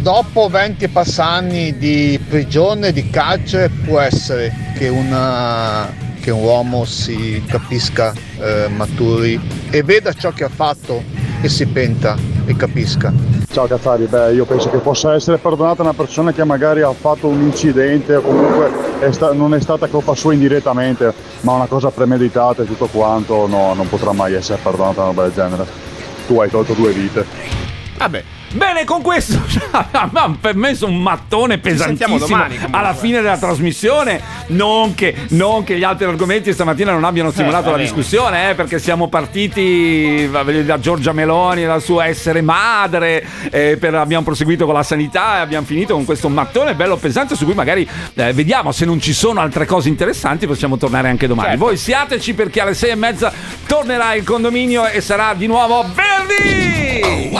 dopo 0.00 0.48
20 0.48 0.84
e 0.84 0.88
passanni 0.88 1.76
di 1.78 2.20
prigione, 2.28 2.92
di 2.92 3.08
carcere, 3.10 3.68
può 3.68 3.98
essere 4.00 4.52
che, 4.76 4.88
una- 4.88 6.06
che 6.18 6.30
un 6.30 6.42
uomo 6.42 6.84
si 6.84 7.42
capisca, 7.46 8.12
eh, 8.38 8.68
maturi 8.68 9.40
e 9.70 9.82
veda 9.82 10.12
ciò 10.12 10.30
che 10.32 10.44
ha 10.44 10.48
fatto 10.48 11.02
e 11.40 11.48
si 11.48 11.66
penta 11.66 12.16
e 12.46 12.56
capisca. 12.56 13.12
Ciao 13.50 13.66
Cazzari, 13.66 14.04
beh 14.06 14.32
io 14.32 14.44
penso 14.44 14.70
che 14.70 14.78
possa 14.78 15.14
essere 15.14 15.38
perdonata 15.38 15.82
una 15.82 15.94
persona 15.94 16.32
che 16.32 16.44
magari 16.44 16.82
ha 16.82 16.92
fatto 16.92 17.28
un 17.28 17.40
incidente 17.42 18.14
o 18.16 18.20
comunque 18.20 18.70
è 19.00 19.10
sta- 19.12 19.32
non 19.32 19.54
è 19.54 19.60
stata 19.60 19.86
colpa 19.86 20.14
sua 20.14 20.32
indirettamente, 20.32 21.12
ma 21.42 21.52
una 21.52 21.66
cosa 21.66 21.90
premeditata 21.90 22.62
e 22.62 22.66
tutto 22.66 22.86
quanto, 22.86 23.46
no, 23.46 23.74
non 23.74 23.88
potrà 23.88 24.12
mai 24.12 24.34
essere 24.34 24.58
perdonata 24.62 25.00
una 25.00 25.08
roba 25.10 25.22
del 25.22 25.32
genere. 25.32 25.66
Tu 26.26 26.38
hai 26.40 26.50
tolto 26.50 26.74
due 26.74 26.92
vite. 26.92 27.24
Vabbè. 27.96 28.24
Bene, 28.50 28.84
con 28.84 29.02
questo 29.02 29.38
ha 29.72 30.36
permesso 30.40 30.86
un 30.86 31.02
mattone 31.02 31.58
pesantissimo 31.58 32.16
domani, 32.18 32.58
alla 32.70 32.94
fine 32.94 33.20
della 33.20 33.36
trasmissione. 33.36 34.36
Non 34.48 34.94
che, 34.94 35.14
non 35.30 35.64
che 35.64 35.76
gli 35.76 35.84
altri 35.84 36.06
argomenti 36.06 36.52
stamattina 36.52 36.92
non 36.92 37.04
abbiano 37.04 37.30
stimolato 37.30 37.68
Eh, 37.68 37.72
la 37.72 37.76
discussione, 37.76 38.50
eh, 38.50 38.54
perché 38.54 38.78
siamo 38.78 39.08
partiti 39.08 40.28
da 40.64 40.78
Giorgia 40.78 41.12
Meloni, 41.12 41.64
la 41.64 41.78
sua 41.78 42.06
essere 42.06 42.40
madre, 42.40 43.24
eh, 43.50 43.76
per- 43.78 43.94
abbiamo 43.94 44.24
proseguito 44.24 44.64
con 44.64 44.74
la 44.74 44.82
sanità 44.82 45.36
e 45.36 45.40
abbiamo 45.40 45.66
finito 45.66 45.92
con 45.92 46.06
questo 46.06 46.30
mattone 46.30 46.74
bello 46.74 46.96
pesante 46.96 47.36
su 47.36 47.44
cui 47.44 47.54
magari 47.54 47.86
eh, 48.14 48.32
vediamo 48.32 48.72
se 48.72 48.86
non 48.86 48.98
ci 49.00 49.12
sono 49.12 49.40
altre 49.40 49.66
cose 49.66 49.88
interessanti, 49.90 50.46
possiamo 50.46 50.78
tornare 50.78 51.08
anche 51.08 51.26
domani. 51.26 51.50
Certo. 51.50 51.64
Voi 51.64 51.76
siateci 51.76 52.32
perché 52.32 52.62
alle 52.62 52.74
sei 52.74 52.90
e 52.90 52.94
mezza 52.94 53.30
tornerà 53.66 54.14
il 54.14 54.24
condominio 54.24 54.86
e 54.86 55.02
sarà 55.02 55.34
di 55.34 55.46
nuovo 55.46 55.84
venerdì! 55.94 57.36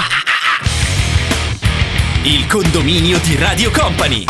Il 2.30 2.46
condominio 2.46 3.18
di 3.20 3.36
Radio 3.36 3.70
Company. 3.70 4.26